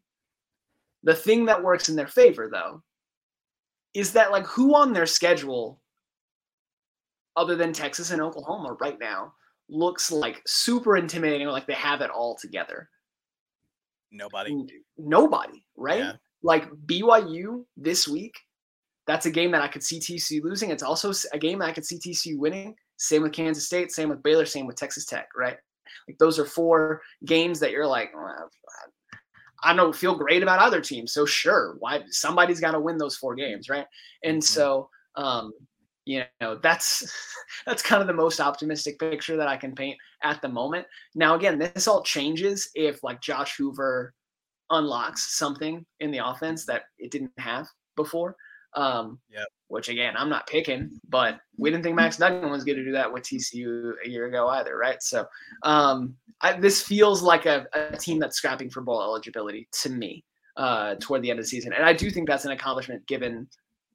The 1.03 1.13
thing 1.13 1.45
that 1.45 1.63
works 1.63 1.87
in 1.87 1.95
their 1.95 2.07
favor, 2.07 2.49
though, 2.51 2.81
is 3.93 4.11
that 4.13 4.31
like 4.31 4.45
who 4.47 4.75
on 4.75 4.93
their 4.93 5.05
schedule, 5.05 5.79
other 7.37 7.55
than 7.55 7.71
Texas 7.71 8.09
and 8.09 8.21
Oklahoma 8.21 8.75
right 8.81 8.99
now, 8.99 9.33
looks 9.69 10.11
like 10.11 10.41
super 10.47 10.97
intimidating 10.97 11.45
or 11.45 11.51
like 11.51 11.67
they 11.67 11.73
have 11.73 12.01
it 12.01 12.09
all 12.09 12.35
together? 12.35 12.89
Nobody. 14.11 14.65
Nobody, 14.97 15.63
right? 15.75 15.99
Yeah. 15.99 16.13
Like 16.41 16.69
BYU 16.87 17.63
this 17.77 18.07
week, 18.07 18.35
that's 19.07 19.25
a 19.25 19.31
game 19.31 19.51
that 19.51 19.61
I 19.61 19.67
could 19.67 19.83
see 19.83 19.99
TCU 19.99 20.43
losing. 20.43 20.71
It's 20.71 20.83
also 20.83 21.11
a 21.31 21.37
game 21.37 21.59
that 21.59 21.69
I 21.69 21.73
could 21.73 21.85
see 21.85 21.97
TCU 21.97 22.37
winning. 22.37 22.75
Same 22.97 23.23
with 23.23 23.33
Kansas 23.33 23.65
State, 23.65 23.91
same 23.91 24.09
with 24.09 24.23
Baylor, 24.23 24.45
same 24.45 24.65
with 24.65 24.77
Texas 24.77 25.05
Tech, 25.05 25.27
right? 25.35 25.57
Like 26.07 26.17
those 26.17 26.39
are 26.39 26.45
four 26.45 27.01
games 27.25 27.59
that 27.59 27.71
you're 27.71 27.87
like, 27.87 28.11
well, 28.15 28.49
I 29.63 29.75
don't 29.75 29.95
feel 29.95 30.15
great 30.15 30.43
about 30.43 30.59
other 30.59 30.81
teams. 30.81 31.13
So 31.13 31.25
sure, 31.25 31.75
why 31.79 32.03
somebody's 32.09 32.59
got 32.59 32.71
to 32.71 32.79
win 32.79 32.97
those 32.97 33.17
four 33.17 33.35
games, 33.35 33.69
right? 33.69 33.85
And 34.23 34.37
mm-hmm. 34.37 34.41
so 34.41 34.89
um, 35.15 35.53
you 36.05 36.23
know 36.39 36.57
that's 36.61 37.11
that's 37.65 37.81
kind 37.81 38.01
of 38.01 38.07
the 38.07 38.13
most 38.13 38.39
optimistic 38.39 38.99
picture 38.99 39.37
that 39.37 39.47
I 39.47 39.57
can 39.57 39.75
paint 39.75 39.97
at 40.23 40.41
the 40.41 40.49
moment. 40.49 40.85
Now 41.15 41.35
again, 41.35 41.59
this 41.59 41.87
all 41.87 42.03
changes 42.03 42.69
if 42.75 43.03
like 43.03 43.21
Josh 43.21 43.57
Hoover 43.57 44.13
unlocks 44.69 45.35
something 45.37 45.85
in 45.99 46.11
the 46.11 46.25
offense 46.25 46.65
that 46.65 46.83
it 46.97 47.11
didn't 47.11 47.31
have 47.37 47.67
before. 47.95 48.35
Um, 48.75 49.19
yeah. 49.31 49.43
Which 49.67 49.89
again, 49.89 50.13
I'm 50.17 50.29
not 50.29 50.47
picking, 50.47 50.99
but 51.09 51.39
we 51.57 51.71
didn't 51.71 51.83
think 51.83 51.95
Max 51.95 52.17
Duggan 52.17 52.51
was 52.51 52.63
going 52.63 52.77
to 52.77 52.83
do 52.83 52.91
that 52.91 53.11
with 53.11 53.23
TCU 53.23 53.93
a 54.05 54.09
year 54.09 54.27
ago 54.27 54.47
either, 54.49 54.77
right? 54.77 55.01
So 55.01 55.25
um, 55.63 56.15
I, 56.41 56.53
this 56.53 56.81
feels 56.83 57.21
like 57.21 57.45
a, 57.45 57.65
a, 57.73 57.97
team 57.97 58.19
that's 58.19 58.37
scrapping 58.37 58.69
for 58.69 58.81
bowl 58.81 59.01
eligibility 59.01 59.67
to 59.81 59.89
me 59.89 60.23
uh, 60.57 60.95
toward 60.99 61.23
the 61.23 61.31
end 61.31 61.39
of 61.39 61.45
the 61.45 61.49
season, 61.49 61.73
and 61.73 61.83
I 61.83 61.93
do 61.93 62.11
think 62.11 62.27
that's 62.27 62.45
an 62.45 62.51
accomplishment 62.51 63.05
given 63.07 63.47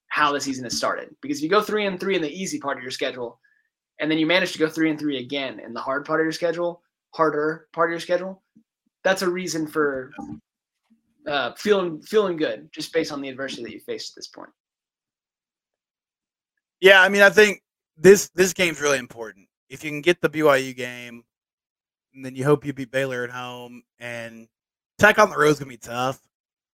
how 0.08 0.32
the 0.32 0.40
season 0.40 0.64
has 0.64 0.76
started. 0.76 1.14
Because 1.20 1.38
if 1.38 1.44
you 1.44 1.48
go 1.48 1.62
three 1.62 1.86
and 1.86 2.00
three 2.00 2.16
in 2.16 2.22
the 2.22 2.30
easy 2.30 2.58
part 2.58 2.76
of 2.76 2.82
your 2.82 2.90
schedule, 2.90 3.38
and 4.00 4.10
then 4.10 4.18
you 4.18 4.26
manage 4.26 4.52
to 4.52 4.58
go 4.58 4.68
three 4.68 4.90
and 4.90 4.98
three 4.98 5.18
again 5.18 5.60
in 5.60 5.72
the 5.72 5.80
hard 5.80 6.04
part 6.04 6.20
of 6.20 6.24
your 6.24 6.32
schedule, 6.32 6.82
harder 7.14 7.68
part 7.72 7.90
of 7.90 7.92
your 7.92 8.00
schedule, 8.00 8.42
that's 9.04 9.22
a 9.22 9.30
reason 9.30 9.66
for 9.66 10.10
uh, 11.26 11.52
feeling 11.54 12.02
feeling 12.02 12.36
good 12.36 12.68
just 12.72 12.92
based 12.92 13.12
on 13.12 13.20
the 13.20 13.28
adversity 13.28 13.62
that 13.62 13.72
you 13.72 13.80
faced 13.80 14.12
at 14.12 14.16
this 14.16 14.28
point. 14.28 14.50
Yeah, 16.80 17.02
I 17.02 17.08
mean, 17.08 17.22
I 17.22 17.30
think 17.30 17.62
this 17.96 18.30
this 18.34 18.52
game's 18.52 18.80
really 18.80 18.98
important. 18.98 19.48
If 19.68 19.84
you 19.84 19.90
can 19.90 20.00
get 20.00 20.20
the 20.20 20.28
BYU 20.28 20.74
game, 20.74 21.24
and 22.14 22.24
then 22.24 22.34
you 22.34 22.44
hope 22.44 22.64
you 22.64 22.72
beat 22.72 22.90
Baylor 22.90 23.24
at 23.24 23.30
home, 23.30 23.82
and 23.98 24.48
Tech 24.98 25.18
on 25.18 25.30
the 25.30 25.38
road 25.38 25.50
is 25.50 25.58
gonna 25.58 25.68
be 25.68 25.76
tough, 25.76 26.20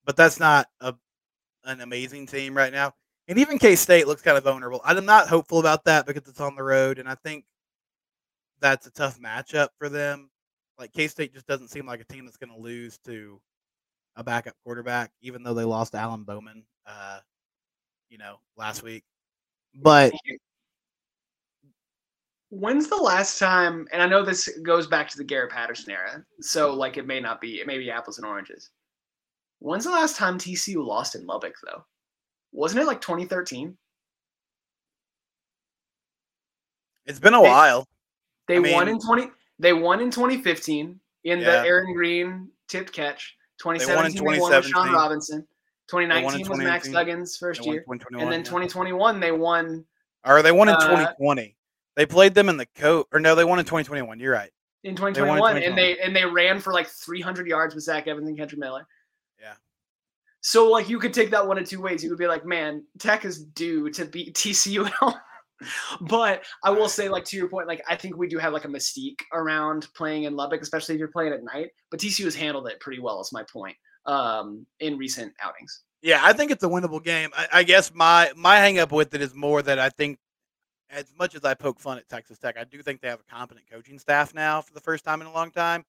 but 0.06 0.16
that's 0.16 0.40
not 0.40 0.68
a 0.82 0.96
an 1.66 1.82
amazing 1.82 2.28
team 2.28 2.56
right 2.56 2.72
now. 2.72 2.94
And 3.28 3.40
even 3.40 3.58
K 3.60 3.76
State 3.76 4.08
looks 4.08 4.22
kind 4.22 4.38
of 4.38 4.44
vulnerable. 4.44 4.82
I'm 4.84 5.06
not 5.06 5.28
hopeful 5.28 5.60
about 5.60 5.86
that 5.86 6.06
because 6.06 6.28
it's 6.28 6.40
on 6.42 6.56
the 6.56 6.64
road, 6.64 7.00
and 7.00 7.10
I 7.10 7.16
think 7.16 7.46
that's 8.62 8.88
a 8.88 8.92
tough 8.92 9.20
matchup 9.20 9.70
for 9.80 9.90
them. 9.90 10.30
Like 10.78 10.94
K 10.94 11.08
State 11.08 11.34
just 11.34 11.48
doesn't 11.48 11.70
seem 11.70 11.86
like 11.88 12.02
a 12.02 12.06
team 12.06 12.26
that's 12.26 12.38
going 12.38 12.54
to 12.54 12.62
lose 12.62 12.98
to 13.06 13.40
a 14.16 14.24
backup 14.24 14.56
quarterback, 14.64 15.12
even 15.22 15.44
though 15.44 15.54
they 15.54 15.64
lost 15.64 15.96
Alan 15.96 16.24
Bowman, 16.24 16.64
uh, 16.88 17.20
you 18.10 18.18
know, 18.18 18.38
last 18.58 18.84
week. 18.84 19.04
But 19.82 20.14
when's 22.50 22.88
the 22.88 22.96
last 22.96 23.40
time? 23.40 23.88
And 23.92 24.02
I 24.02 24.08
know 24.08 24.24
this 24.24 24.50
goes 24.64 24.88
back 24.88 25.10
to 25.10 25.18
the 25.18 25.24
Gary 25.24 25.48
Patterson 25.48 25.92
era, 25.92 26.24
so 26.42 26.74
like 26.74 26.98
it 26.98 27.06
may 27.06 27.20
not 27.20 27.42
be, 27.42 27.60
it 27.60 27.68
may 27.68 27.78
be 27.78 27.92
apples 27.92 28.18
and 28.18 28.26
oranges. 28.26 28.70
When's 29.60 29.84
the 29.84 29.92
last 29.92 30.16
time 30.16 30.38
TCU 30.38 30.86
lost 30.86 31.16
in 31.16 31.26
Lubbock 31.26 31.56
though? 31.64 31.84
Wasn't 32.52 32.82
it 32.82 32.86
like 32.86 33.02
2013? 33.02 33.78
It's 37.06 37.20
been 37.20 37.34
a 37.34 37.42
they, 37.42 37.48
while. 37.48 37.88
They 38.48 38.58
I 38.58 38.60
mean, 38.60 38.74
won 38.74 38.88
in 38.88 39.00
20. 39.00 39.28
They 39.60 39.74
won 39.74 40.02
in 40.02 40.12
2015 40.12 41.00
in 41.24 41.40
yeah. 41.40 41.46
the 41.46 41.68
Aaron 41.68 41.94
Green 41.94 42.50
tipped 42.68 42.94
catch. 42.94 43.36
2017 43.60 44.16
they 44.16 44.22
won, 44.22 44.36
they 44.36 44.42
won 44.42 44.52
with 44.52 44.66
Shawn 44.66 44.92
Robinson. 44.92 45.48
2019 45.88 46.50
was 46.50 46.60
Max 46.60 46.88
Duggan's 46.88 47.38
first 47.38 47.66
year, 47.66 47.86
and 47.88 48.32
then 48.32 48.44
2021 48.44 49.20
they 49.20 49.32
won. 49.32 49.86
Or 50.26 50.42
they 50.42 50.52
won 50.52 50.70
in 50.70 50.76
uh, 50.76 50.80
2020. 50.80 51.56
They 51.96 52.06
played 52.06 52.34
them 52.34 52.50
in 52.50 52.58
the 52.58 52.66
coat, 52.66 53.08
or 53.14 53.20
no, 53.20 53.36
they 53.36 53.46
won 53.46 53.60
in 53.60 53.66
2021. 53.66 54.20
You're 54.20 54.34
right. 54.34 54.50
In 54.84 54.96
2021, 54.96 55.64
and 55.64 55.78
they 55.78 56.00
and 56.00 56.16
they 56.16 56.26
ran 56.26 56.60
for 56.60 56.74
like 56.74 56.88
300 56.88 57.48
yards 57.48 57.76
with 57.76 57.84
Zach 57.84 58.08
Evans 58.08 58.28
and 58.28 58.38
Kendre 58.38 58.58
Miller. 58.58 58.88
Yeah. 59.40 59.54
So 60.42 60.70
like 60.70 60.90
you 60.90 61.00
could 61.00 61.14
take 61.14 61.32
that 61.32 61.46
one 61.46 61.58
of 61.58 61.68
two 61.68 61.82
ways. 61.82 62.04
You 62.04 62.10
could 62.10 62.20
be 62.20 62.28
like, 62.28 62.46
man, 62.46 62.84
Tech 63.00 63.26
is 63.26 63.44
due 63.44 63.90
to 63.92 64.06
beat 64.06 64.36
TCU 64.36 64.86
at 64.86 64.94
home. 64.94 65.14
but 66.02 66.44
I 66.64 66.72
will 66.72 66.90
say, 66.90 67.10
like 67.10 67.26
to 67.26 67.38
your 67.38 67.48
point, 67.48 67.68
like 67.68 67.84
I 67.88 67.96
think 67.96 68.18
we 68.18 68.28
do 68.28 68.38
have 68.40 68.54
like 68.54 68.66
a 68.66 68.70
mystique 68.70 69.22
around 69.34 69.88
playing 69.96 70.24
in 70.24 70.36
Lubbock, 70.36 70.62
especially 70.62 70.96
if 70.96 71.00
you're 71.00 71.08
playing 71.08 71.34
at 71.34 71.44
night. 71.44 71.70
But 71.92 72.00
TCU 72.00 72.26
has 72.26 72.36
handled 72.36 72.68
it 72.68 72.80
pretty 72.80 73.00
well. 73.00 73.22
Is 73.22 73.32
my 73.32 73.44
point 73.52 73.76
um, 74.06 74.66
in 74.80 74.98
recent 74.98 75.34
outings. 75.42 75.84
Yeah, 76.02 76.20
I 76.24 76.34
think 76.34 76.52
it's 76.52 76.64
a 76.64 76.68
winnable 76.68 77.04
game. 77.04 77.32
I, 77.36 77.48
I 77.52 77.64
guess 77.64 77.92
my 77.94 78.32
my 78.36 78.58
hang 78.58 78.80
up 78.80 78.92
with 78.92 79.14
it 79.16 79.22
is 79.22 79.34
more 79.34 79.62
that 79.62 79.80
I 79.80 79.90
think 79.90 80.20
as 80.90 81.06
much 81.18 81.36
as 81.36 81.44
I 81.44 81.54
poke 81.54 81.80
fun 81.80 81.98
at 81.98 82.08
Texas 82.08 82.38
Tech, 82.38 82.58
I 82.58 82.64
do 82.64 82.82
think 82.82 83.02
they 83.02 83.08
have 83.08 83.20
a 83.20 83.34
competent 83.34 83.70
coaching 83.70 84.00
staff 84.00 84.34
now 84.34 84.62
for 84.62 84.74
the 84.74 84.80
first 84.80 85.04
time 85.04 85.22
in 85.22 85.28
a 85.28 85.34
long 85.34 85.52
time, 85.52 85.84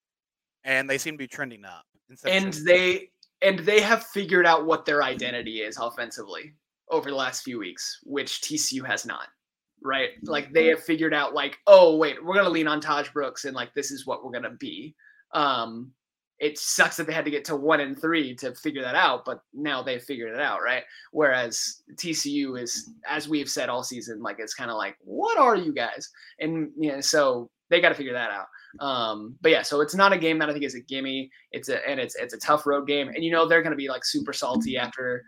and 0.64 0.88
they 0.88 0.98
seem 0.98 1.14
to 1.14 1.18
be 1.18 1.26
trending 1.26 1.64
up. 1.64 1.84
And 2.24 2.52
they 2.52 3.10
and 3.42 3.58
they 3.60 3.80
have 3.80 4.04
figured 4.04 4.46
out 4.46 4.66
what 4.66 4.84
their 4.84 5.02
identity 5.02 5.58
is 5.58 5.76
offensively 5.76 6.54
over 6.90 7.10
the 7.10 7.16
last 7.16 7.42
few 7.42 7.58
weeks, 7.58 7.98
which 8.04 8.40
TCU 8.40 8.86
has 8.86 9.04
not. 9.04 9.28
Right? 9.82 10.10
Like 10.22 10.52
they 10.52 10.66
have 10.68 10.82
figured 10.82 11.12
out 11.12 11.34
like, 11.34 11.58
oh 11.66 11.96
wait, 11.96 12.24
we're 12.24 12.34
gonna 12.34 12.48
lean 12.48 12.68
on 12.68 12.80
Tahj 12.80 13.12
Brooks 13.12 13.44
and 13.44 13.54
like 13.54 13.74
this 13.74 13.90
is 13.90 14.06
what 14.06 14.24
we're 14.24 14.32
gonna 14.32 14.56
be. 14.58 14.94
Um, 15.32 15.92
it 16.38 16.58
sucks 16.58 16.96
that 16.96 17.06
they 17.06 17.12
had 17.12 17.24
to 17.24 17.30
get 17.30 17.44
to 17.46 17.56
one 17.56 17.80
and 17.80 17.98
three 17.98 18.34
to 18.36 18.54
figure 18.54 18.82
that 18.82 18.94
out, 18.94 19.24
but 19.24 19.40
now 19.54 19.82
they've 19.82 20.02
figured 20.02 20.34
it 20.34 20.40
out, 20.40 20.62
right? 20.62 20.82
Whereas 21.12 21.82
TCU 21.94 22.60
is, 22.60 22.90
as 23.08 23.28
we've 23.28 23.48
said 23.48 23.68
all 23.68 23.82
season, 23.82 24.22
like 24.22 24.36
it's 24.38 24.54
kind 24.54 24.70
of 24.70 24.76
like, 24.76 24.96
what 25.00 25.38
are 25.38 25.56
you 25.56 25.72
guys? 25.72 26.10
And 26.38 26.70
you 26.78 26.92
know, 26.92 27.00
so 27.00 27.50
they 27.70 27.80
got 27.80 27.88
to 27.88 27.94
figure 27.94 28.12
that 28.12 28.30
out. 28.30 28.46
Um, 28.80 29.36
but 29.40 29.50
yeah, 29.50 29.62
so 29.62 29.80
it's 29.80 29.94
not 29.94 30.12
a 30.12 30.18
game 30.18 30.38
that 30.38 30.50
I 30.50 30.52
think 30.52 30.64
is 30.64 30.74
a 30.74 30.80
gimme. 30.80 31.30
It's 31.52 31.68
a 31.70 31.86
and 31.88 31.98
it's 31.98 32.14
it's 32.16 32.34
a 32.34 32.38
tough 32.38 32.66
road 32.66 32.86
game, 32.86 33.08
and 33.08 33.24
you 33.24 33.30
know 33.30 33.48
they're 33.48 33.62
going 33.62 33.72
to 33.72 33.76
be 33.76 33.88
like 33.88 34.04
super 34.04 34.34
salty 34.34 34.76
after 34.76 35.24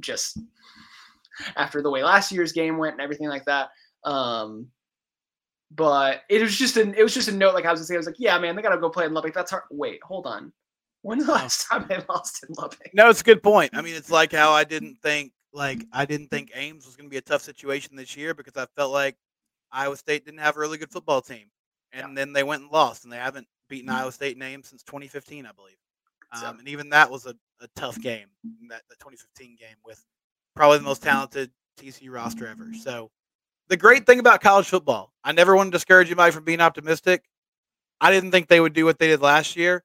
just 0.00 0.38
after 1.56 1.82
the 1.82 1.90
way 1.90 2.02
last 2.02 2.30
year's 2.30 2.52
game 2.52 2.76
went 2.76 2.92
and 2.92 3.00
everything 3.00 3.28
like 3.28 3.44
that. 3.46 3.70
Um, 4.04 4.68
but 5.76 6.22
it 6.28 6.42
was 6.42 6.56
just 6.56 6.76
an 6.76 6.94
it 6.94 7.02
was 7.02 7.14
just 7.14 7.28
a 7.28 7.32
note. 7.32 7.54
Like 7.54 7.66
I 7.66 7.70
was 7.70 7.80
gonna 7.80 7.86
say, 7.86 7.94
I 7.94 7.98
was 7.98 8.06
like, 8.06 8.18
yeah, 8.18 8.38
man, 8.38 8.56
they 8.56 8.62
gotta 8.62 8.78
go 8.78 8.90
play 8.90 9.04
in 9.04 9.14
Lubbock. 9.14 9.34
That's 9.34 9.50
hard. 9.50 9.64
Wait, 9.70 10.02
hold 10.02 10.26
on. 10.26 10.52
When's 11.02 11.26
the 11.26 11.32
last 11.32 11.68
time 11.68 11.86
they 11.88 11.98
lost 12.08 12.44
in 12.48 12.54
Lubbock? 12.54 12.90
No, 12.94 13.08
it's 13.10 13.20
a 13.20 13.24
good 13.24 13.42
point. 13.42 13.70
I 13.74 13.82
mean, 13.82 13.94
it's 13.94 14.10
like 14.10 14.32
how 14.32 14.52
I 14.52 14.64
didn't 14.64 14.96
think 15.02 15.32
like 15.52 15.84
I 15.92 16.04
didn't 16.06 16.28
think 16.28 16.50
Ames 16.54 16.86
was 16.86 16.96
gonna 16.96 17.08
be 17.08 17.18
a 17.18 17.22
tough 17.22 17.42
situation 17.42 17.94
this 17.94 18.16
year 18.16 18.34
because 18.34 18.56
I 18.56 18.66
felt 18.74 18.92
like 18.92 19.16
Iowa 19.70 19.96
State 19.96 20.24
didn't 20.24 20.40
have 20.40 20.56
a 20.56 20.60
really 20.60 20.78
good 20.78 20.90
football 20.90 21.20
team, 21.20 21.50
and 21.92 22.08
yeah. 22.08 22.14
then 22.14 22.32
they 22.32 22.42
went 22.42 22.62
and 22.62 22.72
lost, 22.72 23.04
and 23.04 23.12
they 23.12 23.18
haven't 23.18 23.46
beaten 23.68 23.88
mm-hmm. 23.88 23.98
Iowa 23.98 24.12
State 24.12 24.38
name 24.38 24.62
since 24.62 24.82
2015, 24.82 25.46
I 25.46 25.52
believe. 25.52 25.76
Um, 26.32 26.58
and 26.58 26.68
even 26.68 26.88
that 26.90 27.10
was 27.10 27.24
a, 27.26 27.34
a 27.60 27.68
tough 27.76 28.00
game, 28.00 28.26
that 28.68 28.82
the 28.88 28.96
2015 28.96 29.56
game 29.58 29.76
with 29.84 30.04
probably 30.54 30.78
the 30.78 30.84
most 30.84 31.02
talented 31.02 31.50
TCU 31.78 32.10
roster 32.10 32.46
ever. 32.46 32.66
So 32.74 33.10
the 33.68 33.76
great 33.76 34.06
thing 34.06 34.18
about 34.18 34.40
college 34.40 34.68
football, 34.68 35.12
I 35.24 35.32
never 35.32 35.56
want 35.56 35.68
to 35.68 35.70
discourage 35.72 36.08
anybody 36.08 36.32
from 36.32 36.44
being 36.44 36.60
optimistic. 36.60 37.24
I 38.00 38.10
didn't 38.10 38.30
think 38.30 38.48
they 38.48 38.60
would 38.60 38.72
do 38.72 38.84
what 38.84 38.98
they 38.98 39.08
did 39.08 39.20
last 39.20 39.56
year. 39.56 39.82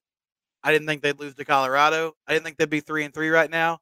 I 0.64 0.72
didn't 0.72 0.88
think 0.88 1.02
they'd 1.02 1.20
lose 1.20 1.36
to 1.36 1.46
Colorado. 1.46 2.16
I 2.28 2.34
didn't 2.34 2.46
think 2.46 2.58
they'd 2.58 2.70
be 2.70 2.82
three 2.82 3.04
and 3.04 3.14
three 3.14 3.30
right 3.30 3.50
now. 3.50 3.80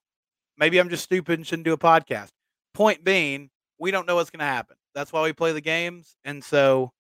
Maybe 0.58 0.78
I'm 0.78 0.89
just 0.89 1.04
stupid 1.04 1.39
and 1.39 1.45
shouldn't 1.47 1.66
do 1.66 1.74
a 1.74 1.78
podcast. 1.78 2.30
Point 2.74 3.04
being, 3.04 3.50
we 3.80 3.91
don't 3.91 4.08
know 4.08 4.16
what's 4.16 4.30
going 4.30 4.39
to 4.39 4.45
happen. 4.45 4.78
That's 4.93 5.12
why 5.12 5.24
we 5.24 5.34
play 5.34 5.52
the 5.52 5.62
games. 5.62 6.16
And 6.24 6.43
so, 6.43 6.91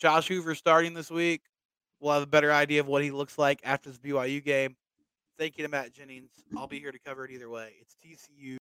Josh 0.00 0.28
Hoover 0.28 0.54
starting 0.54 0.94
this 0.94 1.10
week. 1.10 1.42
We'll 2.00 2.14
have 2.14 2.22
a 2.22 2.26
better 2.26 2.50
idea 2.52 2.80
of 2.80 2.86
what 2.86 3.02
he 3.02 3.10
looks 3.10 3.36
like 3.36 3.60
after 3.62 3.90
this 3.90 3.98
BYU 3.98 4.42
game. 4.42 4.76
Thank 5.38 5.58
you 5.58 5.64
to 5.64 5.70
Matt 5.70 5.92
Jennings. 5.92 6.30
I'll 6.56 6.66
be 6.66 6.80
here 6.80 6.92
to 6.92 6.98
cover 6.98 7.24
it 7.24 7.30
either 7.30 7.48
way. 7.48 7.74
It's 7.80 7.94
TCU 8.04 8.58